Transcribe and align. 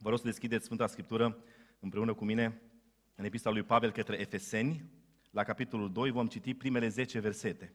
Vă 0.00 0.08
rog 0.08 0.18
să 0.18 0.24
deschideți 0.24 0.64
Sfânta 0.64 0.86
Scriptură 0.86 1.38
împreună 1.80 2.14
cu 2.14 2.24
mine 2.24 2.60
în 3.14 3.24
epistola 3.24 3.54
lui 3.54 3.64
Pavel 3.64 3.92
către 3.92 4.20
Efeseni, 4.20 4.84
la 5.30 5.44
capitolul 5.44 5.92
2 5.92 6.10
vom 6.10 6.26
citi 6.26 6.54
primele 6.54 6.88
10 6.88 7.18
versete. 7.18 7.72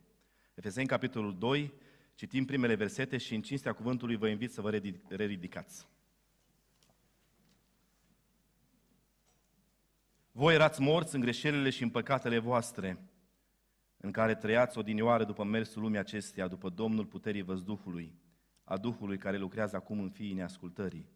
Efeseni, 0.54 0.88
capitolul 0.88 1.38
2, 1.38 1.74
citim 2.16 2.46
primele 2.46 2.76
versete 2.76 3.18
și 3.18 3.36
în 3.36 3.42
cinstea 3.42 3.74
cuvântului 3.74 4.16
vă 4.16 4.28
invit 4.28 4.52
să 4.52 4.62
vă 4.62 4.82
reridicați. 5.08 5.88
Voi 10.32 10.54
erați 10.54 10.82
morți 10.82 11.16
în 11.16 11.22
greșelile 11.22 11.70
și 11.70 11.84
în 11.84 11.90
păcatele 11.90 12.38
voastre, 12.38 12.98
în 13.98 14.12
care 14.12 14.36
trăiați 14.36 14.78
odinioară 14.78 15.24
după 15.24 15.44
mersul 15.44 15.82
lumii 15.82 16.00
acesteia, 16.00 16.48
după 16.48 16.70
Domnul 16.70 17.06
puterii 17.06 17.42
văzduhului, 17.42 18.14
a 18.64 18.78
Duhului 18.78 19.18
care 19.18 19.38
lucrează 19.38 19.76
acum 19.76 20.00
în 20.00 20.10
fiii 20.10 20.34
neascultării. 20.34 21.10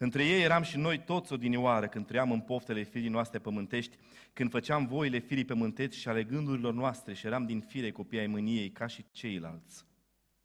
Între 0.00 0.24
ei 0.24 0.42
eram 0.42 0.62
și 0.62 0.76
noi 0.76 0.98
toți 0.98 1.32
odinioară 1.32 1.88
când 1.88 2.06
trăiam 2.06 2.32
în 2.32 2.40
poftele 2.40 2.82
firii 2.82 3.08
noastre 3.08 3.38
pământești, 3.38 3.96
când 4.32 4.50
făceam 4.50 4.86
voile 4.86 5.18
firii 5.18 5.44
pământești 5.44 6.00
și 6.00 6.08
ale 6.08 6.24
gândurilor 6.24 6.74
noastre 6.74 7.14
și 7.14 7.26
eram 7.26 7.44
din 7.44 7.60
fire 7.60 7.90
copii 7.90 8.18
ai 8.18 8.26
mâniei 8.26 8.70
ca 8.70 8.86
și 8.86 9.04
ceilalți. 9.10 9.86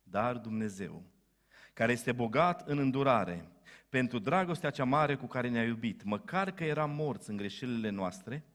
Dar 0.03 0.38
Dumnezeu, 0.38 1.03
care 1.73 1.91
este 1.91 2.11
bogat 2.11 2.67
în 2.67 2.77
îndurare, 2.77 3.47
pentru 3.89 4.20
dragostea 4.20 4.70
cea 4.70 4.84
mare 4.84 5.16
cu 5.16 5.25
care 5.25 5.49
ne-a 5.49 5.63
iubit, 5.63 6.03
măcar 6.03 6.52
că 6.52 6.63
eram 6.63 6.91
morți 6.91 7.30
în 7.30 7.38
greșelile 7.38 7.89
noastre, 7.89 8.45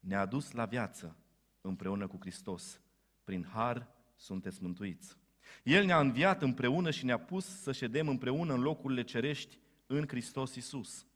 ne-a 0.00 0.26
dus 0.26 0.52
la 0.52 0.64
viață 0.64 1.16
împreună 1.60 2.06
cu 2.06 2.16
Hristos. 2.20 2.80
Prin 3.24 3.46
har 3.52 3.88
sunteți 4.16 4.62
mântuiți. 4.62 5.16
El 5.62 5.84
ne-a 5.84 6.00
înviat 6.00 6.42
împreună 6.42 6.90
și 6.90 7.04
ne-a 7.04 7.18
pus 7.18 7.60
să 7.60 7.72
ședem 7.72 8.08
împreună 8.08 8.54
în 8.54 8.60
locurile 8.60 9.02
cerești 9.02 9.58
în 9.92 10.06
Hristos 10.08 10.54
Isus, 10.54 11.06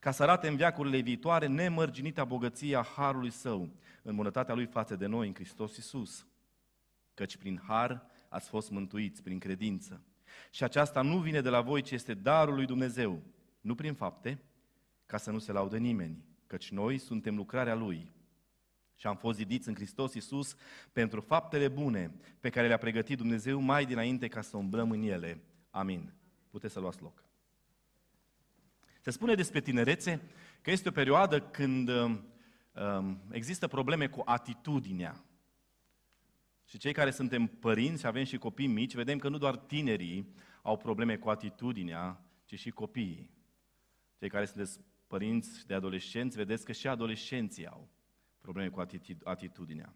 ca 0.00 0.10
să 0.10 0.22
arate 0.22 0.48
în 0.48 0.56
viacurile 0.56 1.00
viitoare 1.00 1.46
nemărginita 1.46 2.24
bogăția 2.24 2.82
Harului 2.82 3.30
Său, 3.30 3.68
în 4.02 4.16
bunătatea 4.16 4.54
Lui 4.54 4.66
față 4.66 4.96
de 4.96 5.06
noi 5.06 5.26
în 5.26 5.34
Hristos 5.34 5.76
Isus. 5.76 6.26
Căci 7.14 7.36
prin 7.36 7.60
Har 7.66 8.06
ați 8.28 8.48
fost 8.48 8.70
mântuiți, 8.70 9.22
prin 9.22 9.38
credință. 9.38 10.02
Și 10.50 10.64
aceasta 10.64 11.02
nu 11.02 11.18
vine 11.18 11.40
de 11.40 11.48
la 11.48 11.60
voi, 11.60 11.82
ci 11.82 11.90
este 11.90 12.14
darul 12.14 12.54
lui 12.54 12.66
Dumnezeu, 12.66 13.22
nu 13.60 13.74
prin 13.74 13.94
fapte, 13.94 14.42
ca 15.06 15.16
să 15.16 15.30
nu 15.30 15.38
se 15.38 15.52
laude 15.52 15.78
nimeni, 15.78 16.24
căci 16.46 16.70
noi 16.70 16.98
suntem 16.98 17.36
lucrarea 17.36 17.74
Lui 17.74 18.12
și 18.96 19.06
am 19.06 19.16
fost 19.16 19.36
zidiți 19.36 19.68
în 19.68 19.74
Hristos 19.74 20.14
Iisus 20.14 20.56
pentru 20.92 21.20
faptele 21.20 21.68
bune 21.68 22.14
pe 22.40 22.50
care 22.50 22.66
le-a 22.66 22.78
pregătit 22.78 23.16
Dumnezeu 23.16 23.60
mai 23.60 23.84
dinainte 23.86 24.28
ca 24.28 24.40
să 24.40 24.56
umblăm 24.56 24.90
în 24.90 25.02
ele. 25.02 25.42
Amin. 25.70 26.12
Puteți 26.50 26.72
să 26.72 26.80
luați 26.80 27.02
loc. 27.02 27.24
Se 29.04 29.10
spune 29.10 29.34
despre 29.34 29.60
tinerețe 29.60 30.20
că 30.62 30.70
este 30.70 30.88
o 30.88 30.92
perioadă 30.92 31.40
când 31.40 31.88
um, 31.88 32.24
um, 32.72 33.20
există 33.30 33.66
probleme 33.66 34.08
cu 34.08 34.22
atitudinea. 34.24 35.24
Și 36.64 36.78
cei 36.78 36.92
care 36.92 37.10
suntem 37.10 37.46
părinți 37.46 38.00
și 38.00 38.06
avem 38.06 38.24
și 38.24 38.38
copii 38.38 38.66
mici, 38.66 38.94
vedem 38.94 39.18
că 39.18 39.28
nu 39.28 39.38
doar 39.38 39.56
tinerii 39.56 40.34
au 40.62 40.76
probleme 40.76 41.16
cu 41.16 41.28
atitudinea, 41.28 42.24
ci 42.44 42.58
și 42.58 42.70
copiii. 42.70 43.30
Cei 44.18 44.28
care 44.28 44.44
sunteți 44.44 44.80
părinți 45.06 45.66
de 45.66 45.74
adolescenți, 45.74 46.36
vedeți 46.36 46.64
că 46.64 46.72
și 46.72 46.88
adolescenții 46.88 47.66
au 47.66 47.88
probleme 48.40 48.68
cu 48.68 48.82
atitudinea. 49.24 49.94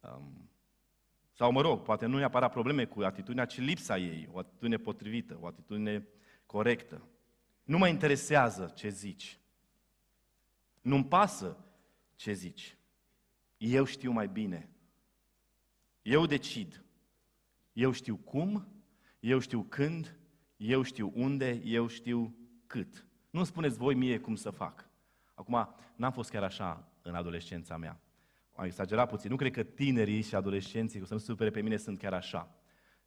Um, 0.00 0.50
sau, 1.32 1.52
mă 1.52 1.60
rog, 1.60 1.82
poate 1.82 2.06
nu 2.06 2.16
neapărat 2.16 2.52
probleme 2.52 2.84
cu 2.84 3.00
atitudinea, 3.00 3.44
ci 3.44 3.58
lipsa 3.58 3.98
ei, 3.98 4.28
o 4.32 4.38
atitudine 4.38 4.76
potrivită, 4.76 5.38
o 5.40 5.46
atitudine 5.46 6.06
corectă. 6.46 7.08
Nu 7.70 7.78
mă 7.78 7.88
interesează 7.88 8.72
ce 8.74 8.88
zici. 8.88 9.38
Nu-mi 10.80 11.04
pasă 11.04 11.56
ce 12.14 12.32
zici. 12.32 12.76
Eu 13.56 13.84
știu 13.84 14.10
mai 14.10 14.28
bine. 14.28 14.70
Eu 16.02 16.26
decid. 16.26 16.84
Eu 17.72 17.92
știu 17.92 18.16
cum, 18.16 18.68
eu 19.20 19.38
știu 19.38 19.62
când, 19.62 20.18
eu 20.56 20.82
știu 20.82 21.12
unde, 21.14 21.60
eu 21.64 21.86
știu 21.86 22.36
cât. 22.66 23.06
Nu 23.30 23.44
spuneți 23.44 23.78
voi 23.78 23.94
mie 23.94 24.18
cum 24.18 24.34
să 24.34 24.50
fac. 24.50 24.88
Acum, 25.34 25.74
n-am 25.96 26.12
fost 26.12 26.30
chiar 26.30 26.42
așa 26.42 26.88
în 27.02 27.14
adolescența 27.14 27.76
mea. 27.76 28.00
Am 28.52 28.64
exagerat 28.64 29.08
puțin. 29.08 29.30
Nu 29.30 29.36
cred 29.36 29.52
că 29.52 29.62
tinerii 29.62 30.22
și 30.22 30.34
adolescenții, 30.34 31.00
cu 31.00 31.06
să 31.06 31.14
nu 31.14 31.20
supere 31.20 31.50
pe 31.50 31.60
mine, 31.60 31.76
sunt 31.76 31.98
chiar 31.98 32.12
așa. 32.12 32.54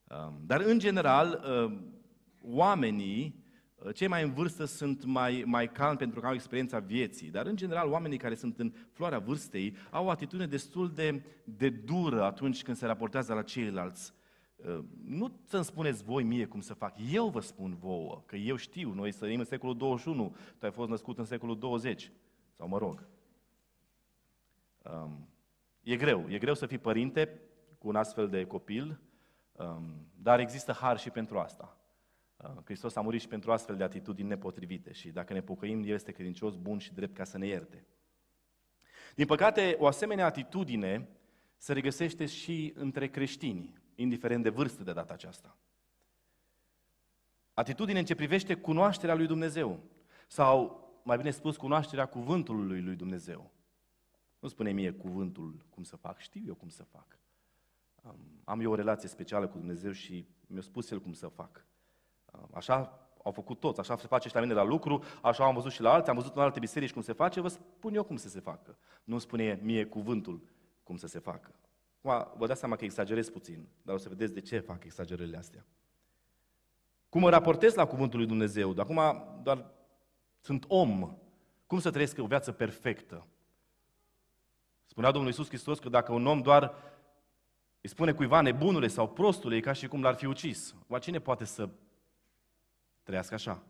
Um, 0.09 0.43
dar, 0.45 0.61
în 0.61 0.79
general, 0.79 1.43
um, 1.47 1.93
oamenii 2.41 3.41
Uh, 3.42 3.42
cei 3.91 4.07
mai 4.07 4.23
în 4.23 4.33
vârstă 4.33 4.65
sunt 4.65 5.05
mai, 5.05 5.43
mai 5.45 5.71
calmi 5.71 5.97
pentru 5.97 6.19
că 6.19 6.27
au 6.27 6.33
experiența 6.33 6.79
vieții, 6.79 7.29
dar 7.29 7.45
în 7.45 7.55
general 7.55 7.89
oamenii 7.89 8.17
care 8.17 8.35
sunt 8.35 8.59
în 8.59 8.73
floarea 8.91 9.19
vârstei 9.19 9.75
au 9.91 10.05
o 10.05 10.09
atitudine 10.09 10.47
destul 10.47 10.91
de, 10.91 11.23
de 11.43 11.69
dură 11.69 12.23
atunci 12.23 12.63
când 12.63 12.77
se 12.77 12.85
raportează 12.85 13.33
la 13.33 13.41
ceilalți. 13.41 14.13
Uh, 14.55 14.79
nu 15.05 15.39
să-mi 15.45 15.63
spuneți 15.63 16.03
voi 16.03 16.23
mie 16.23 16.45
cum 16.45 16.61
să 16.61 16.73
fac, 16.73 16.95
eu 17.11 17.27
vă 17.27 17.39
spun 17.39 17.75
vouă, 17.75 18.23
că 18.25 18.35
eu 18.35 18.55
știu, 18.55 18.93
noi 18.93 19.11
sărim 19.11 19.39
în 19.39 19.45
secolul 19.45 19.77
21, 19.77 20.35
tu 20.59 20.65
ai 20.65 20.71
fost 20.71 20.89
născut 20.89 21.17
în 21.17 21.25
secolul 21.25 21.57
20, 21.57 22.11
sau 22.51 22.67
mă 22.67 22.77
rog. 22.77 23.07
Um, 24.83 25.27
e 25.81 25.95
greu, 25.95 26.25
e 26.29 26.37
greu 26.37 26.53
să 26.53 26.65
fii 26.65 26.77
părinte 26.77 27.41
cu 27.77 27.87
un 27.87 27.95
astfel 27.95 28.29
de 28.29 28.45
copil, 28.45 28.99
um, 29.51 30.07
dar 30.15 30.39
există 30.39 30.71
har 30.71 30.99
și 30.99 31.09
pentru 31.09 31.37
asta. 31.39 31.77
Uh, 32.43 32.63
Hristos 32.63 32.95
a 32.95 33.01
murit 33.01 33.21
și 33.21 33.27
pentru 33.27 33.51
astfel 33.51 33.75
de 33.75 33.83
atitudini 33.83 34.27
nepotrivite 34.27 34.91
și 34.91 35.09
dacă 35.09 35.33
ne 35.33 35.41
pocăim, 35.41 35.83
El 35.83 35.93
este 35.93 36.11
credincios, 36.11 36.55
bun 36.55 36.77
și 36.77 36.93
drept 36.93 37.15
ca 37.15 37.23
să 37.23 37.37
ne 37.37 37.47
ierte. 37.47 37.85
Din 39.15 39.25
păcate, 39.25 39.75
o 39.79 39.87
asemenea 39.87 40.25
atitudine 40.25 41.09
se 41.57 41.73
regăsește 41.73 42.25
și 42.25 42.73
între 42.75 43.07
creștini, 43.07 43.73
indiferent 43.95 44.43
de 44.43 44.49
vârstă 44.49 44.83
de 44.83 44.93
data 44.93 45.13
aceasta. 45.13 45.57
Atitudine 47.53 47.99
în 47.99 48.05
ce 48.05 48.15
privește 48.15 48.55
cunoașterea 48.55 49.15
lui 49.15 49.27
Dumnezeu, 49.27 49.79
sau, 50.27 50.81
mai 51.03 51.17
bine 51.17 51.31
spus, 51.31 51.57
cunoașterea 51.57 52.05
cuvântului 52.05 52.81
lui 52.81 52.95
Dumnezeu. 52.95 53.51
Nu 54.39 54.47
spune 54.47 54.71
mie 54.71 54.91
cuvântul 54.91 55.65
cum 55.69 55.83
să 55.83 55.95
fac, 55.95 56.19
știu 56.19 56.41
eu 56.47 56.55
cum 56.55 56.69
să 56.69 56.83
fac. 56.83 57.17
Am 58.43 58.59
eu 58.59 58.71
o 58.71 58.75
relație 58.75 59.09
specială 59.09 59.47
cu 59.47 59.57
Dumnezeu 59.57 59.91
și 59.91 60.27
mi-a 60.47 60.61
spus 60.61 60.91
El 60.91 61.01
cum 61.01 61.13
să 61.13 61.27
fac. 61.27 61.65
Așa 62.53 62.99
au 63.23 63.31
făcut 63.31 63.59
toți, 63.59 63.79
așa 63.79 63.97
se 63.97 64.07
face 64.07 64.27
și 64.27 64.35
la 64.35 64.41
mine 64.41 64.53
la 64.53 64.63
lucru, 64.63 65.03
așa 65.21 65.45
am 65.45 65.53
văzut 65.53 65.71
și 65.71 65.81
la 65.81 65.93
alții, 65.93 66.09
am 66.09 66.15
văzut 66.15 66.35
în 66.35 66.41
alte 66.41 66.59
biserici 66.59 66.93
cum 66.93 67.01
se 67.01 67.13
face, 67.13 67.41
vă 67.41 67.47
spun 67.47 67.93
eu 67.95 68.03
cum 68.03 68.15
să 68.15 68.29
se 68.29 68.39
facă. 68.39 68.77
Nu 69.03 69.17
spune 69.17 69.59
mie 69.61 69.85
cuvântul 69.85 70.41
cum 70.83 70.97
să 70.97 71.07
se 71.07 71.19
facă. 71.19 71.51
Acum, 72.01 72.37
vă 72.37 72.47
dați 72.47 72.59
seama 72.59 72.75
că 72.75 72.83
exagerez 72.83 73.29
puțin, 73.29 73.67
dar 73.81 73.95
o 73.95 73.97
să 73.97 74.09
vedeți 74.09 74.33
de 74.33 74.41
ce 74.41 74.59
fac 74.59 74.83
exagerările 74.83 75.37
astea. 75.37 75.65
Cum 77.09 77.21
mă 77.21 77.29
raportez 77.29 77.73
la 77.73 77.85
cuvântul 77.85 78.19
lui 78.19 78.27
Dumnezeu? 78.27 78.73
De 78.73 78.81
acum 78.81 79.01
doar 79.43 79.65
sunt 80.39 80.65
om. 80.67 81.17
Cum 81.67 81.79
să 81.79 81.91
trăiesc 81.91 82.17
o 82.19 82.25
viață 82.25 82.51
perfectă? 82.51 83.27
Spunea 84.85 85.11
Domnul 85.11 85.29
Iisus 85.29 85.47
Hristos 85.47 85.79
că 85.79 85.89
dacă 85.89 86.11
un 86.11 86.27
om 86.27 86.41
doar 86.41 86.73
îi 87.81 87.89
spune 87.89 88.13
cuiva 88.13 88.41
nebunule 88.41 88.87
sau 88.87 89.09
prostule, 89.09 89.55
e 89.55 89.59
ca 89.59 89.73
și 89.73 89.87
cum 89.87 90.01
l-ar 90.01 90.15
fi 90.15 90.25
ucis. 90.25 90.75
Oare 90.87 91.03
cine 91.03 91.19
poate 91.19 91.45
să 91.45 91.69
trăiască 93.03 93.33
așa. 93.33 93.63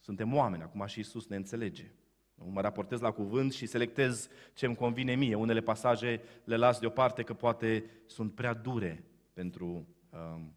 Suntem 0.00 0.34
oameni, 0.34 0.62
acum 0.62 0.86
și 0.86 1.00
Isus 1.00 1.26
ne 1.26 1.36
înțelege. 1.36 1.90
Mă 2.34 2.60
raportez 2.60 3.00
la 3.00 3.10
cuvânt 3.10 3.52
și 3.52 3.66
selectez 3.66 4.28
ce 4.54 4.66
îmi 4.66 4.76
convine 4.76 5.14
mie. 5.14 5.34
Unele 5.34 5.60
pasaje 5.60 6.20
le 6.44 6.56
las 6.56 6.78
deoparte 6.78 7.22
că 7.22 7.34
poate 7.34 7.90
sunt 8.06 8.34
prea 8.34 8.54
dure 8.54 9.04
pentru 9.32 9.66
um, 10.10 10.54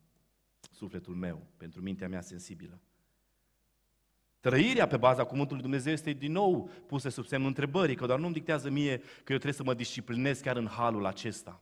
sufletul 0.71 1.15
meu, 1.15 1.47
pentru 1.57 1.81
mintea 1.81 2.07
mea 2.07 2.21
sensibilă. 2.21 2.81
Trăirea 4.39 4.87
pe 4.87 4.97
baza 4.97 5.23
cuvântului 5.23 5.61
Dumnezeu 5.61 5.93
este 5.93 6.11
din 6.11 6.31
nou 6.31 6.69
pusă 6.85 7.09
sub 7.09 7.25
semnul 7.25 7.47
întrebării, 7.47 7.95
că 7.95 8.05
doar 8.05 8.19
nu-mi 8.19 8.33
dictează 8.33 8.69
mie 8.69 8.97
că 8.97 9.03
eu 9.31 9.37
trebuie 9.37 9.53
să 9.53 9.63
mă 9.63 9.73
disciplinez 9.73 10.39
chiar 10.39 10.55
în 10.55 10.67
halul 10.67 11.05
acesta. 11.05 11.61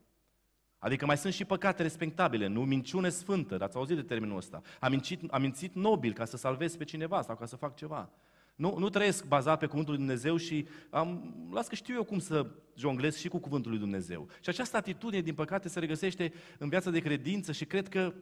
Adică 0.79 1.05
mai 1.05 1.17
sunt 1.17 1.33
și 1.33 1.45
păcate 1.45 1.81
respectabile, 1.81 2.47
nu 2.47 2.63
minciune 2.63 3.09
sfântă, 3.09 3.57
ați 3.61 3.77
auzit 3.77 3.95
de 3.95 4.01
termenul 4.01 4.37
ăsta. 4.37 4.61
Am 4.79 4.91
mințit, 4.91 5.31
am 5.31 5.41
mințit 5.41 5.73
nobil 5.73 6.13
ca 6.13 6.25
să 6.25 6.37
salvez 6.37 6.75
pe 6.75 6.83
cineva 6.83 7.21
sau 7.21 7.35
ca 7.35 7.45
să 7.45 7.55
fac 7.55 7.75
ceva. 7.75 8.09
Nu, 8.55 8.75
nu 8.77 8.89
trăiesc 8.89 9.25
bazat 9.25 9.59
pe 9.59 9.65
cuvântul 9.65 9.93
lui 9.93 10.03
Dumnezeu 10.03 10.37
și 10.37 10.67
am, 10.89 11.35
las 11.51 11.67
că 11.67 11.75
știu 11.75 11.95
eu 11.95 12.03
cum 12.03 12.19
să 12.19 12.47
jonglez 12.75 13.17
și 13.17 13.27
cu 13.27 13.37
cuvântul 13.37 13.71
lui 13.71 13.79
Dumnezeu. 13.79 14.27
Și 14.41 14.49
această 14.49 14.77
atitudine, 14.77 15.21
din 15.21 15.33
păcate, 15.33 15.67
se 15.67 15.79
regăsește 15.79 16.33
în 16.57 16.69
viața 16.69 16.89
de 16.89 16.99
credință 16.99 17.51
și 17.51 17.65
cred 17.65 17.87
că 17.87 18.13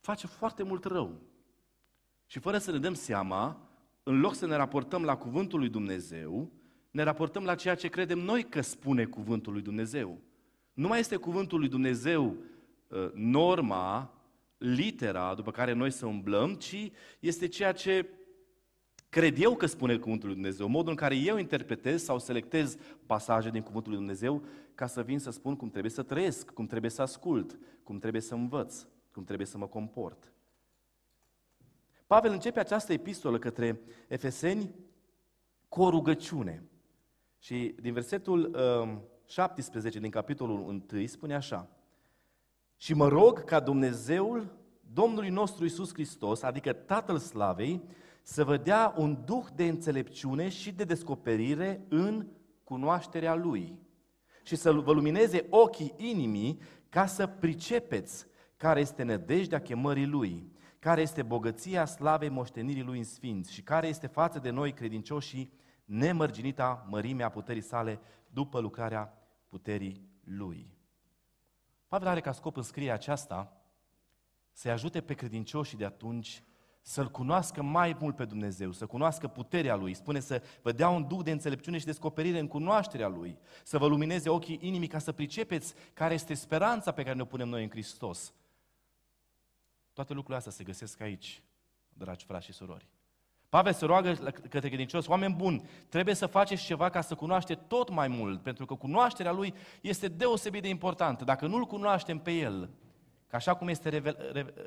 face 0.00 0.26
foarte 0.26 0.62
mult 0.62 0.84
rău. 0.84 1.20
Și 2.26 2.38
fără 2.38 2.58
să 2.58 2.70
ne 2.70 2.78
dăm 2.78 2.94
seama, 2.94 3.68
în 4.02 4.20
loc 4.20 4.34
să 4.34 4.46
ne 4.46 4.56
raportăm 4.56 5.02
la 5.02 5.16
cuvântul 5.16 5.58
lui 5.58 5.68
Dumnezeu, 5.68 6.52
ne 6.90 7.02
raportăm 7.02 7.44
la 7.44 7.54
ceea 7.54 7.74
ce 7.74 7.88
credem 7.88 8.18
noi 8.18 8.42
că 8.42 8.60
spune 8.60 9.04
cuvântul 9.04 9.52
lui 9.52 9.62
Dumnezeu. 9.62 10.18
Nu 10.74 10.88
mai 10.88 10.98
este 10.98 11.16
cuvântul 11.16 11.58
lui 11.58 11.68
Dumnezeu 11.68 12.36
uh, 12.88 13.10
norma 13.12 14.14
litera 14.58 15.34
după 15.34 15.50
care 15.50 15.72
noi 15.72 15.90
să 15.90 16.06
umblăm, 16.06 16.54
ci 16.54 16.90
este 17.20 17.48
ceea 17.48 17.72
ce 17.72 18.08
cred 19.08 19.40
eu 19.40 19.56
că 19.56 19.66
spune 19.66 19.96
Cuvântul 19.96 20.26
lui 20.26 20.36
Dumnezeu, 20.36 20.68
modul 20.68 20.90
în 20.90 20.96
care 20.96 21.16
eu 21.16 21.36
interpretez 21.36 22.02
sau 22.02 22.18
selectez 22.18 22.76
pasaje 23.06 23.50
din 23.50 23.62
Cuvântul 23.62 23.90
lui 23.90 24.00
Dumnezeu 24.00 24.44
ca 24.74 24.86
să 24.86 25.02
vin 25.02 25.18
să 25.18 25.30
spun 25.30 25.56
cum 25.56 25.70
trebuie 25.70 25.90
să 25.90 26.02
trăiesc, 26.02 26.50
cum 26.50 26.66
trebuie 26.66 26.90
să 26.90 27.02
ascult, 27.02 27.58
cum 27.82 27.98
trebuie 27.98 28.22
să 28.22 28.34
învăț, 28.34 28.86
cum 29.12 29.24
trebuie 29.24 29.46
să 29.46 29.58
mă 29.58 29.66
comport. 29.66 30.32
Pavel 32.06 32.32
începe 32.32 32.60
această 32.60 32.92
epistolă 32.92 33.38
către 33.38 33.80
Efeseni 34.08 34.74
cu 35.68 35.82
o 35.82 35.90
rugăciune. 35.90 36.62
Și 37.38 37.74
din 37.80 37.92
versetul 37.92 38.54
uh, 38.54 38.98
17 39.34 39.98
din 39.98 40.10
capitolul 40.10 40.82
1 40.92 41.06
spune 41.06 41.34
așa. 41.34 41.68
Și 42.76 42.94
mă 42.94 43.08
rog 43.08 43.44
ca 43.44 43.60
Dumnezeul 43.60 44.56
Domnului 44.92 45.28
nostru 45.28 45.64
Isus 45.64 45.92
Hristos, 45.92 46.42
adică 46.42 46.72
Tatăl 46.72 47.18
Slavei, 47.18 47.82
să 48.22 48.44
vă 48.44 48.56
dea 48.56 48.94
un 48.96 49.18
duh 49.24 49.44
de 49.54 49.64
înțelepciune 49.64 50.48
și 50.48 50.72
de 50.72 50.84
descoperire 50.84 51.84
în 51.88 52.26
cunoașterea 52.64 53.34
Lui 53.34 53.78
și 54.42 54.56
să 54.56 54.72
vă 54.72 54.92
lumineze 54.92 55.46
ochii 55.50 55.94
inimii 55.96 56.60
ca 56.88 57.06
să 57.06 57.26
pricepeți 57.26 58.26
care 58.56 58.80
este 58.80 59.02
nădejdea 59.02 59.60
chemării 59.60 60.06
Lui, 60.06 60.52
care 60.78 61.00
este 61.00 61.22
bogăția 61.22 61.84
slavei 61.84 62.28
moștenirii 62.28 62.82
Lui 62.82 62.98
în 62.98 63.04
sfinți 63.04 63.52
și 63.52 63.62
care 63.62 63.86
este 63.86 64.06
față 64.06 64.38
de 64.38 64.50
noi 64.50 64.72
credincioșii 64.72 65.52
nemărginita 65.84 66.86
mărimea 66.90 67.28
puterii 67.28 67.62
sale 67.62 68.00
după 68.30 68.60
lucrarea 68.60 69.18
puterii 69.54 70.08
Lui. 70.24 70.70
Pavel 71.88 72.08
are 72.08 72.20
ca 72.20 72.32
scop 72.32 72.56
în 72.56 72.62
scrierea 72.62 72.94
aceasta 72.94 73.62
să-i 74.52 74.70
ajute 74.70 75.00
pe 75.00 75.14
credincioșii 75.14 75.78
de 75.78 75.84
atunci 75.84 76.42
să-L 76.80 77.10
cunoască 77.10 77.62
mai 77.62 77.96
mult 78.00 78.16
pe 78.16 78.24
Dumnezeu, 78.24 78.72
să 78.72 78.86
cunoască 78.86 79.28
puterea 79.28 79.74
Lui. 79.74 79.94
Spune 79.94 80.20
să 80.20 80.42
vă 80.62 80.72
dea 80.72 80.88
un 80.88 81.06
duc 81.06 81.22
de 81.22 81.30
înțelepciune 81.30 81.78
și 81.78 81.84
descoperire 81.84 82.38
în 82.38 82.46
cunoașterea 82.46 83.08
Lui, 83.08 83.38
să 83.64 83.78
vă 83.78 83.86
lumineze 83.86 84.28
ochii 84.28 84.58
inimii 84.62 84.88
ca 84.88 84.98
să 84.98 85.12
pricepeți 85.12 85.74
care 85.92 86.14
este 86.14 86.34
speranța 86.34 86.92
pe 86.92 87.02
care 87.02 87.14
ne-o 87.14 87.24
punem 87.24 87.48
noi 87.48 87.62
în 87.62 87.70
Hristos. 87.70 88.34
Toate 89.92 90.12
lucrurile 90.12 90.36
astea 90.36 90.52
se 90.52 90.64
găsesc 90.64 91.00
aici, 91.00 91.42
dragi 91.92 92.24
frați 92.24 92.44
și 92.44 92.52
surori. 92.52 92.93
Pavel 93.54 93.72
se 93.72 93.84
roagă 93.84 94.12
către 94.48 94.68
credincios, 94.68 95.06
oameni 95.06 95.34
buni, 95.34 95.68
trebuie 95.88 96.14
să 96.14 96.26
faceți 96.26 96.64
ceva 96.64 96.90
ca 96.90 97.00
să 97.00 97.14
cunoaște 97.14 97.54
tot 97.54 97.90
mai 97.90 98.08
mult, 98.08 98.42
pentru 98.42 98.66
că 98.66 98.74
cunoașterea 98.74 99.32
lui 99.32 99.54
este 99.80 100.08
deosebit 100.08 100.62
de 100.62 100.68
importantă. 100.68 101.24
Dacă 101.24 101.46
nu-l 101.46 101.64
cunoaștem 101.64 102.18
pe 102.18 102.30
el, 102.30 102.70
ca 103.26 103.36
așa 103.36 103.54
cum 103.54 103.68
este 103.68 104.02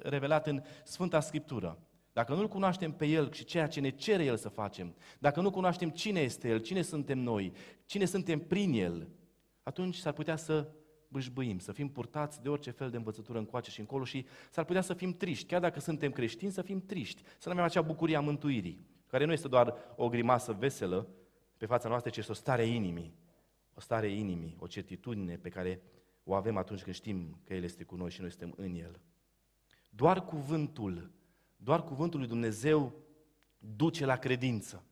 revelat 0.03 0.47
în 0.47 0.63
Sfânta 0.83 1.19
Scriptură, 1.19 1.77
dacă 2.13 2.33
nu-L 2.33 2.47
cunoaștem 2.47 2.91
pe 2.91 3.05
El 3.05 3.31
și 3.31 3.45
ceea 3.45 3.67
ce 3.67 3.79
ne 3.79 3.89
cere 3.89 4.23
El 4.23 4.37
să 4.37 4.49
facem, 4.49 4.95
dacă 5.19 5.41
nu 5.41 5.51
cunoaștem 5.51 5.89
cine 5.89 6.19
este 6.19 6.49
El, 6.49 6.59
cine 6.59 6.81
suntem 6.81 7.19
noi, 7.19 7.53
cine 7.85 8.05
suntem 8.05 8.39
prin 8.39 8.73
El, 8.73 9.09
atunci 9.63 9.95
s-ar 9.95 10.13
putea 10.13 10.35
să 10.35 10.67
bâșbâim, 11.07 11.59
să 11.59 11.71
fim 11.71 11.89
purtați 11.89 12.41
de 12.41 12.49
orice 12.49 12.71
fel 12.71 12.89
de 12.89 12.97
învățătură 12.97 13.37
încoace 13.37 13.71
și 13.71 13.79
încolo 13.79 14.03
și 14.03 14.25
s-ar 14.49 14.65
putea 14.65 14.81
să 14.81 14.93
fim 14.93 15.13
triști. 15.13 15.45
Chiar 15.45 15.61
dacă 15.61 15.79
suntem 15.79 16.11
creștini, 16.11 16.51
să 16.51 16.61
fim 16.61 16.81
triști, 16.85 17.21
să 17.37 17.47
nu 17.47 17.51
avem 17.51 17.65
acea 17.65 17.81
bucurie 17.81 18.15
a 18.15 18.19
mântuirii, 18.19 18.85
care 19.07 19.25
nu 19.25 19.31
este 19.31 19.47
doar 19.47 19.73
o 19.95 20.09
grimasă 20.09 20.53
veselă 20.53 21.07
pe 21.57 21.65
fața 21.65 21.89
noastră, 21.89 22.09
ci 22.11 22.17
este 22.17 22.31
o 22.31 22.35
stare 22.35 22.65
inimii. 22.65 23.13
O 23.73 23.79
stare 23.79 24.11
inimii, 24.11 24.55
o 24.59 24.67
certitudine 24.67 25.37
pe 25.37 25.49
care 25.49 25.81
o 26.23 26.33
avem 26.33 26.57
atunci 26.57 26.83
când 26.83 26.95
știm 26.95 27.41
că 27.43 27.53
El 27.53 27.63
este 27.63 27.83
cu 27.83 27.95
noi 27.95 28.09
și 28.09 28.21
noi 28.21 28.29
suntem 28.29 28.53
în 28.57 28.75
El. 28.75 28.99
Doar 29.89 30.25
cuvântul 30.25 31.11
doar 31.57 31.83
cuvântul 31.83 32.19
lui 32.19 32.27
Dumnezeu 32.27 32.93
duce 33.57 34.05
la 34.05 34.15
credință. 34.15 34.83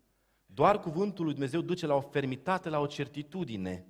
Doar 0.45 0.79
cuvântul 0.79 1.23
lui 1.23 1.33
Dumnezeu 1.33 1.61
duce 1.61 1.85
la 1.85 1.95
o 1.95 2.01
fermitate, 2.01 2.69
la 2.69 2.79
o 2.79 2.85
certitudine. 2.85 3.85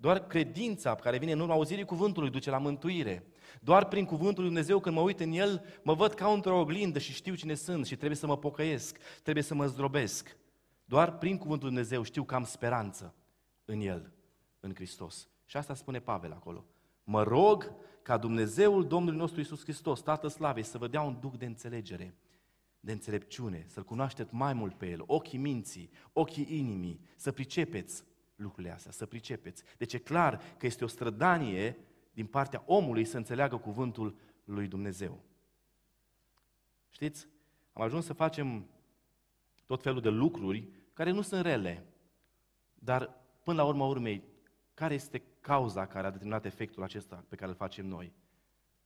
Doar 0.00 0.26
credința 0.26 0.94
care 0.94 1.18
vine 1.18 1.32
în 1.32 1.40
urma 1.40 1.54
auzirii 1.54 1.84
cuvântului 1.84 2.30
duce 2.30 2.50
la 2.50 2.58
mântuire. 2.58 3.26
Doar 3.60 3.88
prin 3.88 4.04
cuvântul 4.04 4.42
lui 4.42 4.52
Dumnezeu, 4.52 4.80
când 4.80 4.94
mă 4.94 5.00
uit 5.00 5.20
în 5.20 5.32
el, 5.32 5.64
mă 5.82 5.94
văd 5.94 6.14
ca 6.14 6.32
într-o 6.32 6.58
oglindă 6.58 6.98
și 6.98 7.12
știu 7.12 7.34
cine 7.34 7.54
sunt 7.54 7.86
și 7.86 7.96
trebuie 7.96 8.16
să 8.16 8.26
mă 8.26 8.38
pocăiesc, 8.38 8.98
trebuie 9.22 9.44
să 9.44 9.54
mă 9.54 9.66
zdrobesc. 9.66 10.36
Doar 10.84 11.18
prin 11.18 11.38
cuvântul 11.38 11.66
lui 11.66 11.76
Dumnezeu 11.76 12.02
știu 12.02 12.24
că 12.24 12.34
am 12.34 12.44
speranță 12.44 13.14
în 13.64 13.80
el, 13.80 14.12
în 14.60 14.74
Hristos. 14.74 15.28
Și 15.46 15.56
asta 15.56 15.74
spune 15.74 16.00
Pavel 16.00 16.32
acolo. 16.32 16.64
Mă 17.04 17.22
rog 17.22 17.72
ca 18.02 18.16
Dumnezeul 18.16 18.86
Domnului 18.86 19.18
nostru 19.18 19.40
Isus 19.40 19.62
Hristos, 19.62 20.02
Tată 20.02 20.28
Slavei, 20.28 20.62
să 20.62 20.78
vă 20.78 20.88
dea 20.88 21.00
un 21.00 21.16
duc 21.20 21.36
de 21.36 21.46
înțelegere, 21.46 22.14
de 22.80 22.92
înțelepciune, 22.92 23.64
să-L 23.66 23.84
cunoașteți 23.84 24.34
mai 24.34 24.52
mult 24.52 24.74
pe 24.74 24.88
El, 24.88 25.02
ochii 25.06 25.38
minții, 25.38 25.90
ochii 26.12 26.46
inimii, 26.50 27.00
să 27.16 27.32
pricepeți 27.32 28.04
lucrurile 28.40 28.72
astea, 28.72 28.92
să 28.92 29.06
pricepeți. 29.06 29.62
Deci 29.78 29.92
e 29.92 29.98
clar 29.98 30.40
că 30.58 30.66
este 30.66 30.84
o 30.84 30.86
strădanie 30.86 31.76
din 32.12 32.26
partea 32.26 32.62
omului 32.66 33.04
să 33.04 33.16
înțeleagă 33.16 33.56
cuvântul 33.56 34.16
lui 34.44 34.68
Dumnezeu. 34.68 35.22
Știți? 36.90 37.28
Am 37.72 37.82
ajuns 37.82 38.04
să 38.04 38.12
facem 38.12 38.66
tot 39.66 39.82
felul 39.82 40.00
de 40.00 40.08
lucruri 40.08 40.68
care 40.92 41.10
nu 41.10 41.20
sunt 41.20 41.42
rele, 41.42 41.86
dar 42.74 43.16
până 43.42 43.62
la 43.62 43.68
urma 43.68 43.86
urmei, 43.86 44.24
care 44.74 44.94
este 44.94 45.22
cauza 45.40 45.86
care 45.86 46.06
a 46.06 46.10
determinat 46.10 46.44
efectul 46.44 46.82
acesta 46.82 47.24
pe 47.28 47.36
care 47.36 47.50
îl 47.50 47.56
facem 47.56 47.86
noi. 47.86 48.12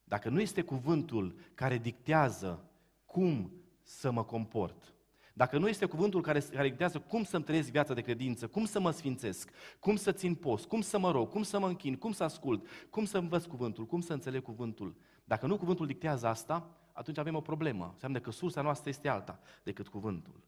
Dacă 0.05 0.29
nu 0.29 0.41
este 0.41 0.63
cuvântul 0.63 1.39
care 1.55 1.79
dictează 1.79 2.65
cum 3.05 3.53
să 3.83 4.11
mă 4.11 4.25
comport, 4.25 4.94
dacă 5.37 5.59
nu 5.59 5.69
este 5.69 5.87
cuvântul 5.87 6.21
care, 6.21 6.41
care 6.41 6.69
dictează 6.69 6.99
cum 6.99 7.25
să-mi 7.25 7.45
trăiesc 7.45 7.71
viața 7.71 7.95
de 7.95 8.01
credință, 8.01 8.47
cum 8.47 8.65
să 8.65 8.81
mă 8.81 8.91
sfințesc, 8.91 9.51
cum 9.79 9.97
să 9.97 10.13
țin 10.13 10.35
post, 10.35 10.67
cum 10.67 10.81
să 10.81 10.99
mă 10.99 11.11
rog, 11.11 11.29
cum 11.29 11.43
să 11.43 11.59
mă 11.59 11.67
închin, 11.67 11.97
cum 11.97 12.13
să 12.13 12.25
ascult, 12.25 12.67
cum 12.91 13.05
să 13.05 13.19
învăț 13.19 13.45
cuvântul, 13.45 13.87
cum 13.87 14.01
să 14.01 14.13
înțeleg 14.13 14.43
cuvântul, 14.43 14.97
dacă 15.25 15.47
nu 15.47 15.57
cuvântul 15.57 15.87
dictează 15.87 16.27
asta, 16.27 16.71
atunci 16.93 17.19
avem 17.19 17.35
o 17.35 17.41
problemă. 17.41 17.89
Înseamnă 17.93 18.19
că 18.21 18.31
sursa 18.31 18.63
noastră 18.63 18.89
este 18.89 19.09
alta 19.09 19.41
decât 19.63 19.89
cuvântul. 19.89 20.43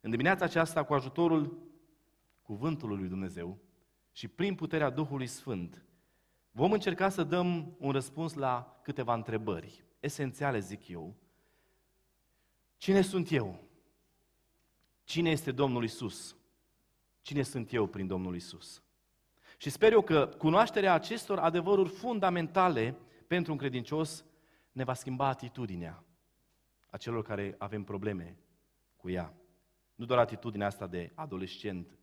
În 0.00 0.10
dimineața 0.10 0.44
aceasta, 0.44 0.82
cu 0.82 0.94
ajutorul 0.94 1.58
cuvântului 2.42 2.98
lui 2.98 3.08
Dumnezeu, 3.08 3.58
și 4.12 4.28
prin 4.28 4.54
puterea 4.54 4.90
Duhului 4.90 5.26
Sfânt 5.26 5.84
vom 6.50 6.72
încerca 6.72 7.08
să 7.08 7.22
dăm 7.22 7.76
un 7.78 7.90
răspuns 7.90 8.34
la 8.34 8.80
câteva 8.82 9.14
întrebări, 9.14 9.84
esențiale, 10.00 10.58
zic 10.58 10.88
eu. 10.88 11.14
Cine 12.76 13.00
sunt 13.00 13.30
eu? 13.30 13.70
Cine 15.12 15.30
este 15.30 15.52
Domnul 15.52 15.84
Isus? 15.84 16.36
Cine 17.22 17.42
sunt 17.42 17.72
eu 17.72 17.86
prin 17.86 18.06
Domnul 18.06 18.34
Isus? 18.34 18.82
Și 19.56 19.70
sper 19.70 19.92
eu 19.92 20.02
că 20.02 20.26
cunoașterea 20.38 20.92
acestor 20.92 21.38
adevăruri 21.38 21.88
fundamentale 21.88 22.96
pentru 23.26 23.52
un 23.52 23.58
credincios 23.58 24.24
ne 24.72 24.84
va 24.84 24.94
schimba 24.94 25.26
atitudinea 25.26 26.04
a 26.90 26.96
celor 26.96 27.22
care 27.22 27.54
avem 27.58 27.82
probleme 27.84 28.36
cu 28.96 29.10
ea. 29.10 29.34
Nu 29.94 30.04
doar 30.04 30.18
atitudinea 30.18 30.66
asta 30.66 30.86
de 30.86 31.12
adolescent 31.14 31.98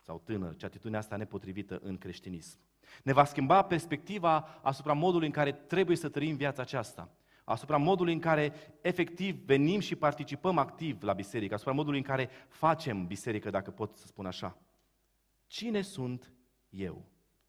sau 0.00 0.22
tânăr, 0.24 0.56
ci 0.56 0.62
atitudinea 0.62 0.98
asta 0.98 1.16
nepotrivită 1.16 1.80
în 1.82 1.98
creștinism. 1.98 2.58
Ne 3.02 3.12
va 3.12 3.24
schimba 3.24 3.62
perspectiva 3.62 4.60
asupra 4.62 4.92
modului 4.92 5.26
în 5.26 5.32
care 5.32 5.52
trebuie 5.52 5.96
să 5.96 6.08
trăim 6.08 6.36
viața 6.36 6.62
aceasta, 6.62 7.10
asupra 7.44 7.76
modului 7.76 8.12
în 8.12 8.20
care 8.20 8.52
efectiv 8.80 9.44
venim 9.44 9.80
și 9.80 9.96
participăm 9.96 10.58
activ 10.58 11.02
la 11.02 11.12
biserică, 11.12 11.54
asupra 11.54 11.72
modului 11.72 11.98
în 11.98 12.04
care 12.04 12.28
facem 12.48 13.06
biserică, 13.06 13.50
dacă 13.50 13.70
pot 13.70 13.96
să 13.96 14.06
spun 14.06 14.26
așa. 14.26 14.58
Cine 15.46 15.82
sunt 15.82 16.32
eu? 16.68 17.04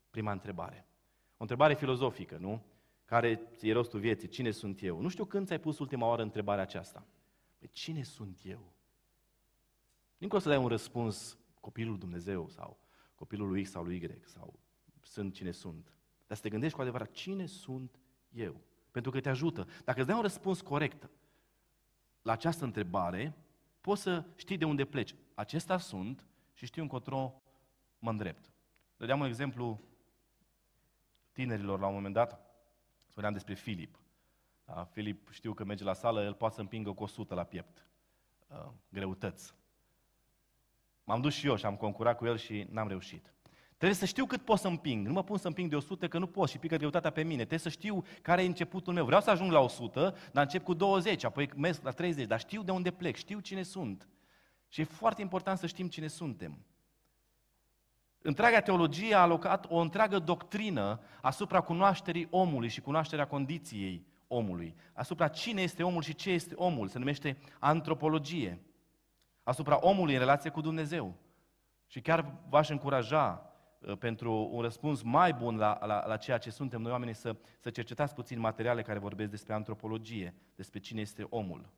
Prima 0.10 0.32
întrebare. 0.32 0.88
O 1.32 1.42
întrebare 1.42 1.74
filozofică, 1.74 2.38
nu? 2.40 2.64
Care 3.06 3.42
e 3.62 3.74
rostul 3.74 4.00
vieții. 4.00 4.28
Cine 4.28 4.52
sunt 4.52 4.84
eu? 4.84 5.02
Nu 5.02 5.10
știu 5.10 5.26
când 5.26 5.46
ți-ai 5.46 5.60
pus 5.60 5.80
ultima 5.80 6.08
oară 6.08 6.22
întrebarea 6.22 6.64
aceasta. 6.64 7.06
Păi 7.58 7.70
cine 7.72 8.04
sunt 8.04 8.40
eu? 8.44 8.74
Nu 10.18 10.40
să 10.40 10.50
dai 10.50 10.58
un 10.58 10.68
răspuns 10.68 11.38
copilul 11.60 11.98
Dumnezeu 11.98 12.50
sau 12.50 12.80
copilul 13.16 13.48
lui 13.48 13.64
X 13.64 13.70
sau 13.70 13.84
lui 13.84 13.96
Y 13.96 14.28
sau 14.28 14.60
sunt 15.02 15.34
cine 15.34 15.52
sunt. 15.52 15.94
Dar 16.28 16.38
să 16.38 16.44
te 16.44 16.50
gândești 16.50 16.76
cu 16.76 16.82
adevărat, 16.82 17.12
cine 17.12 17.46
sunt 17.46 18.00
eu? 18.30 18.62
Pentru 18.96 19.14
că 19.14 19.20
te 19.20 19.30
ajută. 19.30 19.68
Dacă 19.84 20.00
îți 20.00 20.08
dai 20.08 20.16
un 20.16 20.22
răspuns 20.22 20.62
corect 20.62 21.10
la 22.22 22.32
această 22.32 22.64
întrebare, 22.64 23.36
poți 23.82 24.02
să 24.02 24.26
știi 24.36 24.58
de 24.58 24.66
unde 24.66 24.86
pleci. 24.86 25.16
Acesta 25.34 25.78
sunt 25.78 26.28
și 26.54 26.66
știu 26.66 26.82
încotro 26.82 27.42
mă 28.00 28.10
îndrept. 28.10 28.52
Dădeam 28.98 29.20
un 29.20 29.26
exemplu 29.26 29.82
tinerilor 31.32 31.80
la 31.80 31.88
un 31.88 31.94
moment 31.94 32.14
dat, 32.14 32.40
spuneam 33.08 33.34
despre 33.34 33.54
Filip. 33.54 34.00
Da, 34.66 34.84
Filip 34.84 35.32
știu 35.32 35.54
că 35.54 35.64
merge 35.64 35.84
la 35.84 35.94
sală, 35.94 36.24
el 36.24 36.34
poate 36.34 36.56
să 36.56 36.62
împingă 36.62 36.94
cu 36.94 37.04
100 37.04 37.34
la 37.34 37.44
piept. 37.44 37.88
Uh, 38.48 38.72
greutăți. 38.90 39.54
M-am 41.04 41.22
dus 41.22 41.34
și 41.34 41.48
eu 41.48 41.56
și 41.56 41.66
am 41.66 41.76
concurat 41.76 42.18
cu 42.18 42.26
el 42.26 42.38
și 42.38 42.68
n-am 42.70 42.88
reușit. 42.88 43.34
Trebuie 43.78 43.98
să 43.98 44.06
știu 44.06 44.26
cât 44.26 44.42
pot 44.42 44.60
să 44.60 44.68
împing. 44.68 45.08
Nu 45.08 45.14
mă 45.14 45.24
pun 45.24 45.38
să 45.38 45.48
împing 45.48 45.70
de 45.70 45.76
100, 45.76 46.08
că 46.08 46.18
nu 46.18 46.28
pot 46.28 46.50
și 46.50 46.58
pică 46.58 46.76
greutatea 46.76 47.10
pe 47.10 47.22
mine. 47.24 47.36
Trebuie 47.36 47.60
să 47.60 47.70
știu 47.70 48.04
care 48.22 48.44
e 48.44 48.46
începutul 48.46 48.94
meu. 48.94 49.06
Vreau 49.06 49.22
să 49.22 49.30
ajung 49.30 49.52
la 49.52 49.60
100, 49.60 50.16
dar 50.32 50.44
încep 50.44 50.64
cu 50.64 50.74
20, 50.74 51.24
apoi 51.24 51.50
merg 51.56 51.78
la 51.84 51.92
30, 51.92 52.26
dar 52.28 52.40
știu 52.40 52.64
de 52.64 52.72
unde 52.72 52.92
plec, 52.92 53.16
știu 53.16 53.40
cine 53.40 53.64
sunt. 53.64 54.08
Și 54.68 54.82
e 54.82 54.84
foarte 54.84 55.22
important 55.22 55.58
să 55.58 55.68
știm 55.68 55.88
cine 55.88 56.08
suntem. 56.08 56.66
Întreaga 58.22 58.62
teologie 58.62 59.16
a 59.16 59.22
alocat 59.22 59.66
o 59.70 59.78
întreagă 59.78 60.20
doctrină 60.20 61.00
asupra 61.22 61.62
cunoașterii 61.62 62.28
omului 62.30 62.68
și 62.68 62.82
cunoașterea 62.82 63.28
condiției 63.28 64.06
omului, 64.28 64.76
asupra 64.94 65.28
cine 65.28 65.62
este 65.62 65.84
omul 65.84 66.02
și 66.02 66.16
ce 66.16 66.32
este 66.32 66.56
omul, 66.56 66.88
se 66.88 66.98
numește 66.98 67.38
antropologie, 67.60 68.62
asupra 69.44 69.78
omului 69.82 70.14
în 70.14 70.20
relație 70.20 70.50
cu 70.50 70.62
Dumnezeu. 70.62 71.14
Și 71.88 72.02
chiar 72.02 72.36
v-aș 72.50 72.70
încuraja 72.70 73.50
uh, 73.50 73.55
pentru 74.00 74.50
un 74.52 74.62
răspuns 74.62 75.02
mai 75.02 75.34
bun 75.34 75.58
la, 75.58 75.80
la, 75.86 76.08
la 76.08 76.18
ceea 76.18 76.38
ce 76.38 76.50
suntem 76.50 76.82
noi 76.82 76.92
oamenii 76.92 77.14
să, 77.14 77.36
să 77.60 77.70
cercetați 77.70 78.14
puțin 78.14 78.40
materiale 78.40 78.82
care 78.82 79.00
vorbesc 79.00 79.30
despre 79.30 79.54
antropologie, 79.54 80.34
despre 80.56 80.80
cine 80.80 81.02
este 81.02 81.28
omul. 81.30 81.70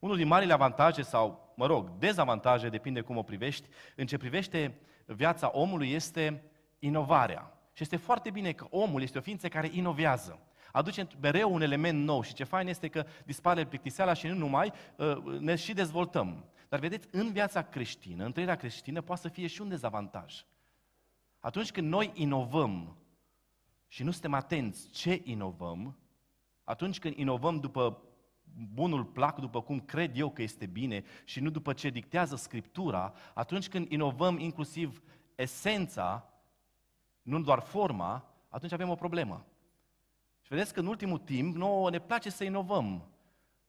Unul 0.00 0.16
din 0.16 0.26
marile 0.26 0.52
avantaje 0.52 1.02
sau, 1.02 1.52
mă 1.56 1.66
rog, 1.66 1.90
dezavantaje, 1.98 2.68
depinde 2.68 3.00
cum 3.00 3.16
o 3.16 3.22
privești, 3.22 3.68
în 3.96 4.06
ce 4.06 4.16
privește 4.16 4.78
viața 5.06 5.50
omului 5.52 5.90
este 5.90 6.42
inovarea. 6.78 7.52
Și 7.72 7.82
este 7.82 7.96
foarte 7.96 8.30
bine 8.30 8.52
că 8.52 8.66
omul 8.70 9.02
este 9.02 9.18
o 9.18 9.20
ființă 9.20 9.48
care 9.48 9.70
inovează. 9.72 10.38
Aduce 10.72 11.06
mereu 11.20 11.52
un 11.52 11.62
element 11.62 12.04
nou 12.04 12.22
și 12.22 12.34
ce 12.34 12.44
fain 12.44 12.66
este 12.66 12.88
că 12.88 13.04
dispare 13.24 13.66
plictiseala 13.66 14.12
și 14.12 14.26
nu 14.26 14.34
numai, 14.34 14.72
ă, 14.98 15.22
ne 15.40 15.54
și 15.54 15.72
dezvoltăm. 15.72 16.44
Dar 16.68 16.80
vedeți, 16.80 17.08
în 17.10 17.32
viața 17.32 17.62
creștină, 17.62 18.24
în 18.24 18.32
trăirea 18.32 18.56
creștină, 18.56 19.00
poate 19.00 19.20
să 19.20 19.28
fie 19.28 19.46
și 19.46 19.60
un 19.60 19.68
dezavantaj. 19.68 20.44
Atunci 21.48 21.70
când 21.70 21.88
noi 21.88 22.10
inovăm 22.14 22.96
și 23.86 24.02
nu 24.02 24.10
suntem 24.10 24.34
atenți 24.34 24.88
ce 24.90 25.20
inovăm, 25.24 25.98
atunci 26.64 26.98
când 26.98 27.16
inovăm 27.16 27.60
după 27.60 28.02
bunul 28.74 29.04
plac 29.04 29.38
după 29.38 29.62
cum 29.62 29.80
cred 29.80 30.18
eu 30.18 30.30
că 30.30 30.42
este 30.42 30.66
bine 30.66 31.04
și 31.24 31.40
nu 31.40 31.50
după 31.50 31.72
ce 31.72 31.90
dictează 31.90 32.36
Scriptura, 32.36 33.14
atunci 33.34 33.68
când 33.68 33.90
inovăm 33.90 34.38
inclusiv 34.38 35.02
esența, 35.34 36.30
nu 37.22 37.40
doar 37.40 37.60
forma, 37.60 38.24
atunci 38.48 38.72
avem 38.72 38.88
o 38.88 38.94
problemă. 38.94 39.44
Și 40.40 40.48
vedeți 40.48 40.72
că 40.72 40.80
în 40.80 40.86
ultimul 40.86 41.18
timp 41.18 41.56
nouă 41.56 41.90
ne 41.90 41.98
place 41.98 42.30
să 42.30 42.44
inovăm. 42.44 43.08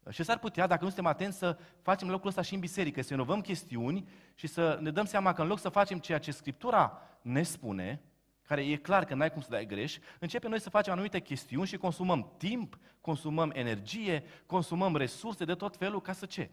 Și 0.10 0.24
s-ar 0.24 0.40
putea, 0.40 0.68
dacă 0.68 0.84
nu 0.84 0.90
suntem 0.90 1.06
atenți, 1.06 1.38
să 1.38 1.58
facem 1.82 2.10
locul 2.10 2.28
ăsta 2.30 2.42
și 2.42 2.54
în 2.54 2.60
biserică, 2.60 3.02
să 3.02 3.14
inovăm 3.14 3.42
chestiuni 3.42 4.08
și 4.36 4.48
să 4.48 4.78
ne 4.82 4.92
dăm 4.92 5.06
seama 5.06 5.34
că 5.34 5.42
în 5.42 5.48
loc 5.48 5.60
să 5.60 5.70
facem 5.70 6.00
ceea 6.00 6.20
ce 6.20 6.32
Scriptura 6.32 7.02
ne 7.22 7.44
spune, 7.44 8.02
care 8.42 8.66
e 8.66 8.76
clar 8.76 9.06
că 9.06 9.14
n-ai 9.14 9.32
cum 9.32 9.42
să 9.42 9.50
dai 9.50 9.66
greș, 9.66 9.98
începem 10.20 10.50
noi 10.50 10.60
să 10.60 10.70
facem 10.70 10.94
anumite 10.94 11.20
chestiuni 11.20 11.68
și 11.68 11.78
consumăm 11.78 12.34
timp, 12.38 12.80
consumăm 13.02 13.52
energie, 13.54 14.24
consumăm 14.46 14.96
resurse 14.96 15.46
de 15.46 15.56
tot 15.56 15.78
felul, 15.78 16.02
ca 16.02 16.14
să 16.14 16.26
ce? 16.26 16.50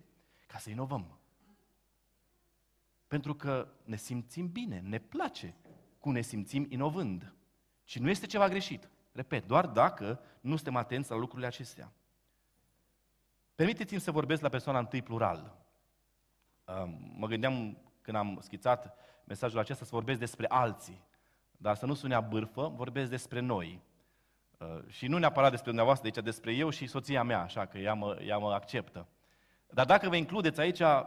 Ca 0.46 0.58
să 0.58 0.70
inovăm. 0.70 1.18
Pentru 3.06 3.35
că 3.35 3.68
ne 3.85 3.96
simțim 3.96 4.49
bine, 4.49 4.80
ne 4.80 4.99
place 4.99 5.54
cum 5.99 6.12
ne 6.12 6.20
simțim 6.20 6.66
inovând. 6.68 7.35
Și 7.85 7.99
nu 7.99 8.11
este 8.11 8.26
ceva 8.26 8.49
greșit. 8.49 8.88
Repet, 9.12 9.46
doar 9.46 9.66
dacă 9.66 10.20
nu 10.40 10.54
suntem 10.54 10.76
atenți 10.76 11.11
la 11.11 11.16
lucrurile 11.16 11.46
acestea. 11.46 11.92
Permiteți-mi 13.54 14.00
să 14.00 14.11
vorbesc 14.11 14.42
la 14.42 14.49
persoana 14.49 14.78
întâi 14.78 15.02
plural. 15.02 15.66
Mă 17.16 17.26
gândeam 17.26 17.78
când 18.06 18.16
am 18.16 18.38
schițat 18.42 18.98
mesajul 19.25 19.58
acesta 19.58 19.84
să 19.84 19.90
vorbesc 19.92 20.18
despre 20.18 20.46
alții. 20.48 21.04
Dar 21.56 21.76
să 21.76 21.86
nu 21.86 21.94
sune 21.94 22.14
a 22.14 22.20
bârfă, 22.20 22.72
vorbesc 22.76 23.10
despre 23.10 23.40
noi. 23.40 23.82
Uh, 24.58 24.66
și 24.88 25.06
nu 25.06 25.18
neapărat 25.18 25.50
despre 25.50 25.66
dumneavoastră, 25.66 26.10
deci 26.10 26.25
despre 26.25 26.52
eu 26.52 26.70
și 26.70 26.86
soția 26.86 27.22
mea, 27.22 27.40
așa 27.40 27.66
că 27.66 27.78
ea 27.78 27.94
mă, 27.94 28.18
ea 28.26 28.38
mă 28.38 28.52
acceptă. 28.52 29.06
Dar 29.70 29.86
dacă 29.86 30.08
vă 30.08 30.16
includeți 30.16 30.60
aici, 30.60 30.80
uh, 30.80 31.06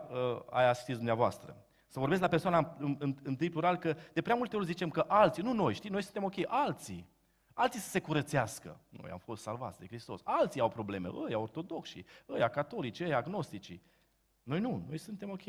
aia 0.50 0.74
știți 0.74 0.98
dumneavoastră. 0.98 1.58
Să 1.88 2.00
vorbesc 2.00 2.22
la 2.22 2.28
persoana 2.28 2.76
în, 2.78 2.96
în, 3.00 3.16
întâi 3.24 3.50
plural, 3.50 3.78
că 3.78 3.96
de 4.14 4.22
prea 4.22 4.36
multe 4.36 4.56
ori 4.56 4.66
zicem 4.66 4.90
că 4.90 5.06
alții, 5.08 5.44
nu 5.44 5.54
noi, 5.54 5.74
știi, 5.74 5.90
noi 5.90 6.04
suntem 6.04 6.24
ok, 6.24 6.34
alții. 6.48 7.10
Alții 7.54 7.80
să 7.80 7.90
se 7.90 8.00
curățească. 8.00 8.80
Noi 8.90 9.12
am 9.12 9.18
fost 9.18 9.42
salvați 9.42 9.80
de 9.80 9.86
Hristos. 9.86 10.22
Alții 10.24 10.62
au 10.62 10.70
probleme, 10.70 11.10
ăia 11.26 11.40
ortodoxi, 11.40 12.06
ăia 12.30 12.48
catolici, 12.48 13.00
ăia 13.00 13.18
agnostici. 13.18 13.80
Noi 14.44 14.60
nu, 14.60 14.84
noi 14.88 14.98
suntem 14.98 15.30
ok. 15.30 15.46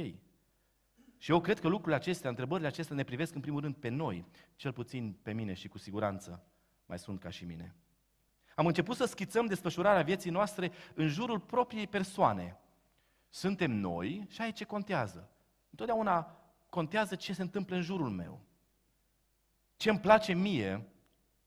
Și 1.21 1.31
eu 1.31 1.41
cred 1.41 1.61
că 1.61 1.69
lucrurile 1.69 1.97
acestea, 1.97 2.29
întrebările 2.29 2.67
acestea 2.67 2.97
ne 2.97 3.05
privesc 3.05 3.35
în 3.35 3.41
primul 3.41 3.61
rând 3.61 3.75
pe 3.75 3.89
noi, 3.89 4.27
cel 4.57 4.73
puțin 4.73 5.17
pe 5.23 5.33
mine 5.33 5.53
și 5.53 5.69
cu 5.69 5.79
siguranță 5.79 6.45
mai 6.87 6.99
sunt 6.99 7.21
ca 7.21 7.31
și 7.31 7.45
mine. 7.45 7.75
Am 8.55 8.67
început 8.67 8.97
să 8.97 9.05
schițăm 9.05 9.47
desfășurarea 9.47 10.03
vieții 10.03 10.31
noastre 10.31 10.73
în 10.95 11.09
jurul 11.09 11.41
propriei 11.41 11.87
persoane. 11.87 12.59
Suntem 13.29 13.71
noi 13.71 14.27
și 14.29 14.41
aici 14.41 14.57
ce 14.57 14.65
contează. 14.65 15.31
Întotdeauna 15.71 16.37
contează 16.69 17.15
ce 17.15 17.33
se 17.33 17.43
întâmplă 17.43 17.77
în 17.77 17.83
jurul 17.83 18.11
meu. 18.11 18.41
Ce 19.77 19.91
îmi 19.91 20.01
place 20.01 20.33
mie 20.33 20.89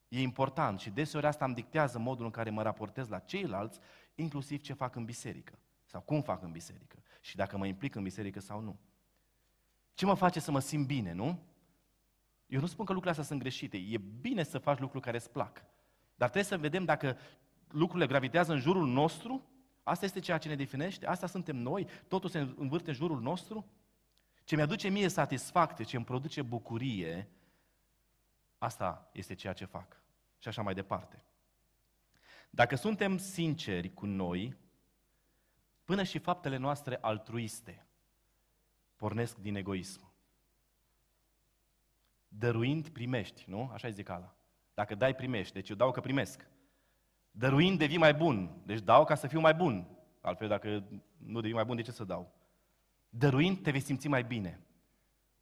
e 0.07 0.21
important 0.21 0.79
și 0.79 0.89
deseori 0.89 1.25
asta 1.25 1.45
îmi 1.45 1.53
dictează 1.53 1.99
modul 1.99 2.25
în 2.25 2.31
care 2.31 2.49
mă 2.49 2.61
raportez 2.61 3.07
la 3.07 3.19
ceilalți, 3.19 3.79
inclusiv 4.15 4.61
ce 4.61 4.73
fac 4.73 4.95
în 4.95 5.05
biserică 5.05 5.59
sau 5.85 6.01
cum 6.01 6.21
fac 6.21 6.43
în 6.43 6.51
biserică 6.51 7.03
și 7.21 7.35
dacă 7.35 7.57
mă 7.57 7.65
implic 7.65 7.95
în 7.95 8.03
biserică 8.03 8.39
sau 8.39 8.59
nu. 8.59 8.79
Ce 9.93 10.05
mă 10.05 10.13
face 10.13 10.39
să 10.39 10.51
mă 10.51 10.59
simt 10.59 10.87
bine, 10.87 11.13
nu? 11.13 11.39
Eu 12.45 12.59
nu 12.59 12.65
spun 12.65 12.85
că 12.85 12.93
lucrurile 12.93 13.09
astea 13.09 13.23
sunt 13.23 13.39
greșite. 13.39 13.77
E 13.77 13.97
bine 13.97 14.43
să 14.43 14.57
faci 14.57 14.79
lucruri 14.79 15.03
care 15.03 15.17
îți 15.17 15.31
plac. 15.31 15.65
Dar 16.15 16.29
trebuie 16.29 16.43
să 16.43 16.57
vedem 16.57 16.85
dacă 16.85 17.17
lucrurile 17.67 18.07
gravitează 18.07 18.53
în 18.53 18.59
jurul 18.59 18.87
nostru, 18.87 19.49
asta 19.83 20.05
este 20.05 20.19
ceea 20.19 20.37
ce 20.37 20.47
ne 20.47 20.55
definește, 20.55 21.07
asta 21.07 21.27
suntem 21.27 21.55
noi, 21.55 21.87
totul 22.07 22.29
se 22.29 22.39
învârte 22.39 22.89
în 22.89 22.95
jurul 22.95 23.21
nostru. 23.21 23.65
Ce 24.43 24.55
mi-aduce 24.55 24.89
mie 24.89 25.07
satisfacție, 25.07 25.83
ce 25.83 25.95
îmi 25.95 26.05
produce 26.05 26.41
bucurie, 26.41 27.29
asta 28.57 29.09
este 29.13 29.33
ceea 29.33 29.53
ce 29.53 29.65
fac. 29.65 30.01
Și 30.37 30.47
așa 30.47 30.61
mai 30.61 30.73
departe. 30.73 31.23
Dacă 32.49 32.75
suntem 32.75 33.17
sinceri 33.17 33.93
cu 33.93 34.05
noi, 34.05 34.57
până 35.83 36.03
și 36.03 36.19
faptele 36.19 36.57
noastre 36.57 36.97
altruiste, 37.01 37.85
pornesc 38.95 39.37
din 39.37 39.55
egoism. 39.55 40.11
Dăruind, 42.27 42.89
primești, 42.89 43.43
nu? 43.47 43.69
Așa 43.73 43.87
e 43.87 43.91
zicala. 43.91 44.35
Dacă 44.73 44.95
dai, 44.95 45.15
primești. 45.15 45.53
Deci 45.53 45.69
eu 45.69 45.75
dau 45.75 45.91
că 45.91 45.99
primesc. 45.99 46.47
Dăruind, 47.31 47.77
devii 47.77 47.97
mai 47.97 48.13
bun. 48.13 48.61
Deci 48.65 48.79
dau 48.79 49.03
ca 49.03 49.15
să 49.15 49.27
fiu 49.27 49.39
mai 49.39 49.53
bun. 49.53 49.87
Altfel, 50.21 50.47
dacă 50.47 50.83
nu 51.17 51.39
devii 51.39 51.55
mai 51.55 51.65
bun, 51.65 51.75
de 51.75 51.81
ce 51.81 51.91
să 51.91 52.03
dau? 52.03 52.33
Dăruind, 53.09 53.61
te 53.61 53.71
vei 53.71 53.79
simți 53.79 54.07
mai 54.07 54.23
bine. 54.23 54.59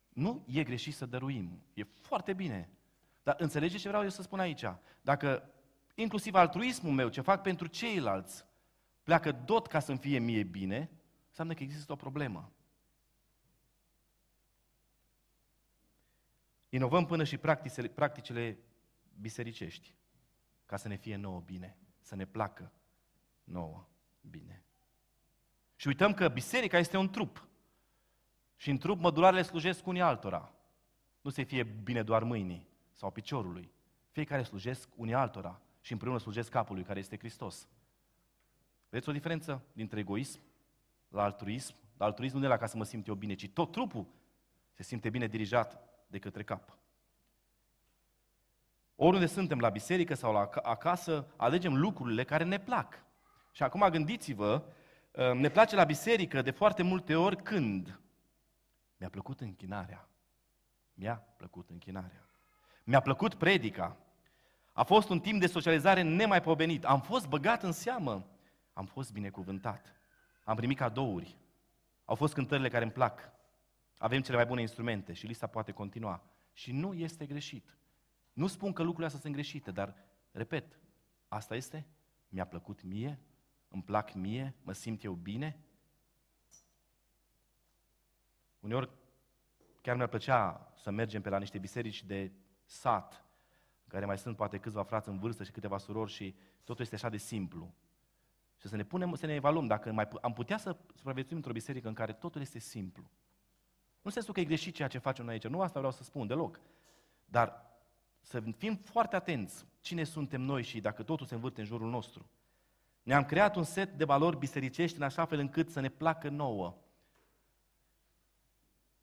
Nu 0.10 0.44
e 0.48 0.64
greșit 0.64 0.94
să 0.94 1.06
dăruim. 1.06 1.64
E 1.74 1.84
foarte 1.84 2.34
bine. 2.34 2.70
Dar 3.24 3.36
înțelegeți 3.40 3.82
ce 3.82 3.88
vreau 3.88 4.04
eu 4.04 4.10
să 4.10 4.22
spun 4.22 4.40
aici? 4.40 4.66
Dacă 5.02 5.50
inclusiv 5.96 6.34
altruismul 6.34 6.94
meu, 6.94 7.10
ce 7.10 7.22
fac 7.22 7.42
pentru 7.42 7.68
ceilalți, 7.68 8.46
pleacă 9.04 9.32
tot 9.32 9.68
ca 9.68 9.80
să-mi 9.80 9.98
fie 9.98 10.20
mie 10.20 10.44
bine, 10.44 10.90
înseamnă 11.28 11.54
că 11.54 11.64
există 11.64 11.92
o 11.92 11.96
problemă. 11.96 12.52
Inovăm 16.74 17.06
până 17.06 17.24
și 17.24 17.38
practicile, 17.38 17.88
practicile 17.88 18.58
bisericești, 19.20 19.96
ca 20.66 20.78
să 20.78 20.88
ne 20.88 20.96
fie 20.96 21.16
nouă 21.16 21.40
bine, 21.40 21.78
să 22.00 22.16
ne 22.16 22.26
placă 22.26 22.72
nouă 23.44 23.88
bine. 24.30 24.64
Și 25.76 25.88
uităm 25.88 26.14
că 26.14 26.28
biserica 26.28 26.78
este 26.78 26.98
un 26.98 27.10
trup. 27.10 27.48
Și 28.56 28.70
în 28.70 28.78
trup 28.78 29.00
mădularele 29.00 29.42
slujesc 29.42 29.88
unii 29.88 30.02
altora. 30.02 30.54
Nu 31.22 31.30
se 31.30 31.44
fie 31.44 31.64
bine 31.64 32.04
doar 32.04 32.24
mâinii 32.24 32.68
sau 32.94 33.12
piciorului. 33.12 33.72
Fiecare 34.10 34.44
slujesc 34.44 34.90
unii 34.96 35.14
altora 35.14 35.62
și 35.82 35.92
împreună 35.92 36.20
slujesc 36.20 36.50
capului, 36.50 36.84
care 36.84 37.00
este 37.00 37.18
Hristos. 37.18 37.68
Vedeți 38.90 39.10
o 39.10 39.12
diferență 39.14 39.64
dintre 39.74 40.00
egoism 40.00 40.40
la 41.08 41.24
altruism? 41.24 41.76
La 41.98 42.06
altruism 42.06 42.38
nu 42.38 42.46
e 42.46 42.48
la 42.48 42.58
ca 42.58 42.66
să 42.66 42.78
mă 42.78 42.84
simt 42.84 43.08
eu 43.08 43.16
bine, 43.16 43.34
ci 43.34 43.50
tot 43.50 43.72
trupul 43.72 44.08
se 44.72 44.84
simte 44.84 45.10
bine 45.10 45.28
dirijat 45.28 45.91
de 46.12 46.20
către 46.20 46.44
cap. 46.44 46.78
Oriunde 48.96 49.28
suntem, 49.28 49.60
la 49.60 49.70
biserică 49.70 50.14
sau 50.14 50.34
la 50.34 50.50
acasă, 50.64 51.26
alegem 51.36 51.78
lucrurile 51.78 52.24
care 52.24 52.44
ne 52.44 52.60
plac. 52.60 53.04
Și 53.52 53.64
acum 53.64 53.90
gândiți-vă, 53.90 54.64
ă, 55.18 55.34
ne 55.34 55.50
place 55.50 55.76
la 55.76 55.84
biserică 55.84 56.42
de 56.42 56.52
foarte 56.52 56.84
multe 56.84 57.16
ori 57.16 57.36
când 57.36 58.00
mi-a 58.98 59.10
plăcut 59.10 59.42
închinarea. 59.42 60.08
Mi-a 60.94 61.24
plăcut 61.38 61.70
închinarea. 61.70 62.30
Mi-a 62.84 63.00
plăcut 63.00 63.36
predica. 63.36 63.98
A 64.74 64.84
fost 64.84 65.10
un 65.10 65.20
timp 65.20 65.40
de 65.40 65.48
socializare 65.48 66.02
nemaipomenit. 66.02 66.86
Am 66.86 67.02
fost 67.02 67.28
băgat 67.28 67.64
în 67.64 67.72
seamă. 67.72 68.26
Am 68.74 68.86
fost 68.86 69.12
binecuvântat. 69.12 69.96
Am 70.44 70.56
primit 70.56 70.78
cadouri. 70.78 71.38
Au 72.06 72.16
fost 72.16 72.34
cântările 72.34 72.70
care 72.70 72.84
îmi 72.84 72.94
plac. 72.94 73.32
Avem 74.02 74.22
cele 74.22 74.36
mai 74.36 74.46
bune 74.46 74.62
instrumente 74.62 75.14
și 75.14 75.26
lista 75.26 75.48
poate 75.48 75.72
continua. 75.72 76.24
Și 76.54 76.72
nu 76.72 76.94
este 76.94 77.26
greșit. 77.26 77.78
Nu 78.34 78.48
spun 78.48 78.74
că 78.74 78.82
lucrurile 78.82 79.06
astea 79.06 79.22
sunt 79.22 79.34
greșite, 79.34 79.72
dar, 79.72 79.96
repet, 80.32 80.80
asta 81.28 81.56
este, 81.56 81.86
mi-a 82.30 82.46
plăcut 82.46 82.84
mie, 82.84 83.20
îmi 83.68 83.84
plac 83.84 84.14
mie, 84.14 84.56
mă 84.64 84.72
simt 84.72 85.04
eu 85.04 85.14
bine. 85.14 85.60
Uneori 88.60 88.90
chiar 89.82 89.96
mi-ar 89.96 90.08
plăcea 90.08 90.72
să 90.76 90.92
mergem 90.92 91.22
pe 91.22 91.30
la 91.30 91.38
niște 91.38 91.58
biserici 91.58 92.04
de 92.04 92.32
sat, 92.66 93.26
în 93.84 93.90
care 93.90 94.06
mai 94.06 94.18
sunt 94.18 94.36
poate 94.36 94.58
câțiva 94.58 94.84
frați 94.84 95.10
în 95.10 95.20
vârstă 95.20 95.44
și 95.44 95.52
câteva 95.52 95.78
surori 95.78 96.12
și 96.12 96.36
totul 96.64 96.84
este 96.84 96.96
așa 96.96 97.10
de 97.10 97.18
simplu. 97.18 97.74
Și 98.58 98.68
să 98.68 98.76
ne 98.76 98.84
punem, 98.84 99.16
să 99.16 99.26
ne 99.26 99.34
evaluăm 99.34 99.68
dacă 99.68 99.92
mai, 99.92 100.08
am 100.22 100.34
putea 100.34 100.58
să 100.58 100.78
supraviețuim 100.96 101.38
într-o 101.38 101.54
biserică 101.54 101.88
în 101.88 101.94
care 101.94 102.14
totul 102.14 102.42
este 102.42 102.60
simplu. 102.60 103.12
Nu 104.02 104.10
în 104.10 104.12
sensul 104.12 104.34
că 104.34 104.40
e 104.40 104.44
greșit 104.46 104.76
ceea 104.76 104.88
ce 104.88 104.98
facem 104.98 105.26
noi 105.26 105.34
aici, 105.34 105.48
nu 105.48 105.62
asta 105.62 105.80
vreau 105.80 105.94
să 105.94 106.04
spun 106.04 106.28
deloc. 106.28 106.60
Dar 107.26 107.66
să 108.22 108.44
fim 108.58 108.76
foarte 108.76 109.16
atenți 109.16 109.66
cine 109.82 110.04
suntem 110.04 110.42
noi 110.42 110.64
și 110.64 110.80
dacă 110.80 111.04
totul 111.04 111.26
se 111.26 111.34
învârte 111.34 111.60
în 111.60 111.66
jurul 111.66 111.90
nostru. 111.90 112.30
Ne-am 113.04 113.26
creat 113.26 113.56
un 113.56 113.64
set 113.64 113.98
de 113.98 114.04
valori 114.04 114.38
bisericești 114.38 114.98
în 114.98 115.04
așa 115.04 115.26
fel 115.26 115.40
încât 115.40 115.70
să 115.70 115.80
ne 115.80 115.90
placă 115.90 116.30
nouă. 116.30 116.76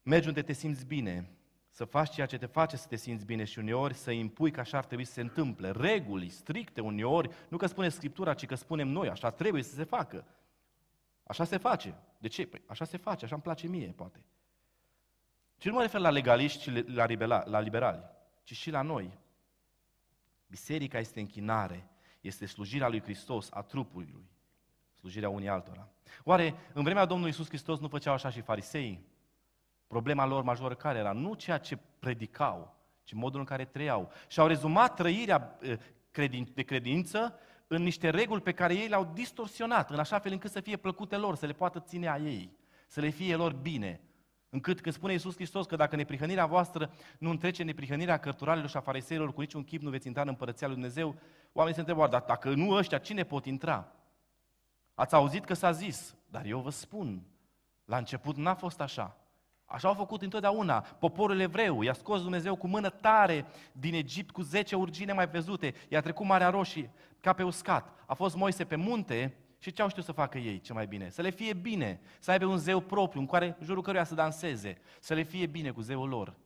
Mergi 0.02 0.28
unde 0.28 0.42
te 0.42 0.52
simți 0.52 0.86
bine, 0.86 1.30
să 1.70 1.84
faci 1.84 2.14
ceea 2.14 2.26
ce 2.26 2.38
te 2.38 2.46
face 2.46 2.76
să 2.76 2.86
te 2.86 2.96
simți 2.96 3.24
bine 3.24 3.44
și 3.44 3.58
uneori 3.58 3.94
să 3.94 4.10
impui 4.10 4.50
că 4.50 4.60
așa 4.60 4.78
ar 4.78 4.84
trebui 4.84 5.04
să 5.04 5.12
se 5.12 5.20
întâmple. 5.20 5.70
Reguli 5.70 6.28
stricte 6.28 6.80
uneori, 6.80 7.30
nu 7.48 7.56
că 7.56 7.66
spune 7.66 7.88
Scriptura, 7.88 8.34
ci 8.34 8.46
că 8.46 8.54
spunem 8.54 8.88
noi, 8.88 9.08
așa 9.08 9.30
trebuie 9.30 9.62
să 9.62 9.74
se 9.74 9.84
facă. 9.84 10.24
Așa 11.22 11.44
se 11.44 11.56
face. 11.56 11.94
De 12.18 12.28
ce? 12.28 12.46
Păi 12.46 12.62
așa 12.66 12.84
se 12.84 12.96
face, 12.96 13.24
așa 13.24 13.34
îmi 13.34 13.44
place 13.44 13.66
mie, 13.66 13.92
poate. 13.96 14.24
Și 15.58 15.68
nu 15.68 15.74
mă 15.74 15.80
refer 15.80 16.00
la 16.00 16.10
legaliști 16.10 16.62
și 16.62 16.84
la, 17.16 17.42
la 17.44 17.60
liberali, 17.60 18.02
ci 18.42 18.56
și 18.56 18.70
la 18.70 18.82
noi. 18.82 19.18
Biserica 20.46 20.98
este 20.98 21.20
închinare, 21.20 21.88
este 22.20 22.46
slujirea 22.46 22.88
lui 22.88 23.02
Hristos, 23.02 23.48
a 23.52 23.62
trupului 23.62 24.08
lui, 24.12 24.30
slujirea 24.98 25.28
unii 25.28 25.48
altora. 25.48 25.88
Oare 26.24 26.54
în 26.72 26.82
vremea 26.82 27.04
Domnului 27.04 27.32
Isus 27.32 27.46
Hristos 27.46 27.78
nu 27.78 27.88
făceau 27.88 28.14
așa 28.14 28.30
și 28.30 28.40
fariseii? 28.40 29.06
Problema 29.86 30.26
lor 30.26 30.42
majoră 30.42 30.74
care 30.74 30.98
era? 30.98 31.12
Nu 31.12 31.34
ceea 31.34 31.58
ce 31.58 31.78
predicau, 31.98 32.76
ci 33.04 33.12
modul 33.12 33.40
în 33.40 33.46
care 33.46 33.64
trăiau. 33.64 34.12
Și 34.28 34.40
au 34.40 34.46
rezumat 34.46 34.94
trăirea 34.94 35.58
eh, 35.60 35.78
de 36.54 36.62
credință 36.62 37.38
în 37.66 37.82
niște 37.82 38.10
reguli 38.10 38.40
pe 38.40 38.52
care 38.52 38.74
ei 38.74 38.88
le-au 38.88 39.10
distorsionat, 39.14 39.90
în 39.90 39.98
așa 39.98 40.18
fel 40.18 40.32
încât 40.32 40.50
să 40.50 40.60
fie 40.60 40.76
plăcute 40.76 41.16
lor, 41.16 41.36
să 41.36 41.46
le 41.46 41.52
poată 41.52 41.80
ține 41.80 42.08
a 42.08 42.16
ei, 42.16 42.56
să 42.86 43.00
le 43.00 43.08
fie 43.08 43.36
lor 43.36 43.52
bine. 43.52 44.00
Încât 44.50 44.80
când 44.80 44.94
spune 44.94 45.12
Iisus 45.12 45.34
Hristos 45.34 45.66
că 45.66 45.76
dacă 45.76 45.96
neprihănirea 45.96 46.46
voastră 46.46 46.90
nu 47.18 47.30
întrece 47.30 47.62
neprihănirea 47.62 48.18
cărturalilor 48.18 48.68
și 48.68 48.76
a 48.76 48.80
fariseilor, 48.80 49.32
cu 49.32 49.40
niciun 49.40 49.64
chip 49.64 49.82
nu 49.82 49.90
veți 49.90 50.06
intra 50.06 50.22
în 50.22 50.28
împărăția 50.28 50.66
lui 50.66 50.76
Dumnezeu, 50.76 51.14
oamenii 51.52 51.74
se 51.74 51.80
întreabă, 51.80 52.10
dar 52.10 52.24
dacă 52.26 52.54
nu 52.54 52.70
ăștia, 52.70 52.98
cine 52.98 53.24
pot 53.24 53.44
intra? 53.44 53.92
Ați 54.94 55.14
auzit 55.14 55.44
că 55.44 55.54
s-a 55.54 55.72
zis, 55.72 56.14
dar 56.30 56.44
eu 56.44 56.60
vă 56.60 56.70
spun, 56.70 57.22
la 57.84 57.96
început 57.96 58.36
n-a 58.36 58.54
fost 58.54 58.80
așa. 58.80 59.16
Așa 59.64 59.88
au 59.88 59.94
făcut 59.94 60.22
întotdeauna 60.22 60.80
poporul 60.80 61.40
evreu. 61.40 61.82
I-a 61.82 61.92
scos 61.92 62.22
Dumnezeu 62.22 62.56
cu 62.56 62.66
mână 62.66 62.90
tare 62.90 63.46
din 63.72 63.94
Egipt 63.94 64.30
cu 64.30 64.42
zece 64.42 64.76
urgine 64.76 65.12
mai 65.12 65.28
văzute. 65.28 65.74
I-a 65.88 66.00
trecut 66.00 66.26
Marea 66.26 66.50
Roșie 66.50 66.90
ca 67.20 67.32
pe 67.32 67.42
uscat. 67.42 67.92
A 68.06 68.14
fost 68.14 68.36
Moise 68.36 68.64
pe 68.64 68.76
munte 68.76 69.36
și 69.58 69.72
ce 69.72 69.82
au 69.82 69.88
știut 69.88 70.04
să 70.04 70.12
facă 70.12 70.38
ei 70.38 70.60
ce 70.60 70.72
mai 70.72 70.86
bine? 70.86 71.08
Să 71.08 71.22
le 71.22 71.30
fie 71.30 71.54
bine, 71.54 72.00
să 72.18 72.30
aibă 72.30 72.46
un 72.46 72.58
zeu 72.58 72.80
propriu 72.80 73.20
în 73.20 73.26
care, 73.26 73.56
în 73.58 73.64
jurul 73.64 73.82
căruia 73.82 74.04
să 74.04 74.14
danseze, 74.14 74.78
să 75.00 75.14
le 75.14 75.22
fie 75.22 75.46
bine 75.46 75.70
cu 75.70 75.80
zeul 75.80 76.08
lor. 76.08 76.36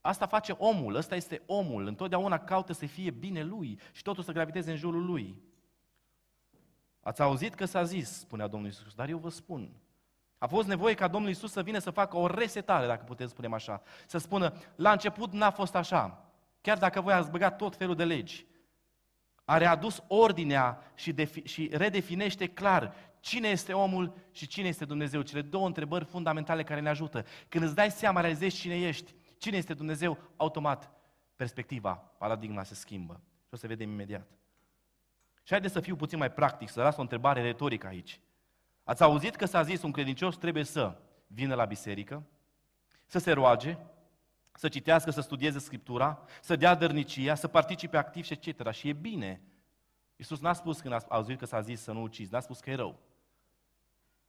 Asta 0.00 0.26
face 0.26 0.52
omul, 0.52 0.94
ăsta 0.94 1.14
este 1.14 1.42
omul, 1.46 1.86
întotdeauna 1.86 2.38
caută 2.38 2.72
să 2.72 2.86
fie 2.86 3.10
bine 3.10 3.42
lui 3.42 3.78
și 3.92 4.02
totul 4.02 4.22
să 4.22 4.32
graviteze 4.32 4.70
în 4.70 4.76
jurul 4.76 5.04
lui. 5.04 5.42
Ați 7.00 7.22
auzit 7.22 7.54
că 7.54 7.64
s-a 7.64 7.84
zis, 7.84 8.18
spunea 8.18 8.46
Domnul 8.46 8.68
Iisus, 8.68 8.94
dar 8.94 9.08
eu 9.08 9.18
vă 9.18 9.30
spun, 9.30 9.70
a 10.38 10.46
fost 10.46 10.68
nevoie 10.68 10.94
ca 10.94 11.08
Domnul 11.08 11.28
Iisus 11.28 11.52
să 11.52 11.62
vină 11.62 11.78
să 11.78 11.90
facă 11.90 12.16
o 12.16 12.26
resetare, 12.26 12.86
dacă 12.86 13.04
putem 13.04 13.26
spune 13.26 13.54
așa. 13.54 13.82
Să 14.06 14.18
spună, 14.18 14.52
la 14.76 14.92
început 14.92 15.32
n-a 15.32 15.50
fost 15.50 15.74
așa. 15.74 16.24
Chiar 16.60 16.78
dacă 16.78 17.00
voi 17.00 17.12
ați 17.12 17.30
băgat 17.30 17.56
tot 17.56 17.76
felul 17.76 17.94
de 17.94 18.04
legi. 18.04 18.46
A 19.44 19.56
readus 19.56 20.02
ordinea 20.08 20.92
și, 20.94 21.12
defi- 21.12 21.44
și 21.44 21.70
redefinește 21.72 22.46
clar 22.46 22.94
cine 23.20 23.48
este 23.48 23.72
omul 23.72 24.14
și 24.30 24.46
cine 24.46 24.68
este 24.68 24.84
Dumnezeu. 24.84 25.22
Cele 25.22 25.42
două 25.42 25.66
întrebări 25.66 26.04
fundamentale 26.04 26.62
care 26.62 26.80
ne 26.80 26.88
ajută. 26.88 27.24
Când 27.48 27.64
îți 27.64 27.74
dai 27.74 27.90
seama, 27.90 28.20
realizezi 28.20 28.56
cine 28.56 28.80
ești, 28.80 29.14
cine 29.38 29.56
este 29.56 29.74
Dumnezeu, 29.74 30.18
automat 30.36 30.90
perspectiva, 31.36 31.94
paradigma 31.94 32.62
se 32.62 32.74
schimbă. 32.74 33.20
Și 33.42 33.50
o 33.50 33.56
să 33.56 33.66
vedem 33.66 33.90
imediat. 33.90 34.26
Și 35.42 35.50
haideți 35.50 35.72
să 35.72 35.80
fiu 35.80 35.96
puțin 35.96 36.18
mai 36.18 36.32
practic, 36.32 36.68
să 36.68 36.82
las 36.82 36.96
o 36.96 37.00
întrebare 37.00 37.42
retorică 37.42 37.86
aici. 37.86 38.20
Ați 38.84 39.02
auzit 39.02 39.36
că 39.36 39.46
s-a 39.46 39.62
zis 39.62 39.82
un 39.82 39.90
credincios 39.90 40.36
trebuie 40.36 40.64
să 40.64 41.00
vină 41.26 41.54
la 41.54 41.64
biserică, 41.64 42.22
să 43.06 43.18
se 43.18 43.32
roage, 43.32 43.78
să 44.56 44.68
citească, 44.68 45.10
să 45.10 45.20
studieze 45.20 45.58
Scriptura, 45.58 46.22
să 46.40 46.56
dea 46.56 46.74
dărnicia, 46.74 47.34
să 47.34 47.48
participe 47.48 47.96
activ 47.96 48.24
și 48.24 48.32
etc. 48.32 48.70
Și 48.70 48.88
e 48.88 48.92
bine. 48.92 49.40
Iisus 50.16 50.40
n-a 50.40 50.52
spus 50.52 50.80
când 50.80 50.94
a 50.94 51.04
auzit 51.08 51.38
că 51.38 51.44
s-a 51.44 51.60
zis 51.60 51.80
să 51.80 51.92
nu 51.92 52.02
ucizi, 52.02 52.32
n-a 52.32 52.40
spus 52.40 52.60
că 52.60 52.70
e 52.70 52.74
rău. 52.74 52.98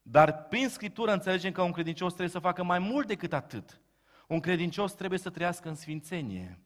Dar 0.02 0.44
prin 0.44 0.70
Scriptură 0.70 1.12
înțelegem 1.12 1.52
că 1.52 1.62
un 1.62 1.72
credincios 1.72 2.10
trebuie 2.10 2.34
să 2.34 2.40
facă 2.40 2.64
mai 2.64 2.80
mult 2.80 3.08
decât 3.08 3.34
atât. 3.34 3.80
Un 4.28 4.40
credincios 4.40 4.94
trebuie 4.94 5.20
să 5.20 5.30
trăiască 5.30 5.70
în 5.70 5.76
sfințenie, 5.76 6.60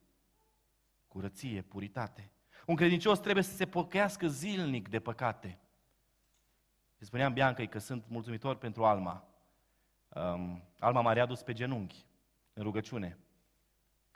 curăție, 1.08 1.62
puritate. 1.62 2.32
Un 2.66 2.76
credincios 2.76 3.20
trebuie 3.20 3.44
să 3.44 3.56
se 3.56 3.66
pocăiască 3.66 4.28
zilnic 4.28 4.90
de 4.90 5.00
păcate. 5.00 5.60
Și 6.98 7.06
spuneam 7.06 7.34
Bianca 7.34 7.66
că 7.66 7.80
sunt 7.80 8.04
mulțumitor 8.08 8.56
pentru 8.56 8.86
Alma. 8.86 9.28
Um, 10.08 10.64
Alma 10.80 11.02
m-a 11.02 11.14
readus 11.14 11.42
pe 11.42 11.54
genunchi, 11.54 12.06
în 12.54 12.64
rugăciune, 12.64 13.18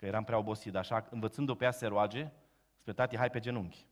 că 0.04 0.10
eram 0.10 0.24
prea 0.24 0.38
obosit, 0.38 0.76
așa, 0.76 1.08
învățându-o 1.10 1.56
pe 1.56 1.64
ea 1.64 1.72
să 1.72 1.78
se 1.78 1.86
roage, 1.88 2.32
spre 2.80 2.94
tati, 2.94 3.18
hai 3.18 3.30
pe 3.30 3.40
genunchi. 3.40 3.88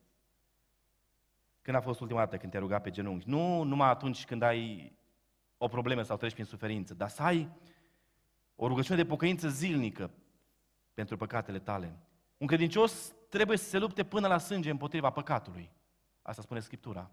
Când 1.62 1.76
a 1.76 1.80
fost 1.80 2.00
ultima 2.00 2.18
dată 2.18 2.36
când 2.36 2.50
te-ai 2.50 2.62
rugat 2.62 2.82
pe 2.82 2.90
genunchi? 2.90 3.28
Nu 3.28 3.62
numai 3.62 3.88
atunci 3.88 4.24
când 4.24 4.42
ai 4.42 4.92
o 5.56 5.68
problemă 5.68 6.02
sau 6.02 6.16
treci 6.16 6.32
prin 6.32 6.44
suferință, 6.44 6.94
dar 6.94 7.08
să 7.08 7.22
ai 7.22 7.48
o 8.56 8.66
rugăciune 8.66 9.02
de 9.02 9.08
pocăință 9.08 9.48
zilnică 9.48 10.10
pentru 10.94 11.16
păcatele 11.16 11.58
tale. 11.58 11.96
Un 12.36 12.46
credincios 12.46 13.14
trebuie 13.28 13.56
să 13.56 13.68
se 13.68 13.78
lupte 13.78 14.04
până 14.04 14.28
la 14.28 14.38
sânge 14.38 14.70
împotriva 14.70 15.10
păcatului. 15.10 15.70
Asta 16.22 16.42
spune 16.42 16.60
Scriptura. 16.60 17.10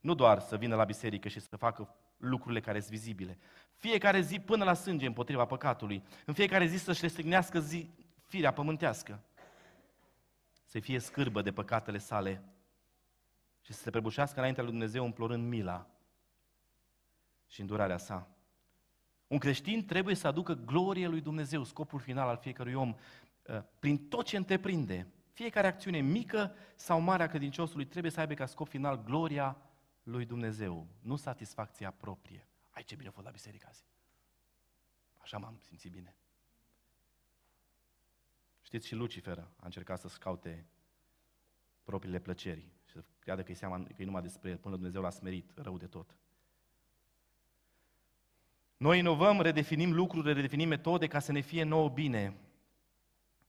Nu 0.00 0.14
doar 0.14 0.38
să 0.40 0.56
vină 0.56 0.74
la 0.74 0.84
biserică 0.84 1.28
și 1.28 1.40
să 1.40 1.56
facă 1.56 1.94
lucrurile 2.16 2.60
care 2.60 2.80
sunt 2.80 2.92
vizibile. 2.92 3.38
Fiecare 3.74 4.20
zi 4.20 4.40
până 4.40 4.64
la 4.64 4.74
sânge 4.74 5.06
împotriva 5.06 5.44
păcatului. 5.44 6.02
În 6.24 6.34
fiecare 6.34 6.66
zi 6.66 6.76
să-și 6.76 7.00
restrignească 7.00 7.60
zi, 7.60 7.90
firea 8.26 8.52
pământească. 8.52 9.22
Să 10.64 10.80
fie 10.80 10.98
scârbă 10.98 11.42
de 11.42 11.52
păcatele 11.52 11.98
sale 11.98 12.42
și 13.60 13.72
să 13.72 13.82
se 13.82 13.90
prăbușească 13.90 14.38
înaintea 14.38 14.62
lui 14.62 14.72
Dumnezeu 14.72 15.04
implorând 15.04 15.48
mila 15.48 15.86
și 17.46 17.60
îndurarea 17.60 17.96
sa. 17.96 18.28
Un 19.26 19.38
creștin 19.38 19.86
trebuie 19.86 20.14
să 20.14 20.26
aducă 20.26 20.54
glorie 20.54 21.06
lui 21.06 21.20
Dumnezeu, 21.20 21.64
scopul 21.64 21.98
final 21.98 22.28
al 22.28 22.36
fiecărui 22.36 22.74
om, 22.74 22.94
uh, 23.42 23.62
prin 23.78 24.08
tot 24.08 24.24
ce 24.24 24.36
întreprinde. 24.36 25.06
Fiecare 25.32 25.66
acțiune 25.66 25.98
mică 25.98 26.54
sau 26.74 27.00
mare 27.00 27.22
a 27.22 27.26
credinciosului 27.26 27.86
trebuie 27.86 28.12
să 28.12 28.20
aibă 28.20 28.34
ca 28.34 28.46
scop 28.46 28.68
final 28.68 29.02
gloria 29.02 29.56
lui 30.02 30.24
Dumnezeu, 30.24 30.86
nu 31.00 31.16
satisfacția 31.16 31.90
proprie. 31.90 32.48
Ai 32.70 32.82
ce 32.82 32.94
bine 32.94 33.08
a 33.08 33.12
fost 33.12 33.26
la 33.26 33.32
biserică 33.32 33.66
azi. 33.68 33.84
Așa 35.18 35.38
m-am 35.38 35.58
simțit 35.60 35.90
bine. 35.90 36.16
Știți, 38.66 38.86
și 38.86 38.94
Lucifer 38.94 39.38
a 39.38 39.64
încercat 39.64 40.00
să 40.00 40.08
scaute 40.08 40.66
propriile 41.82 42.18
plăceri 42.18 42.60
și 42.84 42.92
să 42.92 43.04
creadă 43.18 43.42
că 43.42 43.50
e, 43.50 43.54
seama, 43.54 43.82
că 43.82 44.02
e 44.02 44.04
numai 44.04 44.22
despre 44.22 44.50
el, 44.50 44.56
până 44.56 44.74
Dumnezeu 44.74 45.02
l-a 45.02 45.10
smerit 45.10 45.52
rău 45.54 45.76
de 45.76 45.86
tot. 45.86 46.16
Noi 48.76 48.98
inovăm, 48.98 49.40
redefinim 49.40 49.92
lucruri, 49.92 50.32
redefinim 50.32 50.68
metode 50.68 51.06
ca 51.06 51.18
să 51.18 51.32
ne 51.32 51.40
fie 51.40 51.62
nouă 51.62 51.88
bine. 51.88 52.36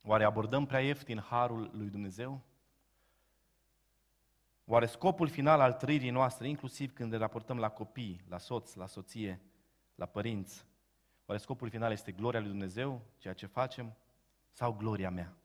Oare 0.03 0.23
abordăm 0.23 0.65
prea 0.65 0.82
ieftin 0.82 1.19
harul 1.19 1.69
lui 1.73 1.89
Dumnezeu? 1.89 2.41
Oare 4.65 4.86
scopul 4.86 5.27
final 5.27 5.60
al 5.60 5.73
trăirii 5.73 6.10
noastre, 6.10 6.47
inclusiv 6.47 6.93
când 6.93 7.12
ne 7.12 7.17
raportăm 7.17 7.60
la 7.60 7.69
copii, 7.69 8.23
la 8.27 8.38
soț, 8.38 8.73
la 8.73 8.86
soție, 8.86 9.41
la 9.95 10.06
părinți, 10.06 10.65
oare 11.25 11.41
scopul 11.41 11.69
final 11.69 11.91
este 11.91 12.12
gloria 12.12 12.39
lui 12.39 12.49
Dumnezeu, 12.49 13.01
ceea 13.17 13.34
ce 13.34 13.45
facem, 13.45 13.95
sau 14.58 14.74
gloria 14.74 15.10
mea? 15.10 15.38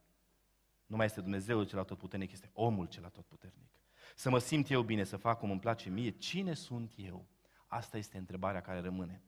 Nu 0.87 0.97
mai 0.97 1.07
este 1.07 1.21
Dumnezeu 1.21 1.65
cel 1.65 1.79
atotputernic, 1.79 2.33
este 2.33 2.51
omul 2.53 2.87
cel 2.87 3.05
atotputernic. 3.05 3.71
Să 4.15 4.31
mă 4.31 4.39
simt 4.39 4.71
eu 4.71 4.83
bine, 4.83 5.05
să 5.05 5.17
fac 5.17 5.39
cum 5.39 5.51
îmi 5.51 5.61
place 5.61 5.89
mie, 5.89 6.11
cine 6.11 6.55
sunt 6.55 6.93
eu? 6.97 7.27
Asta 7.67 7.97
este 7.97 8.19
întrebarea 8.19 8.61
care 8.61 8.81
rămâne. 8.81 9.23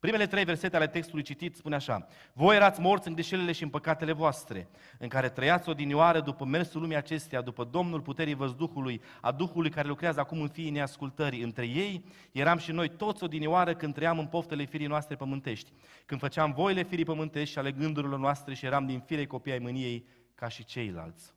Primele 0.00 0.26
trei 0.26 0.44
versete 0.44 0.76
ale 0.76 0.86
textului 0.86 1.22
citit 1.22 1.56
spune 1.56 1.74
așa. 1.74 2.06
Voi 2.32 2.56
erați 2.56 2.80
morți 2.80 3.08
în 3.08 3.14
greșelile 3.14 3.52
și 3.52 3.62
în 3.62 3.68
păcatele 3.68 4.12
voastre, 4.12 4.68
în 4.98 5.08
care 5.08 5.28
trăiați 5.28 5.68
odinioară 5.68 6.20
după 6.20 6.44
mersul 6.44 6.80
lumii 6.80 6.96
acesteia, 6.96 7.40
după 7.40 7.64
Domnul 7.64 8.00
puterii 8.00 8.34
văzduhului, 8.34 9.02
a 9.20 9.32
Duhului 9.32 9.70
care 9.70 9.88
lucrează 9.88 10.20
acum 10.20 10.40
în 10.40 10.48
fiii 10.48 10.70
neascultării. 10.70 11.42
Între 11.42 11.66
ei 11.66 12.04
eram 12.32 12.58
și 12.58 12.72
noi 12.72 12.88
toți 12.88 13.24
odinioară 13.24 13.74
când 13.74 13.94
trăiam 13.94 14.18
în 14.18 14.26
poftele 14.26 14.64
firii 14.64 14.86
noastre 14.86 15.16
pământești, 15.16 15.72
când 16.06 16.20
făceam 16.20 16.52
voile 16.52 16.82
firii 16.82 17.04
pământești 17.04 17.52
și 17.52 17.58
ale 17.58 17.72
gândurilor 17.72 18.18
noastre 18.18 18.54
și 18.54 18.66
eram 18.66 18.86
din 18.86 19.00
firei 19.00 19.26
copii 19.26 19.52
ai 19.52 19.58
mâniei 19.58 20.06
ca 20.34 20.48
și 20.48 20.64
ceilalți. 20.64 21.34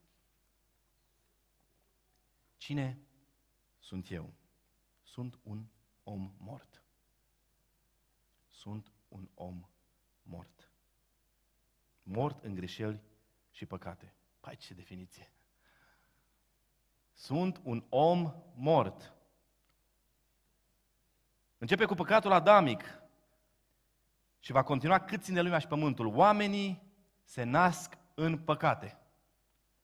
Cine 2.57 2.99
sunt 3.79 4.11
eu? 4.11 4.33
Sunt 5.01 5.39
un 5.43 5.65
om 6.03 6.33
mort 6.37 6.82
sunt 8.63 8.91
un 9.07 9.29
om 9.33 9.69
mort. 10.21 10.69
Mort 12.03 12.43
în 12.43 12.53
greșeli 12.53 13.01
și 13.51 13.65
păcate. 13.65 14.13
Pai, 14.39 14.55
ce 14.55 14.73
definiție! 14.73 15.31
Sunt 17.13 17.61
un 17.63 17.83
om 17.89 18.33
mort. 18.55 19.13
Începe 21.57 21.85
cu 21.85 21.93
păcatul 21.93 22.31
adamic 22.31 22.83
și 24.39 24.51
va 24.51 24.63
continua 24.63 24.99
cât 24.99 25.23
ține 25.23 25.41
lumea 25.41 25.59
și 25.59 25.67
pământul. 25.67 26.05
Oamenii 26.05 26.81
se 27.23 27.43
nasc 27.43 27.97
în 28.13 28.37
păcate. 28.37 28.97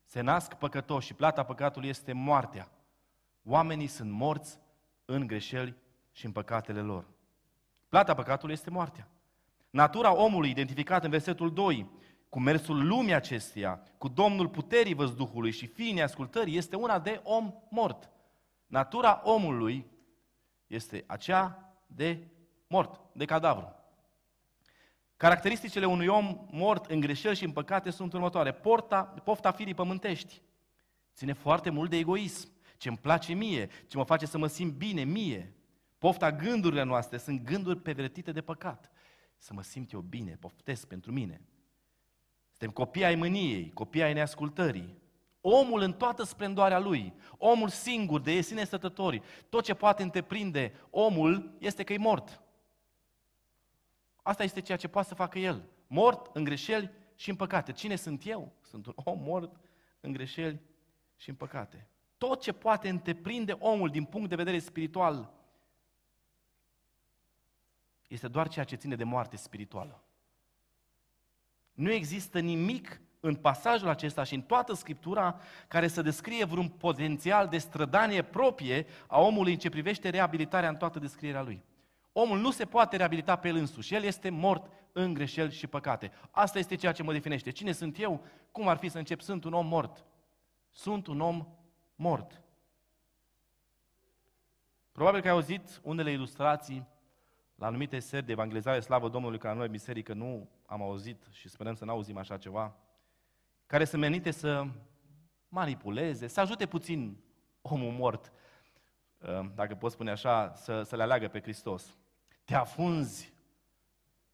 Se 0.05 0.21
nasc 0.21 0.53
păcătoși 0.53 1.07
și 1.07 1.13
plata 1.13 1.45
păcatului 1.45 1.89
este 1.89 2.13
moartea. 2.13 2.71
Oamenii 3.43 3.87
sunt 3.87 4.11
morți 4.11 4.59
în 5.05 5.27
greșeli 5.27 5.75
și 6.11 6.25
în 6.25 6.31
păcatele 6.31 6.81
lor. 6.81 7.17
Plata 7.89 8.13
păcatului 8.13 8.53
este 8.53 8.69
moartea. 8.69 9.07
Natura 9.69 10.15
omului, 10.15 10.49
identificată 10.49 11.05
în 11.05 11.11
versetul 11.11 11.53
2, 11.53 11.89
cu 12.29 12.39
mersul 12.39 12.87
lumii 12.87 13.13
acesteia, 13.13 13.83
cu 13.97 14.07
Domnul 14.07 14.47
puterii 14.47 14.93
văzduhului 14.93 15.51
și 15.51 15.67
fiii 15.67 16.01
ascultării, 16.01 16.57
este 16.57 16.75
una 16.75 16.99
de 16.99 17.21
om 17.23 17.53
mort. 17.69 18.09
Natura 18.67 19.21
omului 19.23 19.85
este 20.67 21.03
aceea 21.07 21.73
de 21.87 22.27
mort, 22.67 23.01
de 23.11 23.25
cadavru. 23.25 23.73
Caracteristicile 25.17 25.85
unui 25.85 26.07
om 26.07 26.47
mort 26.51 26.85
în 26.85 26.99
greșeli 26.99 27.35
și 27.35 27.43
în 27.43 27.51
păcate 27.51 27.89
sunt 27.89 28.13
următoare. 28.13 28.51
Porta, 28.51 29.03
pofta 29.03 29.51
firii 29.51 29.73
pământești. 29.73 30.41
Ține 31.15 31.33
foarte 31.33 31.69
mult 31.69 31.89
de 31.89 31.97
egoism. 31.97 32.49
Ce 32.77 32.87
îmi 32.87 32.97
place 32.97 33.33
mie, 33.33 33.69
ce 33.87 33.97
mă 33.97 34.03
face 34.03 34.25
să 34.25 34.37
mă 34.37 34.47
simt 34.47 34.73
bine 34.73 35.03
mie. 35.03 35.53
Pofta 35.99 36.31
gândurile 36.31 36.83
noastre 36.83 37.17
sunt 37.17 37.41
gânduri 37.41 37.79
pervertite 37.79 38.31
de 38.31 38.41
păcat. 38.41 38.91
Să 39.37 39.53
mă 39.53 39.61
simt 39.61 39.91
eu 39.91 39.99
bine, 39.99 40.37
poftesc 40.39 40.87
pentru 40.87 41.11
mine. 41.11 41.41
Suntem 42.49 42.69
copii 42.69 43.03
ai 43.03 43.15
mâniei, 43.15 43.71
copii 43.71 44.03
ai 44.03 44.13
neascultării. 44.13 44.97
Omul 45.41 45.81
în 45.81 45.93
toată 45.93 46.23
splendoarea 46.23 46.79
lui, 46.79 47.13
omul 47.37 47.69
singur, 47.69 48.21
de 48.21 48.41
sine 48.41 48.63
stătători, 48.63 49.21
tot 49.49 49.63
ce 49.63 49.73
poate 49.73 50.03
întreprinde 50.03 50.73
omul 50.89 51.55
este 51.59 51.83
că 51.83 51.93
e 51.93 51.97
mort. 51.97 52.41
Asta 54.21 54.43
este 54.43 54.61
ceea 54.61 54.77
ce 54.77 54.87
poate 54.87 55.07
să 55.07 55.15
facă 55.15 55.39
el. 55.39 55.65
Mort 55.87 56.35
în 56.35 56.43
greșeli 56.43 56.91
și 57.15 57.29
în 57.29 57.35
păcate. 57.35 57.71
Cine 57.71 57.95
sunt 57.95 58.25
eu? 58.25 58.51
Sunt 58.61 58.85
un 58.85 58.93
om 58.95 59.19
mort 59.21 59.59
în 59.99 60.11
greșeli 60.11 60.61
și 61.15 61.29
în 61.29 61.35
păcate. 61.35 61.87
Tot 62.17 62.41
ce 62.41 62.51
poate 62.51 62.89
întreprinde 62.89 63.51
omul 63.51 63.89
din 63.89 64.03
punct 64.03 64.29
de 64.29 64.35
vedere 64.35 64.59
spiritual 64.59 65.33
este 68.09 68.27
doar 68.27 68.47
ceea 68.47 68.65
ce 68.65 68.75
ține 68.75 68.95
de 68.95 69.03
moarte 69.03 69.37
spirituală. 69.37 70.03
Nu 71.73 71.91
există 71.91 72.39
nimic 72.39 73.01
în 73.19 73.35
pasajul 73.35 73.87
acesta 73.87 74.23
și 74.23 74.35
în 74.35 74.41
toată 74.41 74.73
Scriptura 74.73 75.39
care 75.67 75.87
să 75.87 76.01
descrie 76.01 76.45
vreun 76.45 76.69
potențial 76.69 77.47
de 77.47 77.57
strădanie 77.57 78.21
proprie 78.21 78.85
a 79.07 79.21
omului 79.21 79.51
în 79.51 79.57
ce 79.57 79.69
privește 79.69 80.09
reabilitarea 80.09 80.69
în 80.69 80.75
toată 80.75 80.99
descrierea 80.99 81.41
lui. 81.41 81.63
Omul 82.11 82.39
nu 82.39 82.51
se 82.51 82.65
poate 82.65 82.97
reabilita 82.97 83.35
pe 83.35 83.47
el 83.47 83.55
însuși. 83.55 83.95
El 83.95 84.03
este 84.03 84.29
mort 84.29 84.71
în 84.91 85.13
greșeli 85.13 85.53
și 85.53 85.67
păcate. 85.67 86.11
Asta 86.31 86.59
este 86.59 86.75
ceea 86.75 86.91
ce 86.91 87.03
mă 87.03 87.11
definește. 87.11 87.51
Cine 87.51 87.71
sunt 87.71 87.99
eu? 87.99 88.25
Cum 88.51 88.67
ar 88.67 88.77
fi 88.77 88.89
să 88.89 88.97
încep? 88.97 89.21
Sunt 89.21 89.43
un 89.43 89.53
om 89.53 89.67
mort. 89.67 90.05
Sunt 90.69 91.07
un 91.07 91.19
om 91.19 91.47
mort. 91.95 92.41
Probabil 94.91 95.21
că 95.21 95.27
ai 95.27 95.33
auzit 95.33 95.79
unele 95.83 96.11
ilustrații 96.11 96.87
la 97.59 97.67
anumite 97.67 97.99
seri 97.99 98.25
de 98.25 98.31
evangelizare, 98.31 98.79
slavă 98.79 99.09
Domnului, 99.09 99.37
ca 99.37 99.53
noi 99.53 99.67
biserică 99.67 100.13
nu 100.13 100.49
am 100.65 100.81
auzit 100.81 101.27
și 101.31 101.49
sperăm 101.49 101.73
să 101.73 101.85
nu 101.85 101.91
auzim 101.91 102.17
așa 102.17 102.37
ceva, 102.37 102.75
care 103.65 103.85
sunt 103.85 104.01
menite 104.01 104.31
să 104.31 104.67
manipuleze, 105.49 106.27
să 106.27 106.39
ajute 106.39 106.65
puțin 106.65 107.17
omul 107.61 107.91
mort, 107.91 108.31
uh, 109.17 109.49
dacă 109.55 109.75
pot 109.75 109.91
spune 109.91 110.11
așa, 110.11 110.53
să, 110.55 110.83
să 110.83 110.95
le 110.95 111.03
aleagă 111.03 111.27
pe 111.27 111.41
Hristos. 111.41 111.97
Te 112.43 112.55
afunzi, 112.55 113.33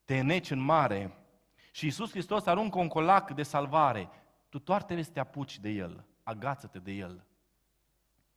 te 0.03 0.21
neci 0.21 0.51
în 0.51 0.59
mare 0.59 1.17
și 1.71 1.85
Iisus 1.85 2.11
Hristos 2.11 2.45
aruncă 2.45 2.79
un 2.79 2.87
colac 2.87 3.31
de 3.31 3.43
salvare. 3.43 4.09
Tu 4.49 4.59
doar 4.59 4.83
trebuie 4.83 5.05
să 5.05 5.11
te 5.11 5.19
apuci 5.19 5.59
de 5.59 5.69
El, 5.69 6.05
agață-te 6.23 6.79
de 6.79 6.91
El 6.91 7.25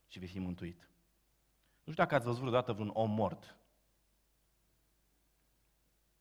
și 0.06 0.18
vei 0.18 0.28
fi 0.28 0.38
mântuit. 0.38 0.88
Nu 1.84 1.92
știu 1.92 2.04
dacă 2.04 2.14
ați 2.14 2.24
văzut 2.24 2.40
vreodată 2.40 2.72
vreun 2.72 2.90
om 2.92 3.10
mort 3.10 3.58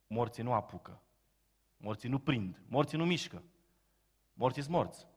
morții 0.07 0.43
nu 0.43 0.53
apucă. 0.53 1.01
Morții 1.77 2.09
nu 2.09 2.19
prind. 2.19 2.61
Morții 2.67 2.97
nu 2.97 3.05
mișcă. 3.05 3.43
Morții 4.33 4.61
sunt 4.61 4.73
morți. 4.73 5.07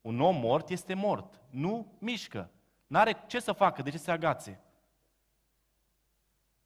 Un 0.00 0.20
om 0.20 0.36
mort 0.36 0.68
este 0.68 0.94
mort. 0.94 1.40
Nu 1.50 1.96
mișcă. 1.98 2.50
N-are 2.86 3.24
ce 3.26 3.40
să 3.40 3.52
facă, 3.52 3.82
de 3.82 3.90
ce 3.90 3.98
se 3.98 4.10
agațe. 4.10 4.60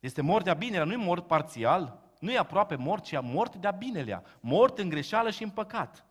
Este 0.00 0.20
mort 0.20 0.44
de-a 0.44 0.54
binelea, 0.54 0.84
nu 0.84 0.92
e 0.92 0.96
mort 0.96 1.26
parțial, 1.26 2.10
nu 2.18 2.32
e 2.32 2.38
aproape 2.38 2.74
mort, 2.74 3.04
ci 3.04 3.12
e 3.12 3.18
mort 3.18 3.56
de-a 3.56 3.70
binelea. 3.70 4.24
Mort 4.40 4.78
în 4.78 4.88
greșeală 4.88 5.30
și 5.30 5.42
în 5.42 5.50
păcat. 5.50 6.06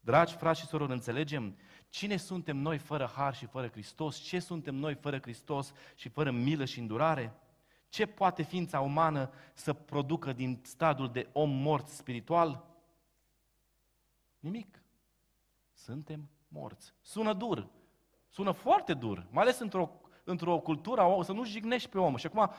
Dragi 0.00 0.34
frați 0.34 0.60
și 0.60 0.66
sorori, 0.66 0.92
înțelegem 0.92 1.56
cine 1.88 2.16
suntem 2.16 2.56
noi 2.56 2.78
fără 2.78 3.10
har 3.14 3.34
și 3.34 3.46
fără 3.46 3.68
Hristos? 3.68 4.16
Ce 4.16 4.38
suntem 4.38 4.74
noi 4.74 4.94
fără 4.94 5.18
Hristos 5.20 5.72
și 5.94 6.08
fără 6.08 6.30
milă 6.30 6.64
și 6.64 6.78
îndurare? 6.78 7.32
Ce 7.92 8.06
poate 8.06 8.42
ființa 8.42 8.80
umană 8.80 9.30
să 9.54 9.72
producă 9.72 10.32
din 10.32 10.58
stadiul 10.62 11.10
de 11.10 11.28
om 11.32 11.50
mort 11.50 11.88
spiritual? 11.88 12.64
Nimic. 14.38 14.82
Suntem 15.72 16.28
morți. 16.48 16.94
Sună 17.00 17.32
dur. 17.32 17.68
Sună 18.28 18.50
foarte 18.50 18.94
dur, 18.94 19.26
mai 19.30 19.42
ales 19.42 19.58
într-o, 19.58 19.90
într-o 20.24 20.58
cultură, 20.58 21.02
o, 21.02 21.22
să 21.22 21.32
nu 21.32 21.44
jignești 21.44 21.88
pe 21.88 21.98
om. 21.98 22.16
Și 22.16 22.26
acum, 22.26 22.50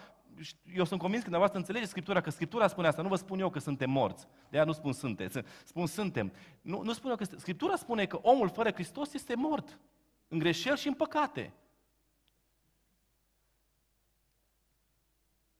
eu 0.75 0.83
sunt 0.83 0.99
convins 0.99 1.23
că 1.23 1.29
dumneavoastră 1.29 1.57
înțelegeți 1.57 1.89
Scriptura, 1.89 2.21
că 2.21 2.29
Scriptura 2.29 2.67
spune 2.67 2.87
asta, 2.87 3.01
nu 3.01 3.07
vă 3.07 3.15
spun 3.15 3.39
eu 3.39 3.49
că 3.49 3.59
suntem 3.59 3.89
morți. 3.89 4.27
De 4.49 4.57
aia 4.57 4.65
nu 4.65 4.71
spun 4.71 4.93
sunteți, 4.93 5.39
spun 5.63 5.87
suntem. 5.87 6.31
Nu, 6.61 6.81
nu 6.81 6.93
spun 6.93 7.09
eu 7.09 7.15
că 7.15 7.23
Scriptura 7.23 7.75
spune 7.75 8.05
că 8.05 8.19
omul 8.21 8.49
fără 8.49 8.71
Hristos 8.71 9.13
este 9.13 9.35
mort. 9.35 9.79
În 10.27 10.39
greșeli 10.39 10.77
și 10.77 10.87
în 10.87 10.93
păcate. 10.93 11.53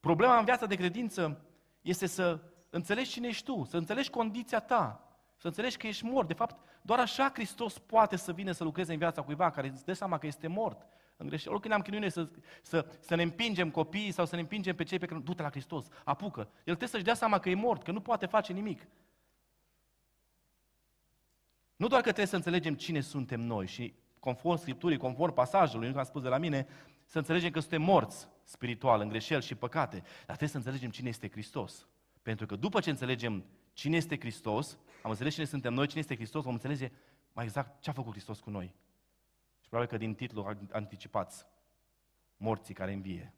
Problema 0.04 0.38
în 0.38 0.44
viața 0.44 0.66
de 0.66 0.74
credință 0.74 1.40
este 1.80 2.06
să 2.06 2.40
înțelegi 2.70 3.10
cine 3.10 3.28
ești 3.28 3.44
tu, 3.44 3.64
să 3.64 3.76
înțelegi 3.76 4.10
condiția 4.10 4.60
ta, 4.60 5.08
să 5.36 5.46
înțelegi 5.46 5.76
că 5.76 5.86
ești 5.86 6.04
mort. 6.04 6.28
De 6.28 6.34
fapt, 6.34 6.56
doar 6.82 6.98
așa 6.98 7.30
Hristos 7.34 7.78
poate 7.78 8.16
să 8.16 8.32
vină 8.32 8.52
să 8.52 8.64
lucreze 8.64 8.92
în 8.92 8.98
viața 8.98 9.22
cuiva 9.22 9.50
care 9.50 9.68
îți 9.68 9.84
dă 9.84 9.92
seama 9.92 10.18
că 10.18 10.26
este 10.26 10.46
mort. 10.46 10.86
În 11.16 11.26
greșeală. 11.26 11.52
Oricând 11.54 11.74
am 11.74 11.80
chinuit 11.80 12.12
să, 12.12 12.28
să, 12.62 12.86
să 13.00 13.14
ne 13.14 13.22
împingem 13.22 13.70
copiii 13.70 14.10
sau 14.10 14.24
să 14.26 14.34
ne 14.34 14.40
împingem 14.40 14.74
pe 14.74 14.84
cei 14.84 14.98
pe 14.98 15.06
care 15.06 15.20
du-te 15.20 15.42
la 15.42 15.50
Hristos, 15.50 15.86
apucă. 16.04 16.40
El 16.40 16.48
trebuie 16.64 16.88
să-și 16.88 17.04
dea 17.04 17.14
seama 17.14 17.38
că 17.38 17.48
e 17.48 17.54
mort, 17.54 17.82
că 17.82 17.92
nu 17.92 18.00
poate 18.00 18.26
face 18.26 18.52
nimic. 18.52 18.86
Nu 21.76 21.86
doar 21.86 22.00
că 22.00 22.06
trebuie 22.06 22.26
să 22.26 22.36
înțelegem 22.36 22.74
cine 22.74 23.00
suntem 23.00 23.40
noi 23.40 23.66
și 23.66 23.94
conform 24.20 24.58
Scripturii, 24.58 24.98
conform 24.98 25.34
pasajului, 25.34 25.86
nu 25.86 25.92
că 25.92 25.98
am 25.98 26.04
spus 26.04 26.22
de 26.22 26.28
la 26.28 26.38
mine, 26.38 26.66
să 27.06 27.18
înțelegem 27.18 27.50
că 27.50 27.60
suntem 27.60 27.82
morți 27.82 28.28
spiritual, 28.44 29.00
în 29.00 29.08
greșeli 29.08 29.42
și 29.42 29.54
păcate, 29.54 29.96
dar 30.00 30.24
trebuie 30.24 30.48
să 30.48 30.56
înțelegem 30.56 30.90
cine 30.90 31.08
este 31.08 31.30
Hristos. 31.30 31.88
Pentru 32.22 32.46
că 32.46 32.56
după 32.56 32.80
ce 32.80 32.90
înțelegem 32.90 33.44
cine 33.72 33.96
este 33.96 34.18
Hristos, 34.18 34.78
am 35.02 35.10
înțeles 35.10 35.34
cine 35.34 35.44
suntem 35.44 35.74
noi, 35.74 35.86
cine 35.86 36.00
este 36.00 36.14
Hristos, 36.14 36.44
vom 36.44 36.52
înțelege 36.52 36.90
mai 37.32 37.44
exact 37.44 37.80
ce 37.80 37.90
a 37.90 37.92
făcut 37.92 38.12
Hristos 38.12 38.40
cu 38.40 38.50
noi. 38.50 38.74
Și 39.60 39.68
probabil 39.68 39.90
că 39.90 39.96
din 39.96 40.14
titlu 40.14 40.56
anticipați 40.70 41.46
morții 42.36 42.74
care 42.74 42.92
învie. 42.92 43.34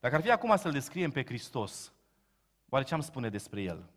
Dacă 0.00 0.14
ar 0.14 0.20
fi 0.22 0.30
acum 0.30 0.56
să-L 0.56 0.72
descriem 0.72 1.10
pe 1.10 1.24
Hristos, 1.24 1.92
oare 2.68 2.84
ce 2.84 2.94
am 2.94 3.00
spune 3.00 3.28
despre 3.28 3.62
El? 3.62 3.90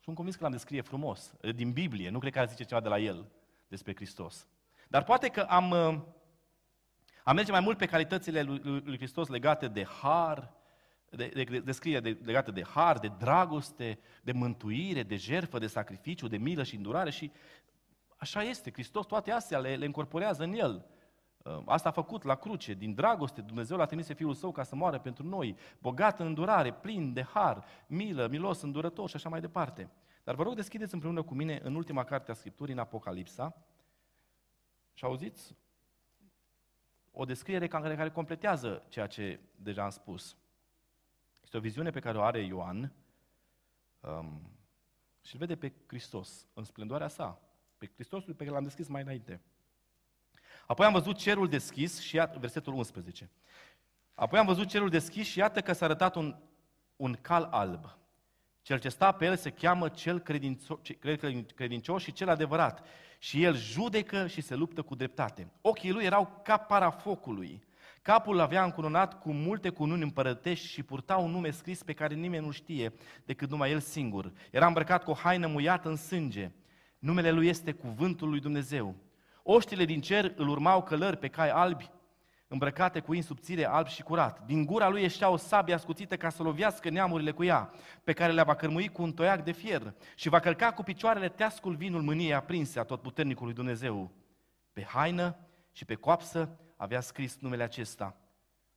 Sunt 0.00 0.16
convins 0.16 0.36
că 0.36 0.42
l-am 0.42 0.52
descrie 0.52 0.80
frumos, 0.80 1.34
din 1.54 1.72
Biblie, 1.72 2.10
nu 2.10 2.18
cred 2.18 2.32
că 2.32 2.38
ar 2.38 2.48
zice 2.48 2.64
ceva 2.64 2.80
de 2.80 2.88
la 2.88 2.98
El 2.98 3.30
despre 3.68 3.94
Hristos. 3.94 4.46
Dar 4.88 5.04
poate 5.04 5.28
că 5.28 5.40
am, 5.40 5.70
uh, 5.70 6.00
A 7.28 7.32
merge 7.32 7.50
mai 7.50 7.60
mult 7.60 7.78
pe 7.78 7.86
calitățile 7.86 8.42
lui, 8.42 8.60
lui 8.84 8.96
Hristos 8.96 9.28
legate 9.28 9.68
de 9.68 9.84
har, 9.84 10.52
de, 11.10 11.30
de, 11.34 11.44
de, 11.44 11.58
descriere 11.58 12.00
de, 12.00 12.18
legate 12.24 12.50
de 12.50 12.64
har, 12.64 12.98
de 12.98 13.12
dragoste, 13.18 13.98
de 14.22 14.32
mântuire, 14.32 15.02
de 15.02 15.16
jertfă, 15.16 15.58
de 15.58 15.66
sacrificiu, 15.66 16.28
de 16.28 16.36
milă 16.36 16.62
și 16.62 16.76
îndurare 16.76 17.10
și 17.10 17.32
așa 18.16 18.42
este. 18.42 18.72
Hristos 18.72 19.06
toate 19.06 19.30
astea 19.30 19.58
le, 19.58 19.76
le 19.76 19.84
încorporează 19.84 20.42
în 20.42 20.52
El. 20.52 20.86
Uh, 21.42 21.62
asta 21.66 21.88
a 21.88 21.92
făcut 21.92 22.22
la 22.22 22.34
cruce, 22.34 22.74
din 22.74 22.94
dragoste, 22.94 23.40
Dumnezeu 23.40 23.76
l-a 23.76 23.86
trimis 23.86 24.06
Fiul 24.06 24.34
Său 24.34 24.52
ca 24.52 24.62
să 24.62 24.74
moară 24.74 24.98
pentru 24.98 25.26
noi, 25.26 25.56
bogat 25.78 26.20
în 26.20 26.26
îndurare, 26.26 26.72
plin 26.72 27.12
de 27.12 27.22
har, 27.22 27.64
milă, 27.86 28.26
milos, 28.30 28.62
îndurător 28.62 29.08
și 29.08 29.16
așa 29.16 29.28
mai 29.28 29.40
departe. 29.40 29.90
Dar 30.28 30.36
vă 30.36 30.42
rog 30.42 30.54
deschideți 30.54 30.94
împreună 30.94 31.22
cu 31.22 31.34
mine 31.34 31.60
în 31.62 31.74
ultima 31.74 32.04
carte 32.04 32.30
a 32.30 32.34
Scripturii, 32.34 32.74
în 32.74 32.80
Apocalipsa, 32.80 33.56
și 34.94 35.04
auziți 35.04 35.56
o 37.12 37.24
descriere 37.24 37.68
care, 37.68 37.96
care 37.96 38.10
completează 38.10 38.84
ceea 38.88 39.06
ce 39.06 39.40
deja 39.56 39.84
am 39.84 39.90
spus. 39.90 40.36
Este 41.42 41.56
o 41.56 41.60
viziune 41.60 41.90
pe 41.90 42.00
care 42.00 42.18
o 42.18 42.22
are 42.22 42.40
Ioan 42.40 42.92
um, 44.00 44.50
și 45.22 45.34
îl 45.34 45.38
vede 45.38 45.56
pe 45.56 45.72
Hristos 45.86 46.46
în 46.54 46.64
splendoarea 46.64 47.08
sa, 47.08 47.40
pe 47.78 47.90
Hristosul 47.94 48.34
pe 48.34 48.44
care 48.44 48.54
l-am 48.54 48.64
deschis 48.64 48.88
mai 48.88 49.02
înainte. 49.02 49.40
Apoi 50.66 50.86
am 50.86 50.92
văzut 50.92 51.16
cerul 51.16 51.48
deschis 51.48 52.00
și 52.00 52.16
iată, 52.16 52.38
versetul 52.38 52.74
11. 52.74 53.30
Apoi 54.14 54.38
am 54.38 54.46
văzut 54.46 54.68
cerul 54.68 54.88
deschis 54.88 55.26
și 55.26 55.38
iată 55.38 55.60
că 55.60 55.72
s-a 55.72 55.84
arătat 55.84 56.14
un, 56.14 56.36
un 56.96 57.14
cal 57.14 57.44
alb. 57.44 57.97
Cel 58.68 58.78
ce 58.78 58.88
sta 58.88 59.12
pe 59.12 59.24
el 59.24 59.36
se 59.36 59.50
cheamă 59.50 59.88
cel 59.88 60.18
credincios 61.54 62.02
și 62.02 62.12
cel 62.12 62.28
adevărat. 62.28 62.86
Și 63.18 63.42
el 63.42 63.56
judecă 63.56 64.26
și 64.26 64.40
se 64.40 64.54
luptă 64.54 64.82
cu 64.82 64.94
dreptate. 64.94 65.50
Ochii 65.60 65.92
lui 65.92 66.04
erau 66.04 66.40
ca 66.42 66.56
parafocului. 66.56 67.62
Capul 68.02 68.40
avea 68.40 68.64
încununat 68.64 69.20
cu 69.20 69.32
multe 69.32 69.68
cununi 69.68 70.02
împărătești 70.02 70.66
și 70.66 70.82
purta 70.82 71.16
un 71.16 71.30
nume 71.30 71.50
scris 71.50 71.82
pe 71.82 71.92
care 71.92 72.14
nimeni 72.14 72.44
nu 72.44 72.50
știe 72.50 72.92
decât 73.24 73.50
numai 73.50 73.70
el 73.70 73.80
singur. 73.80 74.32
Era 74.50 74.66
îmbrăcat 74.66 75.04
cu 75.04 75.10
o 75.10 75.14
haină 75.14 75.46
muiată 75.46 75.88
în 75.88 75.96
sânge. 75.96 76.50
Numele 76.98 77.30
lui 77.30 77.48
este 77.48 77.72
Cuvântul 77.72 78.28
lui 78.28 78.40
Dumnezeu. 78.40 78.94
Oștile 79.42 79.84
din 79.84 80.00
cer 80.00 80.32
îl 80.36 80.48
urmau 80.48 80.82
călări 80.82 81.16
pe 81.16 81.28
cai 81.28 81.50
albi, 81.50 81.90
îmbrăcate 82.48 83.00
cu 83.00 83.14
insubțire 83.14 83.64
alb 83.64 83.86
și 83.86 84.02
curat. 84.02 84.44
Din 84.46 84.64
gura 84.64 84.88
lui 84.88 85.02
ieșea 85.02 85.28
o 85.28 85.36
sabie 85.36 85.74
ascuțită 85.74 86.16
ca 86.16 86.28
să 86.28 86.42
lovească 86.42 86.90
neamurile 86.90 87.32
cu 87.32 87.44
ea, 87.44 87.70
pe 88.04 88.12
care 88.12 88.32
le 88.32 88.42
va 88.42 88.54
cărmui 88.54 88.88
cu 88.88 89.02
un 89.02 89.12
toiac 89.12 89.44
de 89.44 89.52
fier 89.52 89.94
și 90.14 90.28
va 90.28 90.40
călca 90.40 90.72
cu 90.72 90.82
picioarele 90.82 91.28
teascul 91.28 91.74
vinul 91.74 92.02
mâniei 92.02 92.34
aprinse 92.34 92.78
a 92.78 92.84
tot 92.84 93.02
puternicului 93.02 93.54
Dumnezeu. 93.54 94.10
Pe 94.72 94.82
haină 94.82 95.36
și 95.72 95.84
pe 95.84 95.94
coapsă 95.94 96.58
avea 96.76 97.00
scris 97.00 97.38
numele 97.38 97.62
acesta, 97.62 98.16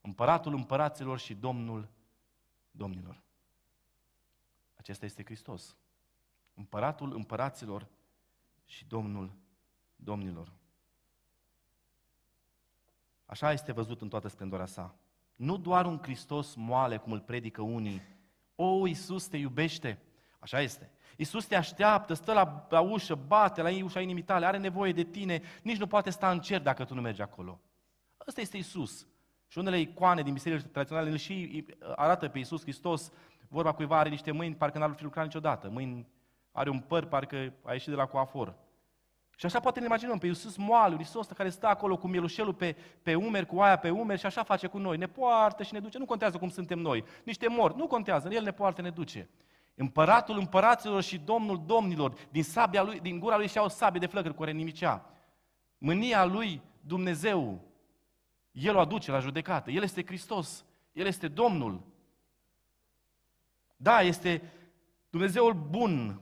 Împăratul 0.02 0.54
împăraților 0.54 1.20
și 1.20 1.34
Domnul 1.34 1.90
domnilor. 2.72 3.22
Acesta 4.76 5.06
este 5.06 5.24
Hristos. 5.24 5.78
Împăratul 6.54 7.14
împăraților 7.14 7.88
și 8.66 8.86
Domnul 8.86 9.32
domnilor. 9.96 10.52
Așa 13.32 13.52
este 13.52 13.72
văzut 13.72 14.02
în 14.02 14.10
toată 14.10 14.28
splendoarea 14.28 14.66
sa. 14.66 14.96
Nu 15.36 15.58
doar 15.58 15.86
un 15.86 16.00
Hristos 16.02 16.56
moale, 16.56 16.98
cum 16.98 17.12
îl 17.12 17.20
predică 17.20 17.62
unii. 17.62 18.02
O, 18.56 18.88
Iisus 18.88 19.28
te 19.28 19.38
iubește. 19.38 20.00
Așa 20.40 20.62
este. 20.62 20.90
Iisus 21.18 21.46
te 21.46 21.56
așteaptă, 21.56 22.14
stă 22.14 22.34
la, 22.34 22.68
la 22.70 22.80
ușă, 22.80 23.16
bate 23.16 23.62
la 23.62 23.84
ușa 23.84 24.00
inimii 24.00 24.24
tale, 24.24 24.46
are 24.46 24.58
nevoie 24.58 24.92
de 24.92 25.04
tine, 25.04 25.42
nici 25.64 25.78
nu 25.78 25.88
poate 25.88 26.10
sta 26.10 26.32
în 26.32 26.40
cer 26.40 26.62
dacă 26.62 26.84
tu 26.84 26.94
nu 26.94 27.02
mergi 27.02 27.22
acolo. 27.22 27.60
Ăsta 28.28 28.42
este 28.42 28.58
Isus. 28.58 29.08
Și 29.48 29.58
unele 29.58 29.80
icoane 29.80 30.22
din 30.22 30.34
bisericile 30.34 30.70
tradiționale 30.70 31.10
îl 31.10 31.18
și 31.18 31.66
arată 31.96 32.28
pe 32.28 32.40
Isus 32.40 32.62
Hristos, 32.62 33.12
vorba 33.48 33.72
cuiva 33.72 34.00
are 34.00 34.10
niște 34.10 34.32
mâini, 34.32 34.56
parcă 34.56 34.78
n-ar 34.78 34.94
fi 34.94 35.04
lucrat 35.04 35.24
niciodată. 35.24 35.70
Mâini, 35.70 36.08
are 36.52 36.70
un 36.70 36.80
păr, 36.80 37.06
parcă 37.06 37.54
a 37.64 37.72
ieșit 37.72 37.90
de 37.90 37.96
la 37.96 38.06
coafor. 38.06 38.56
Și 39.42 39.48
așa 39.48 39.60
poate 39.60 39.80
ne 39.80 39.86
imaginăm 39.86 40.18
pe 40.18 40.28
Iisus 40.28 40.56
moale, 40.58 40.96
Iisus 40.98 41.28
care 41.28 41.50
stă 41.50 41.68
acolo 41.68 41.98
cu 41.98 42.08
mielușelul 42.08 42.54
pe, 42.54 42.76
pe 43.02 43.16
umeri, 43.16 43.46
cu 43.46 43.60
aia 43.60 43.78
pe 43.78 43.90
umeri 43.90 44.20
și 44.20 44.26
așa 44.26 44.44
face 44.44 44.68
cu 44.68 44.78
noi. 44.78 44.98
Ne 44.98 45.08
poartă 45.08 45.64
și 45.64 45.74
ne 45.74 45.80
duce. 45.80 45.98
Nu 45.98 46.06
contează 46.06 46.38
cum 46.38 46.50
suntem 46.50 46.80
noi. 46.80 47.04
Niște 47.24 47.48
mort. 47.48 47.76
Nu 47.76 47.88
contează. 47.88 48.30
El 48.32 48.44
ne 48.44 48.52
poartă, 48.52 48.82
ne 48.82 48.90
duce. 48.90 49.30
Împăratul 49.76 50.38
împăraților 50.38 51.02
și 51.02 51.18
domnul 51.18 51.64
domnilor, 51.66 52.14
din, 52.30 52.44
sabia 52.44 52.84
lui, 52.84 53.00
din 53.00 53.20
gura 53.20 53.38
lui 53.38 53.48
și 53.48 53.58
o 53.58 53.68
sabie 53.68 54.00
de 54.00 54.06
flăcări 54.06 54.36
cu 54.36 54.44
nimicea. 54.44 55.06
Mânia 55.78 56.26
lui 56.26 56.62
Dumnezeu, 56.82 57.62
El 58.52 58.76
o 58.76 58.80
aduce 58.80 59.12
la 59.12 59.20
judecată. 59.20 59.72
El 59.72 59.84
este 59.84 60.06
Hristos. 60.06 60.66
El 60.92 61.06
este 61.06 61.28
Domnul. 61.28 61.82
Da, 63.78 64.02
este 64.02 64.42
Dumnezeul 65.10 65.54
bun, 65.54 66.22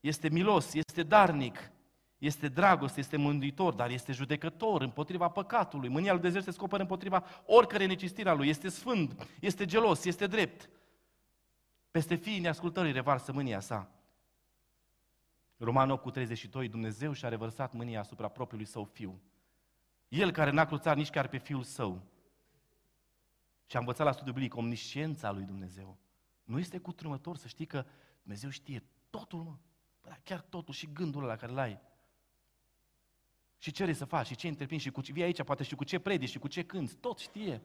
este 0.00 0.28
milos, 0.28 0.74
este 0.74 1.02
darnic, 1.02 1.70
este 2.18 2.48
dragoste, 2.48 3.00
este 3.00 3.16
mântuitor, 3.16 3.74
dar 3.74 3.90
este 3.90 4.12
judecător 4.12 4.82
împotriva 4.82 5.28
păcatului. 5.28 5.88
Mânia 5.88 6.10
lui 6.12 6.20
Dumnezeu 6.20 6.42
se 6.42 6.50
scopără 6.50 6.82
împotriva 6.82 7.24
oricărei 7.46 7.86
necistire 7.86 8.28
a 8.28 8.34
lui. 8.34 8.48
Este 8.48 8.68
sfânt, 8.68 9.28
este 9.40 9.64
gelos, 9.64 10.04
este 10.04 10.26
drept. 10.26 10.70
Peste 11.90 12.14
fiii 12.14 12.40
neascultării 12.40 12.92
revarsă 12.92 13.32
mânia 13.32 13.60
sa. 13.60 13.90
Roman 15.56 15.90
8 15.90 16.02
cu 16.02 16.10
32, 16.10 16.68
Dumnezeu 16.68 17.12
și-a 17.12 17.28
revărsat 17.28 17.72
mânia 17.72 18.00
asupra 18.00 18.28
propriului 18.28 18.66
său 18.66 18.84
fiu. 18.84 19.20
El 20.08 20.30
care 20.30 20.50
n-a 20.50 20.64
cruțat 20.64 20.96
nici 20.96 21.10
chiar 21.10 21.28
pe 21.28 21.38
fiul 21.38 21.62
său. 21.62 22.02
Și 23.66 23.76
a 23.76 23.78
învățat 23.78 24.06
la 24.06 24.12
studiul 24.12 24.34
biblic 24.34 24.56
omnisciența 24.56 25.30
lui 25.30 25.44
Dumnezeu. 25.44 25.96
Nu 26.44 26.58
este 26.58 26.78
cutremător 26.78 27.36
să 27.36 27.48
știi 27.48 27.66
că 27.66 27.84
Dumnezeu 28.22 28.50
știe 28.50 28.82
totul, 29.10 29.42
mă. 29.42 29.56
Chiar 30.24 30.40
totul 30.40 30.74
și 30.74 30.92
gândul 30.92 31.22
la 31.22 31.36
care 31.36 31.52
l-ai. 31.52 31.80
Și 33.58 33.70
ce 33.70 33.92
să 33.92 34.04
faci, 34.04 34.26
și 34.26 34.36
ce 34.36 34.46
interpini, 34.46 34.80
și 34.80 34.90
cu 34.90 35.00
ce 35.00 35.12
vii 35.12 35.22
aici, 35.22 35.42
poate 35.42 35.62
și 35.62 35.74
cu 35.74 35.84
ce 35.84 35.98
predici, 35.98 36.28
și 36.28 36.38
cu 36.38 36.48
ce 36.48 36.64
cânți, 36.64 36.96
tot 36.96 37.18
știe. 37.18 37.62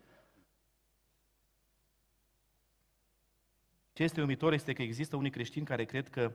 Ce 3.94 4.04
este 4.04 4.20
uimitor 4.20 4.54
este 4.54 4.74
că 4.74 4.82
există 4.82 5.16
unii 5.16 5.32
creștini 5.32 5.66
care 5.66 5.86
cred 5.86 6.10
că 6.10 6.34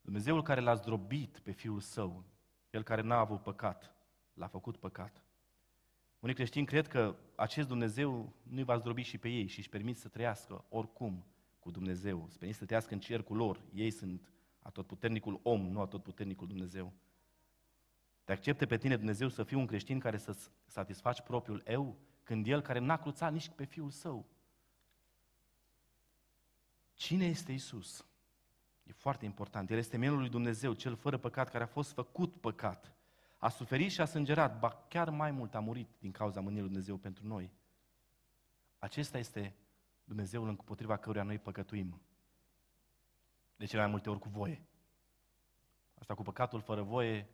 Dumnezeul 0.00 0.42
care 0.42 0.60
l-a 0.60 0.74
zdrobit 0.74 1.38
pe 1.38 1.50
Fiul 1.50 1.80
Său, 1.80 2.24
El 2.70 2.82
care 2.82 3.02
n-a 3.02 3.18
avut 3.18 3.42
păcat, 3.42 3.94
l-a 4.34 4.46
făcut 4.46 4.76
păcat. 4.76 5.22
Unii 6.18 6.34
creștini 6.34 6.66
cred 6.66 6.86
că 6.86 7.16
acest 7.34 7.68
Dumnezeu 7.68 8.32
nu-i 8.42 8.64
va 8.64 8.76
zdrobi 8.76 9.02
și 9.02 9.18
pe 9.18 9.28
ei 9.28 9.46
și 9.46 9.58
își 9.58 9.68
permit 9.68 9.96
să 9.96 10.08
trăiască 10.08 10.64
oricum 10.68 11.24
cu 11.58 11.70
Dumnezeu, 11.70 12.24
își 12.28 12.38
permit 12.38 12.56
să 12.56 12.64
trăiască 12.64 12.94
în 12.94 13.00
cercul 13.00 13.36
lor. 13.36 13.60
Ei 13.74 13.90
sunt 13.90 14.30
atotputernicul 14.58 15.40
om, 15.42 15.66
nu 15.66 15.80
atotputernicul 15.80 16.46
Dumnezeu. 16.46 16.92
Te 18.26 18.32
accepte 18.32 18.66
pe 18.66 18.76
tine 18.76 18.96
Dumnezeu 18.96 19.28
să 19.28 19.42
fii 19.42 19.56
un 19.56 19.66
creștin 19.66 19.98
care 19.98 20.16
să 20.16 20.36
satisfaci 20.64 21.20
propriul 21.20 21.62
eu, 21.66 21.96
când 22.22 22.46
El 22.46 22.60
care 22.60 22.78
n-a 22.78 22.96
cruțat 22.96 23.32
nici 23.32 23.48
pe 23.48 23.64
Fiul 23.64 23.90
Său. 23.90 24.26
Cine 26.94 27.26
este 27.26 27.52
Isus? 27.52 28.06
E 28.82 28.92
foarte 28.92 29.24
important. 29.24 29.70
El 29.70 29.78
este 29.78 29.96
Mielul 29.96 30.18
lui 30.18 30.28
Dumnezeu, 30.28 30.72
cel 30.72 30.96
fără 30.96 31.16
păcat, 31.16 31.50
care 31.50 31.64
a 31.64 31.66
fost 31.66 31.92
făcut 31.92 32.40
păcat. 32.40 32.94
A 33.38 33.48
suferit 33.48 33.90
și 33.90 34.00
a 34.00 34.04
sângerat, 34.04 34.58
ba 34.58 34.84
chiar 34.88 35.10
mai 35.10 35.30
mult 35.30 35.54
a 35.54 35.60
murit 35.60 35.88
din 35.98 36.10
cauza 36.10 36.40
mâniei 36.40 36.60
lui 36.60 36.68
Dumnezeu 36.68 36.96
pentru 36.96 37.26
noi. 37.26 37.52
Acesta 38.78 39.18
este 39.18 39.54
Dumnezeul 40.04 40.48
împotriva 40.48 40.96
căruia 40.96 41.22
noi 41.22 41.38
păcătuim. 41.38 42.00
De 43.56 43.64
cele 43.64 43.80
mai 43.80 43.90
multe 43.90 44.10
ori 44.10 44.18
cu 44.18 44.28
voie. 44.28 44.62
Asta 45.94 46.14
cu 46.14 46.22
păcatul 46.22 46.60
fără 46.60 46.82
voie 46.82 47.28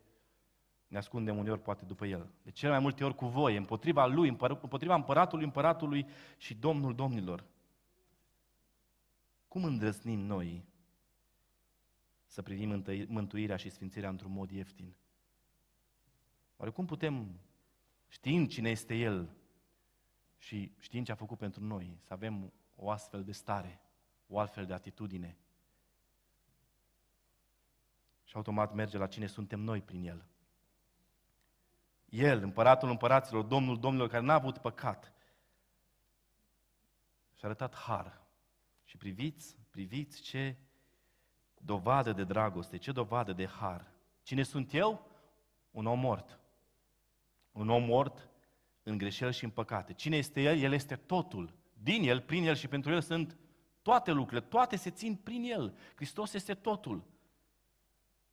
ne 0.93 0.99
ascundem 0.99 1.37
uneori 1.37 1.61
poate 1.61 1.85
după 1.85 2.05
el. 2.05 2.31
De 2.43 2.51
cele 2.51 2.71
mai 2.71 2.79
multe 2.79 3.03
ori 3.03 3.15
cu 3.15 3.25
voie, 3.25 3.57
împotriva 3.57 4.05
lui, 4.05 4.27
împotriva 4.29 4.95
împăratului, 4.95 5.45
împăratului 5.45 6.07
și 6.37 6.55
domnul 6.55 6.95
domnilor. 6.95 7.45
Cum 9.47 9.63
îndrăznim 9.63 10.19
noi 10.19 10.65
să 12.25 12.41
privim 12.41 12.83
mântuirea 13.07 13.55
și 13.55 13.69
sfințirea 13.69 14.09
într-un 14.09 14.31
mod 14.31 14.51
ieftin? 14.51 14.95
Oare 16.57 16.71
cum 16.71 16.85
putem, 16.85 17.39
știind 18.07 18.47
cine 18.47 18.69
este 18.69 18.95
El 18.95 19.29
și 20.37 20.71
știind 20.79 21.05
ce 21.05 21.11
a 21.11 21.15
făcut 21.15 21.37
pentru 21.37 21.63
noi, 21.63 21.97
să 21.99 22.13
avem 22.13 22.53
o 22.75 22.89
astfel 22.89 23.23
de 23.23 23.31
stare, 23.31 23.81
o 24.27 24.39
altfel 24.39 24.65
de 24.65 24.73
atitudine? 24.73 25.37
Și 28.23 28.35
automat 28.35 28.73
merge 28.73 28.97
la 28.97 29.07
cine 29.07 29.27
suntem 29.27 29.59
noi 29.59 29.81
prin 29.81 30.03
El. 30.03 30.27
El, 32.13 32.43
împăratul 32.43 32.89
împăraților, 32.89 33.43
Domnul 33.43 33.79
domnilor, 33.79 34.07
care 34.09 34.23
n-a 34.23 34.33
avut 34.33 34.57
păcat, 34.57 35.13
și-a 37.33 37.47
arătat 37.47 37.75
har. 37.75 38.21
Și 38.83 38.97
priviți, 38.97 39.57
priviți 39.69 40.21
ce 40.21 40.55
dovadă 41.57 42.13
de 42.13 42.23
dragoste, 42.23 42.77
ce 42.77 42.91
dovadă 42.91 43.33
de 43.33 43.45
har. 43.45 43.91
Cine 44.23 44.43
sunt 44.43 44.73
eu? 44.73 45.07
Un 45.71 45.85
om 45.85 45.99
mort. 45.99 46.39
Un 47.51 47.69
om 47.69 47.83
mort 47.83 48.29
în 48.83 48.97
greșeli 48.97 49.33
și 49.33 49.43
în 49.43 49.49
păcate. 49.49 49.93
Cine 49.93 50.17
este 50.17 50.41
El? 50.41 50.59
El 50.59 50.73
este 50.73 50.95
totul. 50.95 51.53
Din 51.73 52.03
El, 52.03 52.21
prin 52.21 52.43
El 52.43 52.55
și 52.55 52.67
pentru 52.67 52.91
El 52.91 53.01
sunt 53.01 53.37
toate 53.81 54.11
lucrurile, 54.11 54.47
toate 54.47 54.75
se 54.75 54.89
țin 54.89 55.15
prin 55.15 55.43
El. 55.43 55.77
Hristos 55.95 56.33
este 56.33 56.53
totul. 56.53 57.03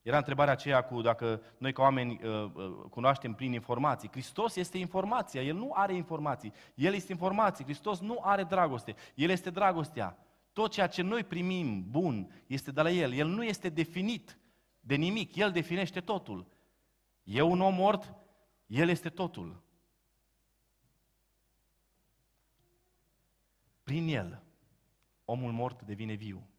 Era 0.02 0.16
întrebarea 0.16 0.52
aceea 0.52 0.82
cu 0.82 1.00
dacă 1.00 1.42
noi 1.58 1.72
ca 1.72 1.82
oameni 1.82 2.20
uh, 2.22 2.50
uh, 2.54 2.70
cunoaștem 2.90 3.34
prin 3.34 3.52
informații. 3.52 4.08
Hristos 4.10 4.56
este 4.56 4.78
informația, 4.78 5.42
El 5.42 5.56
nu 5.56 5.70
are 5.74 5.94
informații. 5.94 6.52
El 6.74 6.94
este 6.94 7.12
informație, 7.12 7.64
Hristos 7.64 8.00
nu 8.00 8.18
are 8.22 8.44
dragoste. 8.44 8.94
El 9.14 9.30
este 9.30 9.50
dragostea. 9.50 10.18
Tot 10.52 10.70
ceea 10.70 10.86
ce 10.86 11.02
noi 11.02 11.24
primim 11.24 11.90
bun 11.90 12.42
este 12.46 12.70
de 12.70 12.82
la 12.82 12.90
El. 12.90 13.12
El 13.12 13.26
nu 13.26 13.44
este 13.44 13.68
definit 13.68 14.38
de 14.80 14.94
nimic, 14.94 15.36
El 15.36 15.50
definește 15.50 16.00
totul. 16.00 16.46
E 17.22 17.42
un 17.42 17.60
om 17.60 17.74
mort, 17.74 18.14
El 18.66 18.88
este 18.88 19.08
totul. 19.08 19.62
Prin 23.82 24.08
El, 24.08 24.42
omul 25.24 25.52
mort 25.52 25.82
devine 25.82 26.14
viu. 26.14 26.49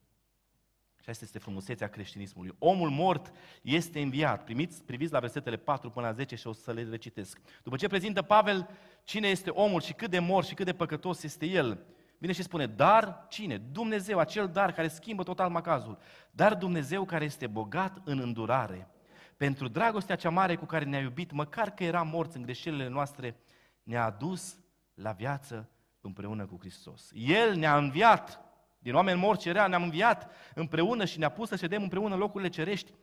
Și 1.02 1.10
asta 1.10 1.24
este 1.26 1.40
frumusețea 1.40 1.88
creștinismului. 1.88 2.56
Omul 2.60 2.90
mort 2.90 3.32
este 3.62 4.02
înviat. 4.02 4.44
Primiți, 4.44 4.84
priviți 4.84 5.12
la 5.12 5.20
versetele 5.20 5.58
4 5.58 5.90
până 5.90 6.08
la 6.08 6.14
10 6.14 6.36
și 6.36 6.48
o 6.48 6.54
să 6.54 6.72
le 6.72 6.88
recitesc. 6.90 7.40
După 7.64 7.76
ce 7.76 7.88
prezintă 7.88 8.22
Pavel 8.22 8.70
cine 9.04 9.28
este 9.28 9.50
omul 9.50 9.82
și 9.82 9.94
cât 9.94 10.10
de 10.10 10.20
mort 10.20 10.48
și 10.48 10.54
cât 10.54 10.66
de 10.66 10.74
păcătos 10.74 11.24
este 11.24 11.46
el, 11.46 11.86
vine 12.18 12.34
și 12.34 12.44
spune, 12.44 12.66
dar 12.66 13.26
cine? 13.30 13.58
Dumnezeu, 13.58 14.20
acel 14.20 14.48
dar 14.48 14.72
care 14.72 14.88
schimbă 14.88 15.24
total 15.24 15.50
macazul. 15.50 15.98
Dar 16.32 16.56
Dumnezeu 16.56 17.06
care 17.06 17.26
este 17.26 17.48
bogat 17.48 18.02
în 18.04 18.20
îndurare, 18.20 18.88
pentru 19.38 19.68
dragostea 19.68 20.16
cea 20.16 20.30
mare 20.30 20.56
cu 20.56 20.66
care 20.66 20.86
ne-a 20.86 21.00
iubit, 21.00 21.32
măcar 21.32 21.74
că 21.74 21.84
eram 21.84 22.08
morți 22.08 22.38
în 22.38 22.44
greșelile 22.44 22.88
noastre, 22.88 23.36
ne-a 23.84 24.06
adus 24.06 24.58
la 24.94 25.12
viață 25.12 25.70
împreună 26.02 26.46
cu 26.46 26.58
Hristos. 26.60 27.10
El 27.14 27.56
ne-a 27.56 27.78
înviat 27.78 28.51
din 28.82 28.96
oameni 28.96 29.20
morți 29.20 29.42
cerea, 29.42 29.68
ne-am 29.68 29.84
înviat 29.84 30.30
împreună 30.56 31.06
și 31.06 31.20
ne-a 31.20 31.30
pus 31.30 31.48
să 31.48 31.56
ședem 31.56 31.82
împreună 31.82 32.14
în 32.14 32.20
locurile 32.20 32.50
cerești 32.50 32.94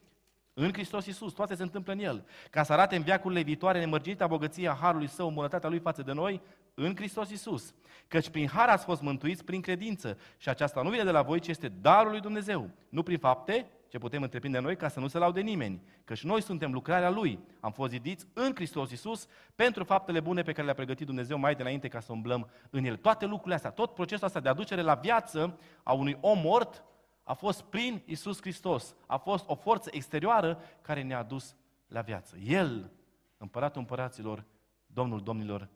în 0.60 0.72
Hristos 0.72 1.06
Iisus, 1.06 1.32
toate 1.32 1.54
se 1.54 1.62
întâmplă 1.62 1.92
în 1.92 1.98
El. 1.98 2.24
Ca 2.50 2.62
să 2.62 2.72
arate 2.72 2.96
în 2.96 3.02
viacurile 3.02 3.42
viitoare 3.42 3.78
nemărginita 3.78 4.26
bogăția 4.26 4.78
Harului 4.80 5.08
Său, 5.08 5.30
bunătatea 5.30 5.68
Lui 5.68 5.78
față 5.78 6.02
de 6.02 6.12
noi, 6.12 6.40
în 6.74 6.96
Hristos 6.96 7.30
Iisus. 7.30 7.74
Căci 8.08 8.28
prin 8.28 8.48
Har 8.48 8.68
ați 8.68 8.84
fost 8.84 9.02
mântuiți 9.02 9.44
prin 9.44 9.60
credință 9.60 10.18
și 10.36 10.48
aceasta 10.48 10.82
nu 10.82 10.90
vine 10.90 11.04
de 11.04 11.10
la 11.10 11.22
voi, 11.22 11.40
ci 11.40 11.48
este 11.48 11.68
darul 11.68 12.10
lui 12.10 12.20
Dumnezeu. 12.20 12.70
Nu 12.88 13.02
prin 13.02 13.18
fapte, 13.18 13.70
ce 13.88 13.98
putem 13.98 14.22
întreprinde 14.22 14.58
noi 14.58 14.76
ca 14.76 14.88
să 14.88 15.00
nu 15.00 15.08
se 15.08 15.18
laude 15.18 15.40
nimeni. 15.40 15.82
Căci 16.04 16.24
noi 16.24 16.42
suntem 16.42 16.72
lucrarea 16.72 17.10
Lui. 17.10 17.38
Am 17.60 17.72
fost 17.72 17.90
zidiți 17.90 18.26
în 18.32 18.54
Hristos 18.54 18.90
Iisus 18.90 19.26
pentru 19.54 19.84
faptele 19.84 20.20
bune 20.20 20.42
pe 20.42 20.52
care 20.52 20.64
le-a 20.64 20.74
pregătit 20.74 21.06
Dumnezeu 21.06 21.38
mai 21.38 21.54
dinainte 21.54 21.88
ca 21.88 22.00
să 22.00 22.12
umblăm 22.12 22.50
în 22.70 22.84
El. 22.84 22.96
Toate 22.96 23.24
lucrurile 23.24 23.54
astea, 23.54 23.70
tot 23.70 23.94
procesul 23.94 24.26
ăsta 24.26 24.40
de 24.40 24.48
aducere 24.48 24.80
la 24.80 24.94
viață 24.94 25.58
a 25.82 25.92
unui 25.92 26.18
om 26.20 26.38
mort 26.38 26.84
a 27.22 27.32
fost 27.32 27.62
prin 27.62 28.02
Iisus 28.04 28.40
Hristos. 28.40 28.94
A 29.06 29.16
fost 29.16 29.44
o 29.48 29.54
forță 29.54 29.88
exterioară 29.92 30.60
care 30.82 31.02
ne-a 31.02 31.22
dus 31.22 31.56
la 31.86 32.00
viață. 32.00 32.36
El, 32.36 32.90
împăratul 33.38 33.80
împăraților, 33.80 34.44
Domnul 34.86 35.22
domnilor, 35.22 35.68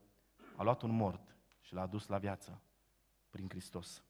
a 0.57 0.63
luat 0.63 0.83
un 0.83 0.91
mort 0.91 1.37
și 1.61 1.75
l-a 1.75 1.87
dus 1.87 2.07
la 2.07 2.19
viață 2.19 2.61
prin 3.31 3.49
Hristos. 3.49 4.05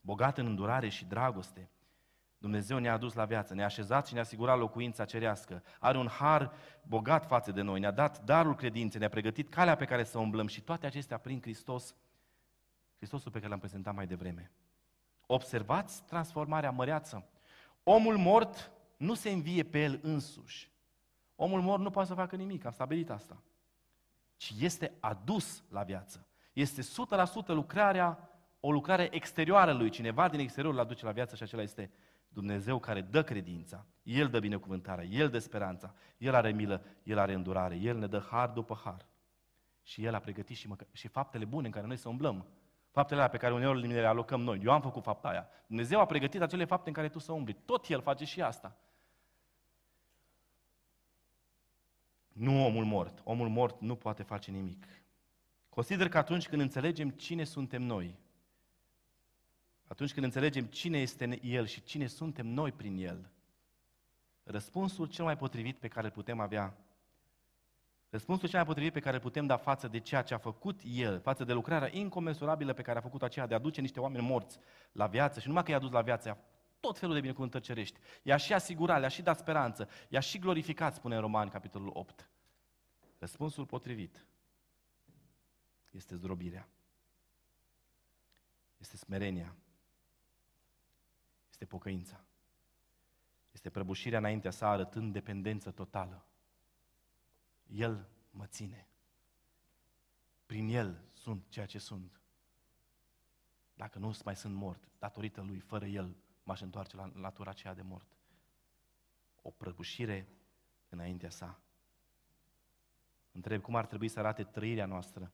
Bogat 0.00 0.38
în 0.38 0.46
îndurare 0.46 0.88
și 0.88 1.04
dragoste, 1.04 1.70
Dumnezeu 2.42 2.78
ne-a 2.78 2.92
adus 2.92 3.14
la 3.14 3.24
viață, 3.24 3.54
ne-a 3.54 3.64
așezat 3.64 4.06
și 4.06 4.12
ne-a 4.12 4.22
asigurat 4.22 4.58
locuința 4.58 5.04
cerească. 5.04 5.62
Are 5.78 5.98
un 5.98 6.08
har 6.08 6.52
bogat 6.82 7.26
față 7.26 7.52
de 7.52 7.60
noi, 7.60 7.80
ne-a 7.80 7.90
dat 7.90 8.24
darul 8.24 8.54
credinței, 8.54 9.00
ne-a 9.00 9.08
pregătit 9.08 9.48
calea 9.48 9.76
pe 9.76 9.84
care 9.84 10.04
să 10.04 10.18
umblăm 10.18 10.46
și 10.46 10.60
toate 10.60 10.86
acestea 10.86 11.18
prin 11.18 11.40
Hristos, 11.40 11.94
Hristosul 12.96 13.30
pe 13.30 13.38
care 13.38 13.50
l-am 13.50 13.58
prezentat 13.58 13.94
mai 13.94 14.06
devreme. 14.06 14.50
Observați 15.26 16.04
transformarea 16.04 16.70
măreață. 16.70 17.26
Omul 17.82 18.16
mort 18.16 18.70
nu 18.96 19.14
se 19.14 19.30
învie 19.30 19.62
pe 19.62 19.82
el 19.82 20.00
însuși. 20.02 20.70
Omul 21.36 21.60
mort 21.60 21.82
nu 21.82 21.90
poate 21.90 22.08
să 22.08 22.14
facă 22.14 22.36
nimic, 22.36 22.64
am 22.64 22.72
stabilit 22.72 23.10
asta. 23.10 23.42
Ci 24.36 24.54
este 24.58 24.92
adus 25.00 25.64
la 25.68 25.82
viață. 25.82 26.26
Este 26.52 26.82
100% 26.82 26.84
lucrarea, 27.46 28.30
o 28.60 28.72
lucrare 28.72 29.08
exterioară 29.10 29.72
lui. 29.72 29.90
Cineva 29.90 30.28
din 30.28 30.40
exterior 30.40 30.72
îl 30.72 30.80
aduce 30.80 31.04
la 31.04 31.12
viață 31.12 31.36
și 31.36 31.42
acela 31.42 31.62
este 31.62 31.90
Dumnezeu 32.32 32.78
care 32.78 33.00
dă 33.00 33.22
credința, 33.22 33.86
El 34.02 34.28
dă 34.28 34.38
binecuvântarea, 34.38 35.04
El 35.04 35.28
dă 35.28 35.38
speranța, 35.38 35.94
El 36.18 36.34
are 36.34 36.52
milă, 36.52 36.84
El 37.02 37.18
are 37.18 37.32
îndurare, 37.32 37.76
El 37.76 37.98
ne 37.98 38.06
dă 38.06 38.26
har 38.30 38.48
după 38.48 38.80
har. 38.84 39.06
Și 39.82 40.04
El 40.04 40.14
a 40.14 40.18
pregătit 40.18 40.56
și, 40.56 40.68
măcă, 40.68 40.86
și 40.92 41.08
faptele 41.08 41.44
bune 41.44 41.66
în 41.66 41.72
care 41.72 41.86
noi 41.86 41.96
să 41.96 42.08
umblăm. 42.08 42.46
Faptele 42.90 43.18
alea 43.20 43.32
pe 43.32 43.38
care 43.38 43.52
uneori 43.52 43.86
le 43.86 44.06
alocăm 44.06 44.40
noi. 44.40 44.60
Eu 44.64 44.72
am 44.72 44.80
făcut 44.80 45.02
fapta 45.02 45.28
aia. 45.28 45.48
Dumnezeu 45.66 46.00
a 46.00 46.06
pregătit 46.06 46.40
acele 46.40 46.64
fapte 46.64 46.88
în 46.88 46.94
care 46.94 47.08
tu 47.08 47.18
să 47.18 47.32
umbli. 47.32 47.56
Tot 47.64 47.88
El 47.88 48.00
face 48.00 48.24
și 48.24 48.42
asta. 48.42 48.76
Nu 52.32 52.64
omul 52.64 52.84
mort. 52.84 53.20
Omul 53.24 53.48
mort 53.48 53.80
nu 53.80 53.96
poate 53.96 54.22
face 54.22 54.50
nimic. 54.50 54.86
Consider 55.68 56.08
că 56.08 56.18
atunci 56.18 56.48
când 56.48 56.60
înțelegem 56.60 57.10
cine 57.10 57.44
suntem 57.44 57.82
noi, 57.82 58.18
atunci 59.92 60.12
când 60.12 60.24
înțelegem 60.24 60.64
cine 60.64 60.98
este 60.98 61.38
El 61.42 61.66
și 61.66 61.82
cine 61.82 62.06
suntem 62.06 62.46
noi 62.46 62.72
prin 62.72 62.96
El, 62.96 63.30
răspunsul 64.42 65.06
cel 65.06 65.24
mai 65.24 65.36
potrivit 65.36 65.76
pe 65.76 65.88
care 65.88 66.06
îl 66.06 66.12
putem 66.12 66.40
avea, 66.40 66.76
răspunsul 68.10 68.48
cel 68.48 68.58
mai 68.58 68.66
potrivit 68.66 68.92
pe 68.92 69.00
care 69.00 69.16
îl 69.16 69.22
putem 69.22 69.46
da 69.46 69.56
față 69.56 69.88
de 69.88 69.98
ceea 69.98 70.22
ce 70.22 70.34
a 70.34 70.38
făcut 70.38 70.80
El, 70.84 71.20
față 71.20 71.44
de 71.44 71.52
lucrarea 71.52 71.96
incomensurabilă 71.96 72.72
pe 72.72 72.82
care 72.82 72.98
a 72.98 73.02
făcut 73.02 73.22
aceea 73.22 73.46
de 73.46 73.54
a 73.54 73.56
aduce 73.56 73.80
niște 73.80 74.00
oameni 74.00 74.26
morți 74.26 74.58
la 74.92 75.06
viață 75.06 75.40
și 75.40 75.46
numai 75.46 75.62
că 75.62 75.70
i-a 75.70 75.78
dus 75.78 75.90
la 75.90 76.02
viață, 76.02 76.38
tot 76.80 76.98
felul 76.98 77.14
de 77.14 77.20
binecuvântări 77.20 77.64
cerești. 77.64 77.98
I-a 78.22 78.36
și 78.36 78.52
asigurat, 78.52 79.00
le-a 79.00 79.08
și 79.08 79.22
dat 79.22 79.38
speranță, 79.38 79.88
i-a 80.08 80.20
și 80.20 80.38
glorificat, 80.38 80.94
spune 80.94 81.14
în 81.14 81.20
Romani, 81.20 81.50
capitolul 81.50 81.90
8. 81.94 82.28
Răspunsul 83.18 83.66
potrivit 83.66 84.26
este 85.90 86.14
zdrobirea. 86.14 86.68
Este 88.78 88.96
smerenia 88.96 89.56
este 91.62 91.74
pocăința. 91.74 92.24
Este 93.52 93.70
prăbușirea 93.70 94.18
înaintea 94.18 94.50
sa 94.50 94.68
arătând 94.68 95.12
dependență 95.12 95.70
totală. 95.70 96.26
El 97.66 98.08
mă 98.30 98.46
ține. 98.46 98.88
Prin 100.46 100.68
El 100.68 101.04
sunt 101.12 101.48
ceea 101.48 101.66
ce 101.66 101.78
sunt. 101.78 102.20
Dacă 103.74 103.98
nu 103.98 104.16
mai 104.24 104.36
sunt 104.36 104.54
mort, 104.54 104.88
datorită 104.98 105.40
Lui, 105.40 105.58
fără 105.58 105.86
El, 105.86 106.16
m-aș 106.42 106.60
întoarce 106.60 106.96
la 106.96 107.10
latura 107.14 107.50
aceea 107.50 107.74
de 107.74 107.82
mort. 107.82 108.16
O 109.42 109.50
prăbușire 109.50 110.28
înaintea 110.88 111.30
sa. 111.30 111.60
Întreb 113.32 113.62
cum 113.62 113.76
ar 113.76 113.86
trebui 113.86 114.08
să 114.08 114.18
arate 114.18 114.44
trăirea 114.44 114.86
noastră 114.86 115.32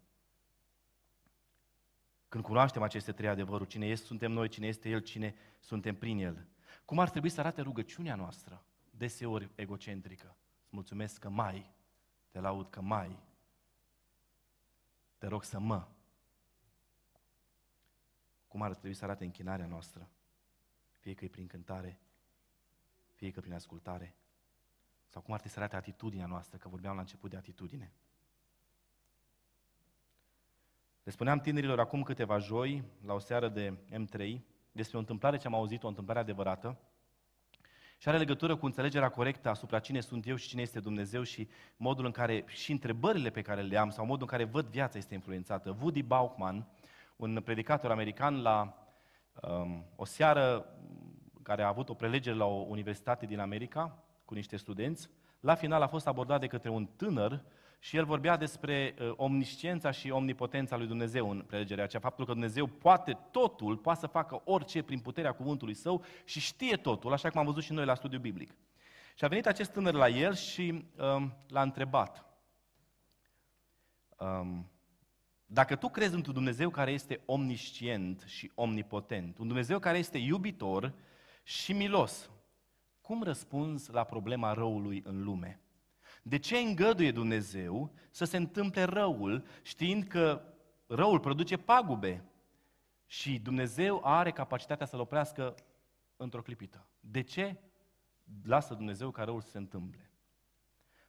când 2.28 2.44
cunoaștem 2.44 2.82
aceste 2.82 3.12
trei 3.12 3.28
adevăruri, 3.28 3.68
cine 3.68 3.86
este, 3.86 4.06
suntem 4.06 4.32
noi, 4.32 4.48
cine 4.48 4.66
este 4.66 4.88
El, 4.88 5.00
cine 5.00 5.34
suntem 5.60 5.96
prin 5.96 6.18
El. 6.18 6.46
Cum 6.84 6.98
ar 6.98 7.10
trebui 7.10 7.28
să 7.28 7.40
arate 7.40 7.60
rugăciunea 7.60 8.14
noastră, 8.14 8.64
deseori 8.90 9.50
egocentrică? 9.54 10.36
Îți 10.62 10.74
mulțumesc 10.74 11.18
că 11.18 11.28
mai, 11.28 11.74
te 12.30 12.40
laud 12.40 12.70
că 12.70 12.80
mai, 12.80 13.18
te 15.18 15.26
rog 15.26 15.44
să 15.44 15.58
mă. 15.58 15.88
Cum 18.48 18.62
ar 18.62 18.70
trebui 18.70 18.94
să 18.94 19.04
arate 19.04 19.24
închinarea 19.24 19.66
noastră? 19.66 20.08
Fie 20.98 21.14
că 21.14 21.24
e 21.24 21.28
prin 21.28 21.46
cântare, 21.46 22.00
fie 23.14 23.30
că 23.30 23.40
prin 23.40 23.52
ascultare. 23.52 24.14
Sau 25.06 25.22
cum 25.22 25.32
ar 25.32 25.40
trebui 25.40 25.56
să 25.56 25.62
arate 25.62 25.76
atitudinea 25.76 26.26
noastră, 26.26 26.58
că 26.58 26.68
vorbeam 26.68 26.94
la 26.94 27.00
început 27.00 27.30
de 27.30 27.36
atitudine. 27.36 27.92
Le 31.08 31.14
spuneam 31.14 31.38
tinerilor 31.38 31.80
acum 31.80 32.02
câteva 32.02 32.38
joi, 32.38 32.84
la 33.06 33.14
o 33.14 33.18
seară 33.18 33.48
de 33.48 33.78
M3, 33.92 34.38
despre 34.72 34.96
o 34.96 35.00
întâmplare 35.00 35.36
ce 35.36 35.46
am 35.46 35.54
auzit, 35.54 35.82
o 35.82 35.88
întâmplare 35.88 36.20
adevărată, 36.20 36.78
și 37.98 38.09
are 38.09 38.18
legătură 38.18 38.56
cu 38.56 38.66
înțelegerea 38.66 39.09
corectă 39.09 39.48
asupra 39.48 39.78
cine 39.78 40.00
sunt 40.00 40.26
eu 40.26 40.36
și 40.36 40.48
cine 40.48 40.62
este 40.62 40.80
Dumnezeu 40.80 41.22
și 41.22 41.48
modul 41.76 42.04
în 42.04 42.11
care 42.11 42.44
și 42.46 42.72
întrebările 42.72 43.30
pe 43.30 43.42
care 43.42 43.61
le 43.61 43.76
am 43.76 43.90
sau 43.90 44.04
modul 44.04 44.28
în 44.30 44.38
care 44.38 44.50
văd 44.50 44.66
viața 44.66 44.98
este 44.98 45.14
influențată. 45.14 45.76
Woody 45.80 46.02
Bauchman, 46.02 46.66
un 47.16 47.40
predicator 47.44 47.90
american, 47.90 48.42
la 48.42 48.86
um, 49.42 49.84
o 49.96 50.04
seară 50.04 50.66
care 51.42 51.62
a 51.62 51.68
avut 51.68 51.88
o 51.88 51.94
prelegere 51.94 52.36
la 52.36 52.44
o 52.44 52.64
universitate 52.68 53.26
din 53.26 53.38
America 53.38 54.04
cu 54.24 54.34
niște 54.34 54.56
studenți, 54.56 55.11
la 55.40 55.54
final 55.54 55.82
a 55.82 55.86
fost 55.86 56.06
abordat 56.06 56.40
de 56.40 56.46
către 56.46 56.70
un 56.70 56.86
tânăr 56.96 57.44
și 57.79 57.97
el 57.97 58.05
vorbea 58.05 58.37
despre 58.37 58.95
uh, 59.01 59.12
omnisciența 59.16 59.91
și 59.91 60.11
omnipotența 60.11 60.76
lui 60.76 60.87
Dumnezeu 60.87 61.31
în 61.31 61.45
prelegerea 61.47 61.85
aceea, 61.85 62.03
faptul 62.03 62.24
că 62.24 62.33
Dumnezeu 62.33 62.66
poate 62.66 63.18
totul, 63.31 63.76
poate 63.76 64.01
să 64.01 64.07
facă 64.07 64.41
orice 64.45 64.83
prin 64.83 64.99
puterea 64.99 65.33
cuvântului 65.33 65.74
său 65.74 66.05
și 66.24 66.41
știe 66.41 66.76
totul, 66.76 67.12
așa 67.12 67.31
cum 67.31 67.41
am 67.41 67.47
văzut 67.47 67.62
și 67.62 67.72
noi 67.72 67.85
la 67.85 67.95
studiu 67.95 68.18
biblic. 68.18 68.51
Și 69.14 69.24
a 69.24 69.29
venit 69.29 69.47
acest 69.47 69.72
tânăr 69.72 69.95
la 69.95 70.09
el 70.09 70.35
și 70.35 70.85
uh, 70.97 71.26
l-a 71.49 71.62
întrebat. 71.62 72.24
Um, 74.18 74.70
dacă 75.47 75.76
tu 75.76 75.89
crezi 75.89 76.14
într-un 76.14 76.35
Dumnezeu 76.35 76.70
care 76.70 76.91
este 76.91 77.20
omniscient 77.24 78.24
și 78.26 78.51
omnipotent, 78.55 79.39
un 79.39 79.47
Dumnezeu 79.47 79.79
care 79.79 79.99
este 79.99 80.18
iubitor 80.18 80.95
și 81.43 81.72
milos, 81.72 82.31
cum 83.01 83.22
răspunzi 83.22 83.93
la 83.93 84.05
problema 84.05 84.53
răului 84.53 85.03
în 85.05 85.22
lume? 85.22 85.61
De 86.29 86.39
ce 86.39 86.59
îngăduie 86.59 87.12
Dumnezeu 87.12 87.93
să 88.11 88.24
se 88.24 88.37
întâmple 88.37 88.83
răul, 88.83 89.45
știind 89.62 90.05
că 90.05 90.43
răul 90.87 91.20
produce 91.20 91.57
pagube 91.57 92.24
și 93.07 93.39
Dumnezeu 93.39 94.01
are 94.05 94.31
capacitatea 94.31 94.87
să-l 94.87 95.01
oprească 95.01 95.55
într-o 96.16 96.43
clipită? 96.43 96.87
De 97.01 97.20
ce 97.20 97.57
lasă 98.45 98.74
Dumnezeu 98.74 99.11
ca 99.11 99.24
răul 99.24 99.41
să 99.41 99.51
se 99.51 99.59
întâmple? 99.59 100.11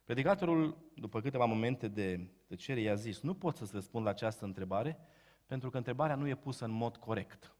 Predicatorul, 0.03 0.77
după 0.95 1.21
câteva 1.21 1.45
momente 1.45 1.87
de 1.87 2.29
tăcere, 2.47 2.79
i-a 2.79 2.95
zis, 2.95 3.21
nu 3.21 3.33
pot 3.33 3.55
să-ți 3.55 3.73
răspund 3.73 4.03
la 4.03 4.09
această 4.09 4.45
întrebare, 4.45 4.99
pentru 5.45 5.69
că 5.69 5.77
întrebarea 5.77 6.15
nu 6.15 6.27
e 6.27 6.35
pusă 6.35 6.65
în 6.65 6.71
mod 6.71 6.97
corect. 6.97 7.55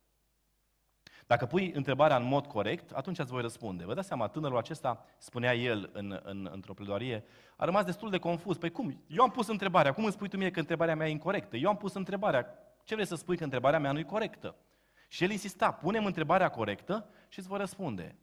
Dacă 1.30 1.46
pui 1.46 1.72
întrebarea 1.72 2.18
în 2.18 2.24
mod 2.24 2.46
corect, 2.46 2.92
atunci 2.92 3.20
îți 3.20 3.32
voi 3.32 3.42
răspunde. 3.42 3.86
Vă 3.86 3.94
dați 3.94 4.08
seama, 4.08 4.28
tânărul 4.28 4.58
acesta, 4.58 5.06
spunea 5.18 5.56
el 5.56 5.90
în, 5.94 6.20
în, 6.24 6.50
într-o 6.52 6.74
pledoarie, 6.74 7.24
a 7.56 7.66
rămas 7.66 7.86
destul 7.86 8.10
de 8.10 8.18
confuz. 8.18 8.58
Păi 8.58 8.72
cum? 8.72 9.04
Eu 9.08 9.24
am 9.24 9.32
pus 9.32 9.48
întrebarea, 9.48 9.94
cum 9.94 10.04
îmi 10.04 10.14
spui 10.14 10.30
tu 10.30 10.38
mie 10.38 10.52
că 10.52 10.60
întrebarea 10.60 10.96
mea 10.96 11.08
e 11.08 11.12
incorrectă? 11.12 11.58
Eu 11.58 11.70
am 11.70 11.78
pus 11.78 11.94
întrebarea, 11.94 12.46
ce 12.84 12.94
vrei 12.94 13.08
să 13.08 13.16
spui 13.16 13.38
că 13.38 13.44
întrebarea 13.44 13.80
mea 13.80 13.92
nu 13.92 14.00
e 14.00 14.04
corectă? 14.04 14.56
Și 15.08 15.24
el 15.24 15.32
insista, 15.32 15.72
punem 15.72 16.06
întrebarea 16.06 16.50
corectă 16.50 17.10
și 17.28 17.40
îți 17.40 17.48
voi 17.48 17.58
răspunde. 17.58 18.16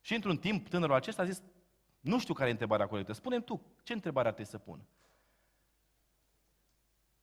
Și 0.00 0.14
într-un 0.14 0.36
timp, 0.36 0.68
tânărul 0.68 0.94
acesta 0.94 1.22
a 1.22 1.26
zis, 1.26 1.42
nu 2.00 2.18
știu 2.18 2.34
care 2.34 2.48
e 2.48 2.52
întrebarea 2.52 2.86
corectă, 2.86 3.12
spune 3.12 3.40
tu, 3.40 3.62
ce 3.82 3.92
întrebare 3.92 4.28
ar 4.28 4.34
trebui 4.34 4.50
să 4.50 4.58
pun? 4.58 4.80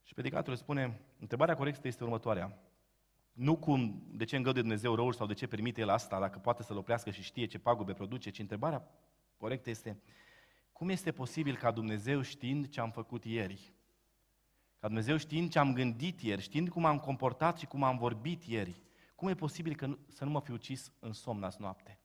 Și 0.03 0.13
predicatorul 0.13 0.55
spune, 0.55 0.99
întrebarea 1.19 1.55
corectă 1.55 1.87
este 1.87 2.03
următoarea. 2.03 2.57
Nu 3.33 3.57
cum, 3.57 4.03
de 4.11 4.23
ce 4.23 4.35
îngăduie 4.35 4.61
Dumnezeu 4.61 4.95
răul 4.95 5.13
sau 5.13 5.27
de 5.27 5.33
ce 5.33 5.47
permite 5.47 5.81
El 5.81 5.89
asta, 5.89 6.19
dacă 6.19 6.39
poate 6.39 6.63
să-l 6.63 6.77
oprească 6.77 7.09
și 7.09 7.21
știe 7.21 7.45
ce 7.45 7.59
pagube 7.59 7.93
produce, 7.93 8.29
ci 8.29 8.39
întrebarea 8.39 8.87
corectă 9.37 9.69
este, 9.69 10.01
cum 10.71 10.89
este 10.89 11.11
posibil 11.11 11.55
ca 11.55 11.71
Dumnezeu 11.71 12.21
știind 12.21 12.69
ce 12.69 12.79
am 12.79 12.91
făcut 12.91 13.25
ieri, 13.25 13.73
ca 14.79 14.87
Dumnezeu 14.87 15.17
știind 15.17 15.51
ce 15.51 15.59
am 15.59 15.73
gândit 15.73 16.21
ieri, 16.21 16.41
știind 16.41 16.69
cum 16.69 16.85
am 16.85 16.99
comportat 16.99 17.57
și 17.57 17.65
cum 17.65 17.83
am 17.83 17.97
vorbit 17.97 18.43
ieri, 18.43 18.81
cum 19.15 19.27
e 19.27 19.35
posibil 19.35 19.75
că 19.75 19.85
nu, 19.85 19.97
să 20.07 20.23
nu 20.25 20.31
mă 20.31 20.39
fi 20.39 20.51
ucis 20.51 20.91
în 20.99 21.13
somn 21.13 21.43
azi 21.43 21.61
noapte, 21.61 21.99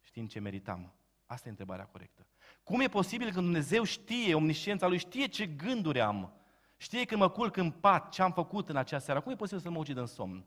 știind 0.00 0.28
ce 0.28 0.40
meritam? 0.40 0.94
Asta 1.26 1.46
e 1.46 1.50
întrebarea 1.50 1.86
corectă. 1.86 2.26
Cum 2.62 2.80
e 2.80 2.88
posibil 2.88 3.32
că 3.32 3.40
Dumnezeu 3.40 3.82
știe, 3.82 4.34
omnisciența 4.34 4.86
Lui 4.86 4.98
știe 4.98 5.26
ce 5.26 5.46
gânduri 5.46 6.00
am, 6.00 6.39
Știe 6.82 7.04
când 7.04 7.20
mă 7.20 7.28
culc 7.28 7.56
în 7.56 7.70
pat 7.70 8.10
ce 8.10 8.22
am 8.22 8.32
făcut 8.32 8.68
în 8.68 8.76
acea 8.76 8.98
seară. 8.98 9.20
Cum 9.20 9.32
e 9.32 9.36
posibil 9.36 9.62
să 9.62 9.70
mă 9.70 9.78
ucid 9.78 9.96
în 9.96 10.06
somn? 10.06 10.44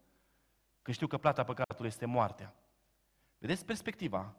Când 0.82 0.96
știu 0.96 1.08
că 1.08 1.18
plata 1.18 1.44
păcatului 1.44 1.88
este 1.88 2.06
moartea. 2.06 2.54
Vedeți 3.38 3.66
perspectiva? 3.66 4.34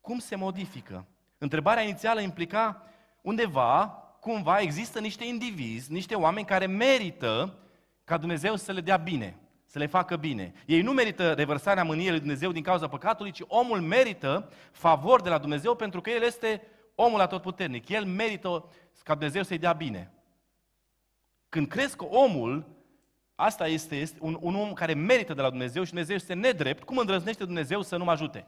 Cum 0.00 0.18
se 0.18 0.36
modifică? 0.36 1.06
Întrebarea 1.38 1.82
inițială 1.82 2.20
implica 2.20 2.82
undeva, 3.20 3.86
cumva, 4.20 4.58
există 4.58 5.00
niște 5.00 5.24
indivizi, 5.24 5.92
niște 5.92 6.14
oameni 6.14 6.46
care 6.46 6.66
merită 6.66 7.58
ca 8.04 8.16
Dumnezeu 8.16 8.56
să 8.56 8.72
le 8.72 8.80
dea 8.80 8.96
bine, 8.96 9.36
să 9.66 9.78
le 9.78 9.86
facă 9.86 10.16
bine. 10.16 10.52
Ei 10.66 10.82
nu 10.82 10.92
merită 10.92 11.32
revărsarea 11.32 11.84
mâniei 11.84 12.10
lui 12.10 12.18
Dumnezeu 12.18 12.52
din 12.52 12.62
cauza 12.62 12.88
păcatului, 12.88 13.30
ci 13.30 13.42
omul 13.46 13.80
merită 13.80 14.52
favor 14.72 15.22
de 15.22 15.28
la 15.28 15.38
Dumnezeu 15.38 15.74
pentru 15.74 16.00
că 16.00 16.10
el 16.10 16.22
este 16.22 16.62
omul 16.94 17.20
atotputernic. 17.20 17.88
El 17.88 18.04
merită 18.04 18.64
ca 19.02 19.12
Dumnezeu 19.12 19.42
să-i 19.42 19.58
dea 19.58 19.72
bine. 19.72 20.12
Când 21.52 21.68
crezi 21.68 21.96
că 21.96 22.04
omul, 22.04 22.66
asta 23.34 23.66
este, 23.66 23.96
este 23.96 24.18
un, 24.20 24.38
un 24.40 24.54
om 24.54 24.72
care 24.72 24.94
merită 24.94 25.34
de 25.34 25.40
la 25.40 25.48
Dumnezeu 25.48 25.82
și 25.82 25.90
Dumnezeu 25.90 26.14
este 26.14 26.34
nedrept, 26.34 26.82
cum 26.82 26.98
îndrăznește 26.98 27.44
Dumnezeu 27.44 27.82
să 27.82 27.96
nu 27.96 28.04
mă 28.04 28.10
ajute? 28.10 28.46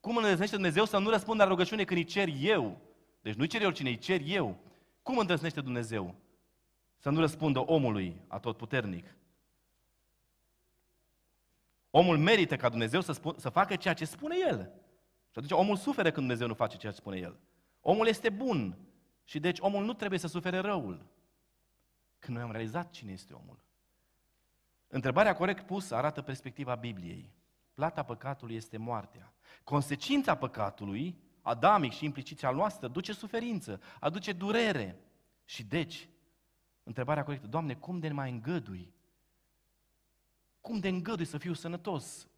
Cum 0.00 0.16
îndrăznește 0.16 0.54
Dumnezeu 0.54 0.84
să 0.84 0.98
nu 0.98 1.10
răspundă 1.10 1.42
la 1.42 1.48
rugăciune 1.48 1.84
când 1.84 1.98
îi 1.98 2.06
cer 2.06 2.28
eu? 2.40 2.80
Deci 3.20 3.34
nu-i 3.34 3.46
cer 3.46 3.64
oricine, 3.64 3.88
îi 3.88 3.98
cer 3.98 4.20
eu. 4.24 4.56
Cum 5.02 5.18
îndrăznește 5.18 5.60
Dumnezeu 5.60 6.14
să 6.98 7.10
nu 7.10 7.20
răspundă 7.20 7.58
omului 7.58 8.20
atotputernic? 8.26 9.16
Omul 11.90 12.18
merită 12.18 12.56
ca 12.56 12.68
Dumnezeu 12.68 13.00
să, 13.00 13.12
spun, 13.12 13.34
să 13.38 13.48
facă 13.48 13.76
ceea 13.76 13.94
ce 13.94 14.04
spune 14.04 14.36
El. 14.48 14.70
Și 15.30 15.38
atunci 15.38 15.50
omul 15.50 15.76
suferă 15.76 16.08
când 16.10 16.26
Dumnezeu 16.26 16.46
nu 16.46 16.54
face 16.54 16.76
ceea 16.76 16.92
ce 16.92 16.98
spune 16.98 17.16
El. 17.16 17.36
Omul 17.80 18.06
este 18.06 18.30
bun 18.30 18.76
și 19.24 19.40
deci 19.40 19.58
omul 19.60 19.84
nu 19.84 19.92
trebuie 19.92 20.18
să 20.18 20.26
sufere 20.26 20.58
răul. 20.58 21.14
Când 22.18 22.36
noi 22.36 22.46
am 22.46 22.52
realizat 22.52 22.90
cine 22.90 23.12
este 23.12 23.32
omul. 23.32 23.58
Întrebarea 24.88 25.36
corect 25.36 25.66
pusă 25.66 25.94
arată 25.94 26.22
perspectiva 26.22 26.74
Bibliei. 26.74 27.32
Plata 27.74 28.02
păcatului 28.02 28.54
este 28.54 28.76
moartea. 28.76 29.32
Consecința 29.64 30.36
păcatului, 30.36 31.18
adamic 31.42 31.92
și 31.92 32.04
implicit 32.04 32.44
al 32.44 32.54
noastră, 32.54 32.88
duce 32.88 33.12
suferință, 33.12 33.80
aduce 34.00 34.32
durere. 34.32 35.00
Și 35.44 35.64
deci, 35.64 36.08
întrebarea 36.82 37.24
corectă, 37.24 37.46
Doamne, 37.46 37.74
cum 37.74 37.98
de 37.98 38.08
mai 38.08 38.30
îngădui? 38.30 38.94
Cum 40.60 40.78
de 40.78 40.88
îngădui 40.88 41.24
să 41.24 41.38
fiu 41.38 41.52
sănătos? 41.52 42.28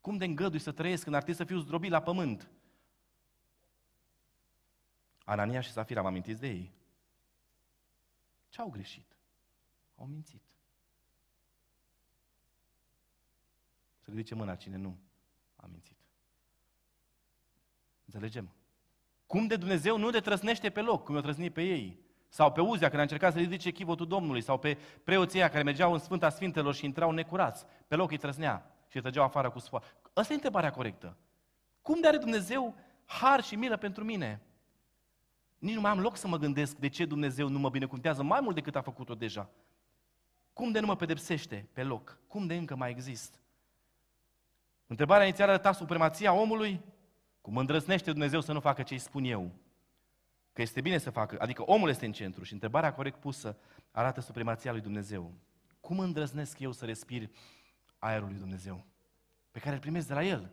Cum 0.00 0.16
de 0.16 0.24
îngădui 0.24 0.58
să 0.58 0.72
trăiesc 0.72 1.02
când 1.02 1.14
ar 1.14 1.22
trebui 1.22 1.40
să 1.40 1.52
fiu 1.52 1.58
zdrobit 1.58 1.90
la 1.90 2.02
pământ? 2.02 2.50
Anania 5.24 5.60
și 5.60 5.70
Safira, 5.70 6.00
am 6.00 6.06
amintit 6.06 6.38
de 6.38 6.48
ei? 6.48 6.72
Ce 8.48 8.60
au 8.60 8.68
greșit? 8.68 9.11
Au 10.02 10.08
mințit. 10.08 10.42
Să 13.98 14.10
ridice 14.10 14.34
mâna 14.34 14.54
cine 14.54 14.76
nu 14.76 14.98
a 15.56 15.66
mințit. 15.70 15.96
Înțelegem? 18.04 18.50
Cum 19.26 19.46
de 19.46 19.56
Dumnezeu 19.56 19.98
nu 19.98 20.10
trăsnește 20.10 20.70
pe 20.70 20.80
loc, 20.80 21.04
cum 21.04 21.14
i-a 21.14 21.20
trăsnit 21.20 21.52
pe 21.52 21.62
ei. 21.62 22.00
Sau 22.28 22.52
pe 22.52 22.60
Uzia, 22.60 22.88
când 22.88 22.98
a 22.98 23.02
încercat 23.02 23.32
să 23.32 23.38
ridice 23.38 23.70
chivotul 23.70 24.06
Domnului, 24.06 24.40
sau 24.40 24.58
pe 24.58 24.78
preoții 25.04 25.40
care 25.40 25.62
mergeau 25.62 25.92
în 25.92 25.98
Sfânta 25.98 26.28
Sfintelor 26.28 26.74
și 26.74 26.84
intrau 26.84 27.10
necurați. 27.10 27.64
Pe 27.88 27.96
loc 27.96 28.10
îi 28.10 28.16
trăsnea 28.16 28.76
și 28.88 28.96
îi 28.96 29.02
trăgeau 29.02 29.24
afară 29.24 29.50
cu 29.50 29.58
sfoară. 29.58 29.84
Asta 30.12 30.32
e 30.32 30.36
întrebarea 30.36 30.70
corectă. 30.70 31.16
Cum 31.82 32.00
de 32.00 32.06
are 32.06 32.18
Dumnezeu 32.18 32.74
har 33.04 33.42
și 33.42 33.56
milă 33.56 33.76
pentru 33.76 34.04
mine? 34.04 34.42
Nici 35.58 35.74
nu 35.74 35.80
mai 35.80 35.90
am 35.90 36.00
loc 36.00 36.16
să 36.16 36.28
mă 36.28 36.38
gândesc 36.38 36.76
de 36.76 36.88
ce 36.88 37.04
Dumnezeu 37.04 37.48
nu 37.48 37.58
mă 37.58 37.70
binecuvântează 37.70 38.22
mai 38.22 38.40
mult 38.40 38.54
decât 38.54 38.76
a 38.76 38.80
făcut-o 38.80 39.14
deja. 39.14 39.50
Cum 40.52 40.72
de 40.72 40.80
nu 40.80 40.86
mă 40.86 40.96
pedepsește 40.96 41.68
pe 41.72 41.82
loc? 41.82 42.18
Cum 42.26 42.46
de 42.46 42.54
încă 42.54 42.76
mai 42.76 42.90
exist? 42.90 43.40
Întrebarea 44.86 45.26
inițială 45.26 45.52
arăta 45.52 45.72
supremația 45.72 46.32
omului, 46.32 46.80
cum 47.40 47.56
îndrăznește 47.56 48.10
Dumnezeu 48.10 48.40
să 48.40 48.52
nu 48.52 48.60
facă 48.60 48.82
ce 48.82 48.94
îi 48.94 49.00
spun 49.00 49.24
eu. 49.24 49.52
Că 50.52 50.62
este 50.62 50.80
bine 50.80 50.98
să 50.98 51.10
facă, 51.10 51.36
adică 51.38 51.62
omul 51.62 51.88
este 51.88 52.06
în 52.06 52.12
centru 52.12 52.44
și 52.44 52.52
întrebarea 52.52 52.94
corect 52.94 53.20
pusă 53.20 53.56
arată 53.90 54.20
supremația 54.20 54.72
lui 54.72 54.80
Dumnezeu. 54.80 55.32
Cum 55.80 55.98
îndrăznesc 55.98 56.58
eu 56.58 56.72
să 56.72 56.84
respir 56.84 57.30
aerul 57.98 58.28
lui 58.28 58.38
Dumnezeu? 58.38 58.84
Pe 59.50 59.58
care 59.58 59.74
îl 59.74 59.80
primesc 59.80 60.06
de 60.06 60.14
la 60.14 60.24
El. 60.24 60.50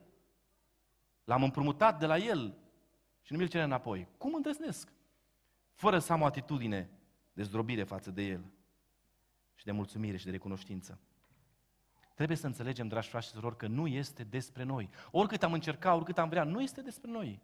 L-am 1.24 1.44
împrumutat 1.44 2.00
de 2.00 2.06
la 2.06 2.18
El 2.18 2.58
și 3.22 3.32
nu 3.32 3.38
mi-l 3.38 3.48
cere 3.48 3.64
înapoi. 3.64 4.08
Cum 4.18 4.34
îndrăznesc? 4.34 4.94
Fără 5.74 6.00
să 6.00 6.14
am 6.14 6.22
o 6.22 6.26
atitudine 6.26 6.90
de 7.34 7.44
zdrobire 7.44 7.84
față 7.84 8.12
de 8.12 8.22
El 8.22 8.42
și 9.60 9.66
de 9.66 9.72
mulțumire 9.72 10.18
și 10.18 10.26
de 10.26 10.32
recunoștință. 10.32 11.00
Trebuie 12.16 12.38
să 12.38 12.46
înțelegem, 12.46 12.88
dragi 12.88 13.10
frați 13.10 13.28
și 13.28 13.34
surori, 13.34 13.58
că 13.58 13.68
nu 13.68 13.88
este 13.88 14.24
despre 14.24 14.64
noi. 14.64 14.90
Oricât 15.12 15.44
am 15.44 15.54
încercat, 15.54 15.96
oricât 15.96 16.18
am 16.18 16.30
vrea, 16.30 16.44
nu 16.44 16.62
este 16.62 16.82
despre 16.82 17.12
noi. 17.12 17.42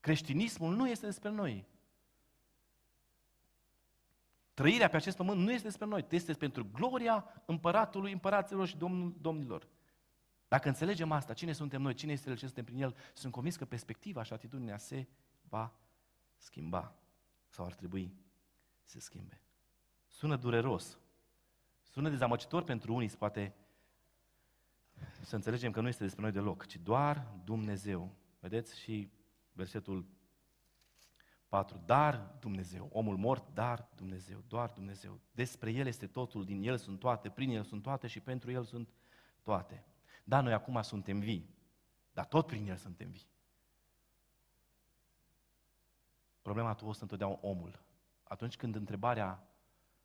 Creștinismul 0.00 0.74
nu 0.74 0.88
este 0.88 1.06
despre 1.06 1.30
noi. 1.30 1.66
Trăirea 4.54 4.88
pe 4.88 4.96
acest 4.96 5.16
pământ 5.16 5.40
nu 5.40 5.52
este 5.52 5.66
despre 5.66 5.86
noi, 5.86 6.06
este 6.10 6.32
pentru 6.32 6.66
gloria 6.72 7.42
împăratului 7.46 8.12
împăraților 8.12 8.66
și 8.66 8.76
domnul, 8.76 9.16
domnilor. 9.20 9.68
Dacă 10.48 10.68
înțelegem 10.68 11.12
asta, 11.12 11.32
cine 11.32 11.52
suntem 11.52 11.82
noi, 11.82 11.94
cine 11.94 12.12
este 12.12 12.30
El 12.30 12.36
ce 12.36 12.44
suntem 12.44 12.64
prin 12.64 12.82
El, 12.82 12.96
sunt 13.14 13.32
convins 13.32 13.56
că 13.56 13.64
perspectiva 13.64 14.22
și 14.22 14.32
atitudinea 14.32 14.78
se 14.78 15.06
va 15.48 15.72
schimba 16.36 16.94
sau 17.48 17.64
ar 17.64 17.74
trebui 17.74 18.14
să 18.84 18.90
se 18.90 19.00
schimbe. 19.00 19.42
Sună 20.12 20.36
dureros. 20.36 20.98
Sună 21.82 22.08
dezamăcitor 22.08 22.62
pentru 22.62 22.94
unii, 22.94 23.08
poate 23.08 23.54
să 25.20 25.34
înțelegem 25.34 25.70
că 25.70 25.80
nu 25.80 25.88
este 25.88 26.02
despre 26.02 26.22
noi 26.22 26.32
deloc, 26.32 26.66
ci 26.66 26.76
doar 26.76 27.26
Dumnezeu. 27.44 28.14
Vedeți? 28.40 28.80
Și 28.80 29.10
versetul 29.52 30.06
4. 31.48 31.82
Dar 31.84 32.36
Dumnezeu. 32.40 32.88
Omul 32.92 33.16
mort, 33.16 33.54
dar 33.54 33.88
Dumnezeu. 33.94 34.44
Doar 34.48 34.70
Dumnezeu. 34.70 35.20
Despre 35.32 35.70
El 35.70 35.86
este 35.86 36.06
totul, 36.06 36.44
din 36.44 36.62
El 36.62 36.76
sunt 36.76 36.98
toate, 36.98 37.28
prin 37.30 37.50
El 37.50 37.64
sunt 37.64 37.82
toate 37.82 38.06
și 38.06 38.20
pentru 38.20 38.50
El 38.50 38.64
sunt 38.64 38.88
toate. 39.42 39.84
Da, 40.24 40.40
noi 40.40 40.52
acum 40.52 40.82
suntem 40.82 41.18
vii, 41.18 41.54
dar 42.12 42.26
tot 42.26 42.46
prin 42.46 42.68
El 42.68 42.76
suntem 42.76 43.10
vii. 43.10 43.30
Problema 46.42 46.74
tu 46.74 46.86
o 46.86 46.92
să 46.92 47.02
întotdeauna 47.02 47.38
omul. 47.40 47.82
Atunci 48.22 48.56
când 48.56 48.74
întrebarea 48.74 49.46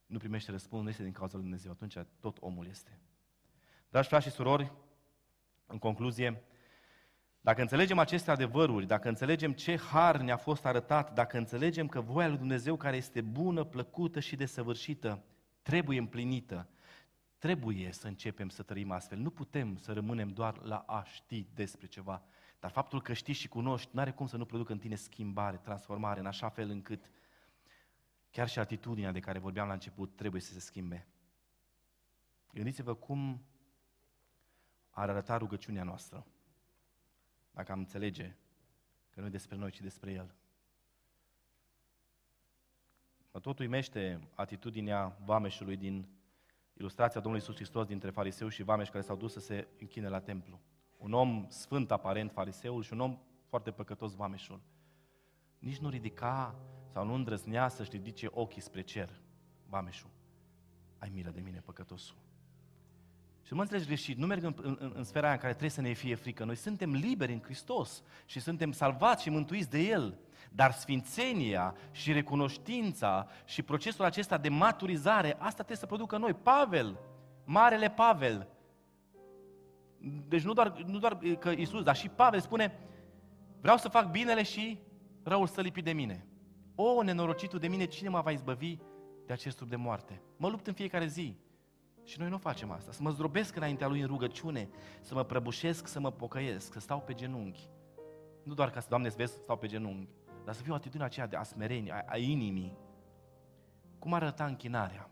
nu 0.07 0.17
primește 0.17 0.51
răspuns, 0.51 0.83
nu 0.83 0.89
este 0.89 1.03
din 1.03 1.11
cauza 1.11 1.33
lui 1.33 1.43
Dumnezeu, 1.43 1.71
atunci 1.71 1.97
tot 2.19 2.37
omul 2.39 2.67
este. 2.67 2.99
Dragi 3.89 4.07
frați 4.07 4.27
și 4.27 4.33
surori, 4.33 4.71
în 5.65 5.77
concluzie, 5.77 6.41
dacă 7.41 7.61
înțelegem 7.61 7.99
aceste 7.99 8.31
adevăruri, 8.31 8.85
dacă 8.85 9.07
înțelegem 9.07 9.53
ce 9.53 9.77
har 9.77 10.17
ne-a 10.17 10.37
fost 10.37 10.65
arătat, 10.65 11.13
dacă 11.13 11.37
înțelegem 11.37 11.87
că 11.87 12.01
voia 12.01 12.27
lui 12.27 12.37
Dumnezeu 12.37 12.75
care 12.75 12.95
este 12.95 13.21
bună, 13.21 13.63
plăcută 13.63 14.19
și 14.19 14.35
desăvârșită, 14.35 15.23
trebuie 15.61 15.99
împlinită, 15.99 16.69
trebuie 17.37 17.91
să 17.91 18.07
începem 18.07 18.49
să 18.49 18.63
trăim 18.63 18.91
astfel. 18.91 19.17
Nu 19.17 19.29
putem 19.29 19.77
să 19.77 19.93
rămânem 19.93 20.29
doar 20.29 20.61
la 20.61 20.77
a 20.77 21.03
ști 21.03 21.47
despre 21.53 21.87
ceva. 21.87 22.23
Dar 22.59 22.71
faptul 22.71 23.01
că 23.01 23.13
știi 23.13 23.33
și 23.33 23.47
cunoști, 23.47 23.89
nu 23.91 24.01
are 24.01 24.11
cum 24.11 24.27
să 24.27 24.37
nu 24.37 24.45
producă 24.45 24.71
în 24.71 24.79
tine 24.79 24.95
schimbare, 24.95 25.57
transformare, 25.57 26.19
în 26.19 26.25
așa 26.25 26.49
fel 26.49 26.69
încât 26.69 27.09
chiar 28.37 28.49
și 28.49 28.59
atitudinea 28.59 29.11
de 29.11 29.19
care 29.19 29.39
vorbeam 29.39 29.67
la 29.67 29.73
început 29.73 30.15
trebuie 30.15 30.41
să 30.41 30.53
se 30.53 30.59
schimbe. 30.59 31.07
Gândiți-vă 32.53 32.93
cum 32.93 33.45
ar 34.89 35.09
arăta 35.09 35.37
rugăciunea 35.37 35.83
noastră 35.83 36.25
dacă 37.51 37.71
am 37.71 37.79
înțelege 37.79 38.35
că 39.09 39.19
nu 39.19 39.25
e 39.25 39.29
despre 39.29 39.55
noi, 39.55 39.71
ci 39.71 39.81
despre 39.81 40.11
El. 40.11 40.35
Mă 43.31 43.39
tot 43.39 43.59
uimește 43.59 44.29
atitudinea 44.35 45.17
vameșului 45.25 45.77
din 45.77 46.07
ilustrația 46.73 47.21
Domnului 47.21 47.45
Iisus 47.45 47.55
Hristos 47.55 47.85
dintre 47.85 48.09
fariseu 48.09 48.47
și 48.47 48.63
vameși 48.63 48.91
care 48.91 49.03
s-au 49.03 49.15
dus 49.15 49.31
să 49.31 49.39
se 49.39 49.67
închine 49.79 50.07
la 50.07 50.19
templu. 50.19 50.59
Un 50.97 51.13
om 51.13 51.45
sfânt 51.49 51.91
aparent, 51.91 52.31
fariseul, 52.31 52.83
și 52.83 52.93
un 52.93 52.99
om 52.99 53.19
foarte 53.45 53.71
păcătos, 53.71 54.13
vameșul. 54.13 54.61
Nici 55.59 55.77
nu 55.77 55.89
ridica 55.89 56.55
sau 56.97 57.05
nu 57.05 57.13
îndrăznea 57.13 57.67
să-și 57.67 57.89
ridice 57.91 58.27
ochii 58.31 58.61
spre 58.61 58.81
cer, 58.81 59.09
vameșul. 59.69 60.09
Ai 60.97 61.11
milă 61.13 61.29
de 61.29 61.41
mine, 61.41 61.61
păcătosul. 61.65 62.15
Și 63.41 63.47
nu 63.49 63.55
mă 63.55 63.61
înțelegi 63.61 63.85
greșit, 63.85 64.17
nu 64.17 64.25
merg 64.25 64.43
în, 64.43 64.53
în, 64.61 64.91
în 64.95 65.03
sfera 65.03 65.25
aia 65.25 65.33
în 65.33 65.39
care 65.39 65.51
trebuie 65.51 65.71
să 65.71 65.81
ne 65.81 65.93
fie 65.93 66.15
frică. 66.15 66.43
Noi 66.43 66.55
suntem 66.55 66.91
liberi 66.91 67.33
în 67.33 67.41
Hristos 67.41 68.03
și 68.25 68.39
suntem 68.39 68.71
salvați 68.71 69.23
și 69.23 69.29
mântuiți 69.29 69.69
de 69.69 69.79
El. 69.79 70.19
Dar 70.51 70.71
sfințenia 70.71 71.75
și 71.91 72.11
recunoștința 72.11 73.27
și 73.45 73.61
procesul 73.61 74.05
acesta 74.05 74.37
de 74.37 74.49
maturizare, 74.49 75.33
asta 75.33 75.53
trebuie 75.53 75.77
să 75.77 75.85
producă 75.85 76.17
noi. 76.17 76.33
Pavel, 76.33 76.99
Marele 77.45 77.89
Pavel, 77.89 78.47
deci 80.27 80.43
nu 80.43 80.53
doar, 80.53 80.81
nu 80.81 80.97
doar 80.97 81.17
că 81.17 81.49
Isus, 81.49 81.83
dar 81.83 81.95
și 81.95 82.09
Pavel 82.09 82.39
spune, 82.39 82.79
vreau 83.61 83.77
să 83.77 83.89
fac 83.89 84.11
binele 84.11 84.43
și 84.43 84.79
răul 85.23 85.47
să 85.47 85.61
lipi 85.61 85.81
de 85.81 85.93
mine. 85.93 86.27
O, 86.79 87.03
nenorocitul 87.03 87.59
de 87.59 87.67
mine, 87.67 87.85
cine 87.85 88.09
mă 88.09 88.21
va 88.21 88.31
izbăvi 88.31 88.77
de 89.25 89.33
acest 89.33 89.55
trup 89.55 89.69
de 89.69 89.75
moarte? 89.75 90.21
Mă 90.37 90.49
lupt 90.49 90.67
în 90.67 90.73
fiecare 90.73 91.05
zi. 91.05 91.37
Și 92.03 92.19
noi 92.19 92.29
nu 92.29 92.37
facem 92.37 92.71
asta. 92.71 92.91
Să 92.91 93.01
mă 93.01 93.09
zdrobesc 93.09 93.55
înaintea 93.55 93.87
Lui 93.87 93.99
în 93.99 94.07
rugăciune, 94.07 94.69
să 95.01 95.13
mă 95.13 95.23
prăbușesc, 95.23 95.87
să 95.87 95.99
mă 95.99 96.11
pocăiesc, 96.11 96.73
să 96.73 96.79
stau 96.79 96.99
pe 97.01 97.13
genunchi. 97.13 97.69
Nu 98.43 98.53
doar 98.53 98.69
ca 98.69 98.79
să, 98.79 98.87
Doamne, 98.89 99.09
să 99.09 99.15
vezi, 99.17 99.31
să 99.31 99.37
stau 99.37 99.57
pe 99.57 99.67
genunchi, 99.67 100.09
dar 100.45 100.53
să 100.53 100.61
fiu 100.61 100.71
o 100.71 100.75
atitudine 100.75 101.03
aceea 101.03 101.27
de 101.27 101.35
asmerenie, 101.35 101.91
a, 101.91 102.03
a 102.07 102.17
inimii. 102.17 102.77
Cum 103.99 104.13
arăta 104.13 104.45
închinarea? 104.45 105.09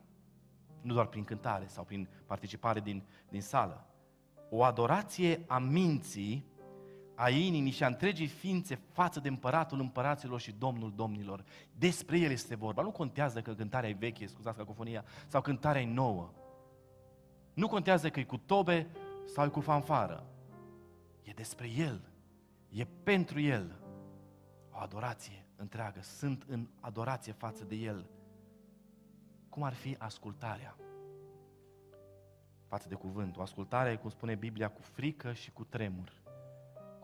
Nu 0.82 0.93
doar 0.93 1.05
prin 1.05 1.24
cântare 1.24 1.68
sau 1.68 1.84
prin 1.84 2.09
participare 2.26 2.80
din, 2.80 3.03
din 3.30 3.41
sală. 3.41 3.88
O 4.49 4.63
adorație 4.63 5.43
a 5.47 5.57
minții, 5.57 6.45
a 7.16 7.30
inimii 7.30 7.72
și 7.72 7.84
a 7.84 7.88
întregii 7.88 8.28
ființe 8.28 8.80
față 8.91 9.20
de 9.20 9.28
împăratul 9.28 9.80
împăraților 9.80 10.39
și 10.39 10.51
domnul 10.51 10.93
domnilor. 10.95 11.43
Despre 11.78 12.20
el 12.20 12.32
este 12.32 12.55
vorba. 12.55 12.82
Nu 12.82 12.91
contează 12.91 13.41
că 13.41 13.53
cântarea 13.53 13.89
e 13.89 13.95
veche, 13.99 14.26
scuzați 14.26 14.57
cacofonia, 14.57 15.05
sau 15.28 15.41
cântarea 15.41 15.82
e 15.82 15.93
nouă. 15.93 16.34
Nu 17.53 17.68
contează 17.68 18.09
că 18.09 18.20
e 18.20 18.24
cu 18.24 18.38
tobe 18.38 18.88
sau 19.26 19.45
e 19.45 19.49
cu 19.49 19.59
fanfară. 19.59 20.26
E 21.24 21.32
despre 21.32 21.70
El. 21.70 22.09
E 22.70 22.86
pentru 22.86 23.39
El. 23.39 23.80
O 24.72 24.78
adorație 24.80 25.45
întreagă. 25.55 26.01
Sunt 26.01 26.43
în 26.47 26.68
adorație 26.80 27.32
față 27.32 27.63
de 27.63 27.76
El. 27.76 28.09
Cum 29.49 29.63
ar 29.63 29.74
fi 29.74 29.95
ascultarea 29.99 30.78
față 32.68 32.88
de 32.88 32.95
cuvânt? 32.95 33.38
O 33.38 33.41
ascultare, 33.41 33.95
cum 33.95 34.09
spune 34.09 34.36
Biblia, 34.36 34.70
cu 34.70 34.82
frică 34.82 35.34
și 35.34 35.51
cu 35.51 35.63
tremur. 35.63 36.25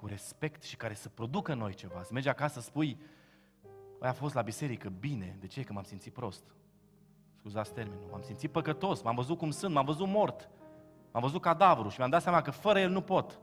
Cu 0.01 0.07
respect 0.07 0.63
și 0.63 0.75
care 0.75 0.93
să 0.93 1.09
producă 1.09 1.51
în 1.51 1.57
noi 1.57 1.73
ceva. 1.73 2.03
Să 2.03 2.09
mergi 2.13 2.29
acasă 2.29 2.59
să 2.59 2.65
spui, 2.65 2.99
Băi, 3.99 4.09
a 4.09 4.13
fost 4.13 4.33
la 4.33 4.41
biserică, 4.41 4.89
bine, 4.99 5.37
de 5.39 5.47
ce? 5.47 5.63
Că 5.63 5.73
m-am 5.73 5.83
simțit 5.83 6.13
prost 6.13 6.43
scuzați 7.41 7.73
termenul, 7.73 8.07
m-am 8.11 8.21
simțit 8.21 8.51
păcătos, 8.51 9.01
m-am 9.01 9.15
văzut 9.15 9.37
cum 9.37 9.51
sunt, 9.51 9.73
m-am 9.73 9.85
văzut 9.85 10.07
mort, 10.07 10.49
m-am 11.11 11.21
văzut 11.21 11.41
cadavru 11.41 11.89
și 11.89 11.95
mi-am 11.97 12.09
dat 12.09 12.21
seama 12.21 12.41
că 12.41 12.51
fără 12.51 12.79
el 12.79 12.89
nu 12.89 13.01
pot. 13.01 13.39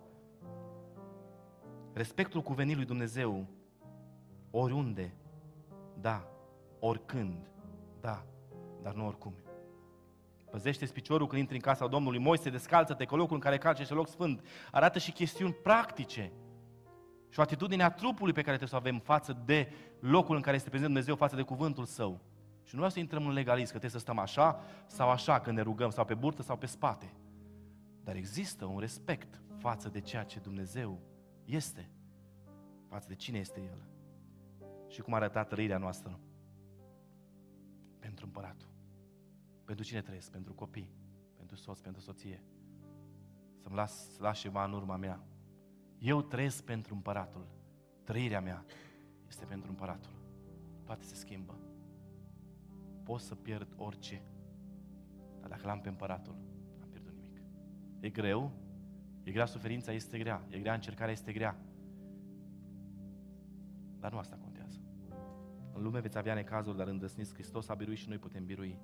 Respectul 1.93 2.43
cuvenit 2.43 2.77
lui 2.77 2.85
Dumnezeu, 2.85 3.47
oriunde, 4.51 5.15
da, 6.01 6.29
oricând, 6.79 7.51
da, 8.01 8.25
dar 8.83 8.95
nu 8.95 9.07
oricum. 9.07 9.35
Păzește-ți 10.51 10.93
piciorul 10.93 11.27
când 11.27 11.41
intri 11.41 11.55
în 11.57 11.63
casa 11.63 11.87
Domnului, 11.87 12.19
Moise, 12.19 12.51
descalță-te, 12.51 13.05
că 13.05 13.17
locul 13.17 13.35
în 13.35 13.41
care 13.41 13.59
calci 13.59 13.79
este 13.79 13.95
loc 13.95 14.09
sfânt. 14.09 14.47
Arată 14.71 14.99
și 14.99 15.13
chestiuni 15.13 15.53
practice 15.53 16.33
și 17.29 17.39
o 17.39 17.43
atitudine 17.43 17.83
a 17.83 17.91
trupului 17.91 18.33
pe 18.33 18.43
care 18.43 18.57
trebuie 18.57 18.69
să 18.69 18.75
o 18.75 18.89
avem 18.89 18.99
față 18.99 19.43
de 19.45 19.73
locul 20.01 20.37
în 20.37 20.43
care 20.43 20.57
este 20.57 20.69
prezent 20.69 20.91
Dumnezeu, 20.91 21.17
față 21.17 21.37
de 21.37 21.43
cuvântul 21.43 21.85
Său. 21.85 22.21
Și 22.63 22.75
nu 22.75 22.81
vreau 22.81 22.91
să 22.91 22.99
intrăm 22.99 23.27
în 23.27 23.33
legalism, 23.33 23.73
că 23.73 23.79
trebuie 23.79 23.91
să 23.91 23.99
stăm 23.99 24.19
așa 24.19 24.61
sau 24.87 25.11
așa 25.11 25.41
când 25.41 25.57
ne 25.57 25.63
rugăm, 25.63 25.91
sau 25.91 26.05
pe 26.05 26.15
burtă 26.15 26.43
sau 26.43 26.57
pe 26.57 26.67
spate. 26.67 27.13
Dar 28.05 28.17
există 28.17 28.65
un 28.65 28.79
respect 28.79 29.41
față 29.59 29.89
de 29.89 30.01
ceea 30.01 30.23
ce 30.23 30.39
Dumnezeu 30.39 31.01
este, 31.45 31.91
față 32.89 33.09
de 33.09 33.15
cine 33.15 33.39
este 33.39 33.61
El. 33.61 33.89
Și 34.89 35.01
cum 35.01 35.13
a 35.13 35.17
arătat 35.17 35.49
trăirea 35.49 35.79
noastră 35.79 36.21
pentru 37.99 38.25
împăratul. 38.25 38.69
Pentru 39.65 39.85
cine 39.85 40.03
trăiesc? 40.03 40.31
Pentru 40.31 40.53
copii, 40.53 40.93
pentru 41.37 41.57
soț, 41.57 41.81
pentru 41.81 42.01
soție. 42.01 42.43
Să-mi 43.63 43.75
las, 43.75 44.13
să 44.15 44.23
las 44.23 44.39
ceva 44.39 44.65
în 44.65 44.73
urma 44.73 44.97
mea. 44.97 45.21
Eu 45.99 46.23
trăiesc 46.23 46.65
pentru 46.65 46.95
împăratul. 46.95 47.47
Trăirea 48.05 48.41
mea 48.41 48.65
este 49.29 49.45
pentru 49.45 49.71
împăratul. 49.71 50.13
Toate 50.85 51.05
se 51.05 51.15
schimbă 51.15 51.59
pot 53.09 53.21
să 53.21 53.35
pierd 53.35 53.75
orice. 53.77 54.23
Dar 55.41 55.51
dacă 55.51 55.67
l-am 55.67 55.81
pe 55.81 55.89
împăratul, 55.89 56.37
am 56.83 56.89
pierdut 56.89 57.13
nimic. 57.13 57.41
E 58.01 58.09
greu, 58.09 58.53
e 59.23 59.31
grea 59.31 59.47
suferința, 59.47 59.93
este 59.93 60.19
grea, 60.19 60.47
e 60.49 60.59
grea 60.59 60.75
încercarea, 60.75 61.13
este 61.13 61.33
grea. 61.33 61.57
Dar 63.99 64.13
nu 64.13 64.19
asta 64.19 64.37
contează. 64.37 64.81
În 65.73 65.83
lume 65.83 66.01
veți 66.01 66.19
avea 66.19 66.35
necazuri, 66.35 66.77
dar 66.77 66.87
îndrăsniți 66.87 67.33
Hristos 67.33 67.69
a 67.69 67.75
biruit 67.75 67.99
și 67.99 68.09
noi 68.09 68.19
putem 68.19 68.45
birui. 68.45 68.79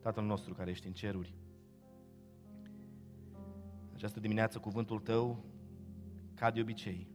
Tatăl 0.00 0.24
nostru 0.24 0.54
care 0.54 0.70
ești 0.70 0.86
în 0.86 0.92
ceruri, 0.92 1.34
această 4.04 4.22
dimineață 4.22 4.58
cuvântul 4.58 5.00
tău, 5.00 5.44
ca 6.34 6.50
de 6.50 6.60
obicei, 6.60 7.08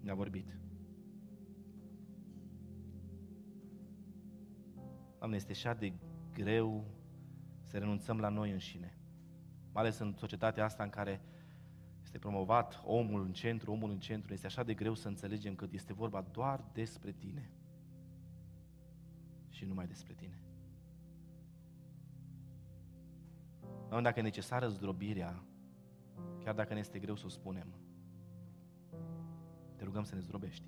ne-a 0.00 0.14
vorbit. 0.14 0.56
Doamne, 5.18 5.36
este 5.36 5.52
așa 5.52 5.74
de 5.74 5.92
greu 6.32 6.84
să 7.62 7.78
renunțăm 7.78 8.20
la 8.20 8.28
noi 8.28 8.50
înșine. 8.50 8.98
Mai 9.72 9.82
ales 9.82 9.98
în 9.98 10.14
societatea 10.16 10.64
asta 10.64 10.82
în 10.82 10.90
care 10.90 11.20
este 12.02 12.18
promovat 12.18 12.82
omul 12.84 13.22
în 13.22 13.32
centru, 13.32 13.72
omul 13.72 13.90
în 13.90 13.98
centru, 13.98 14.32
este 14.32 14.46
așa 14.46 14.62
de 14.62 14.74
greu 14.74 14.94
să 14.94 15.08
înțelegem 15.08 15.54
că 15.54 15.66
este 15.70 15.92
vorba 15.92 16.20
doar 16.20 16.64
despre 16.72 17.12
tine 17.12 17.50
și 19.48 19.64
numai 19.64 19.86
despre 19.86 20.14
tine. 20.14 20.42
Doamne, 23.88 24.08
dacă 24.08 24.18
e 24.18 24.22
necesară 24.22 24.68
zdrobirea, 24.68 25.44
chiar 26.44 26.54
dacă 26.54 26.72
ne 26.72 26.78
este 26.78 26.98
greu 26.98 27.16
să 27.16 27.26
o 27.26 27.28
spunem, 27.28 27.74
te 29.76 29.84
rugăm 29.84 30.04
să 30.04 30.14
ne 30.14 30.20
zdrobești. 30.20 30.64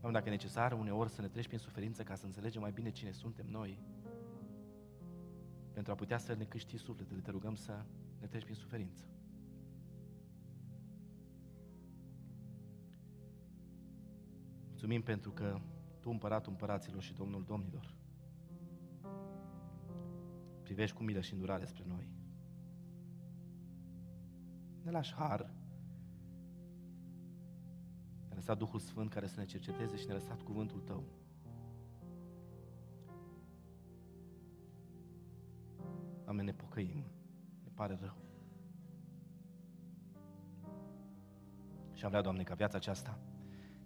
Doamne, 0.00 0.18
dacă 0.18 0.28
e 0.28 0.36
necesar 0.36 0.72
uneori 0.72 1.10
să 1.10 1.20
ne 1.20 1.28
treci 1.28 1.46
prin 1.46 1.58
suferință 1.58 2.02
ca 2.02 2.14
să 2.14 2.26
înțelegem 2.26 2.60
mai 2.60 2.72
bine 2.72 2.90
cine 2.90 3.10
suntem 3.10 3.46
noi, 3.46 3.78
pentru 5.72 5.92
a 5.92 5.94
putea 5.94 6.18
să 6.18 6.34
ne 6.34 6.44
câștigi 6.44 6.82
sufletele, 6.82 7.20
te 7.20 7.30
rugăm 7.30 7.54
să 7.54 7.84
ne 8.20 8.26
treci 8.26 8.42
prin 8.42 8.54
suferință. 8.54 9.04
Mulțumim 14.68 15.02
pentru 15.02 15.30
că 15.30 15.60
Tu, 16.00 16.10
împăratul 16.10 16.52
împăraților 16.52 17.02
și 17.02 17.14
Domnul 17.14 17.44
Domnilor, 17.44 17.94
privești 20.62 20.96
cu 20.96 21.02
milă 21.02 21.20
și 21.20 21.32
îndurare 21.32 21.64
spre 21.64 21.84
noi 21.86 22.21
ne 24.82 24.90
lași 24.90 25.14
har. 25.14 25.40
Ne-a 28.28 28.34
lăsat 28.34 28.58
Duhul 28.58 28.78
Sfânt 28.78 29.10
care 29.10 29.26
să 29.26 29.40
ne 29.40 29.46
cerceteze 29.46 29.96
și 29.96 30.06
ne-a 30.06 30.14
lăsat 30.14 30.42
cuvântul 30.42 30.80
Tău. 30.80 31.04
Doamne, 36.24 36.42
ne 36.42 36.52
pocăim, 36.52 37.04
ne 37.62 37.70
pare 37.74 37.98
rău. 38.00 38.16
Și 41.92 42.04
am 42.04 42.10
vrea, 42.10 42.22
Doamne, 42.22 42.42
ca 42.42 42.54
viața 42.54 42.76
aceasta 42.76 43.18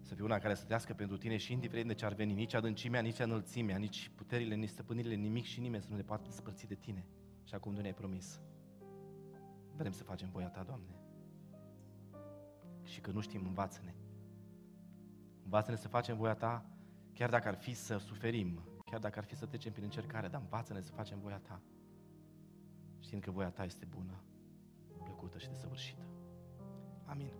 să 0.06 0.14
fie 0.14 0.24
una 0.24 0.38
care 0.38 0.54
să 0.54 0.64
trăiască 0.64 0.92
pentru 0.92 1.16
Tine 1.16 1.36
și 1.36 1.52
indiferent 1.52 1.88
de 1.88 1.94
ce 1.94 2.04
ar 2.04 2.12
veni, 2.12 2.32
nici 2.32 2.54
adâncimea, 2.54 3.00
nici 3.00 3.18
înălțimea, 3.18 3.76
nici 3.76 4.10
puterile, 4.14 4.54
nici 4.54 4.68
stăpânirile, 4.68 5.14
nimic 5.14 5.44
și 5.44 5.60
nimeni 5.60 5.82
să 5.82 5.88
nu 5.90 5.96
ne 5.96 6.02
poată 6.02 6.22
despărți 6.24 6.66
de 6.66 6.74
Tine, 6.74 7.06
așa 7.44 7.58
cum 7.58 7.74
Tu 7.74 7.80
ne-ai 7.80 7.94
promis. 7.94 8.40
Vrem 9.76 9.92
să 9.92 10.02
facem 10.02 10.28
voia 10.30 10.48
Ta, 10.48 10.62
Doamne. 10.62 11.00
Și 12.82 13.00
că 13.00 13.10
nu 13.10 13.20
știm, 13.20 13.46
învață-ne. 13.46 13.94
Învață-ne 15.42 15.76
să 15.76 15.88
facem 15.88 16.16
voia 16.16 16.34
Ta, 16.34 16.66
chiar 17.12 17.30
dacă 17.30 17.48
ar 17.48 17.54
fi 17.54 17.72
să 17.72 17.96
suferim, 17.96 18.60
chiar 18.84 19.00
dacă 19.00 19.18
ar 19.18 19.24
fi 19.24 19.36
să 19.36 19.46
trecem 19.46 19.72
prin 19.72 19.84
încercare, 19.84 20.28
dar 20.28 20.40
învață-ne 20.40 20.80
să 20.80 20.92
facem 20.92 21.18
voia 21.18 21.38
Ta. 21.38 21.62
Știind 22.98 23.22
că 23.22 23.30
voia 23.30 23.50
Ta 23.50 23.64
este 23.64 23.84
bună, 23.84 24.22
plăcută 25.04 25.38
și 25.38 25.48
desăvârșită. 25.48 26.06
Amin. 27.04 27.32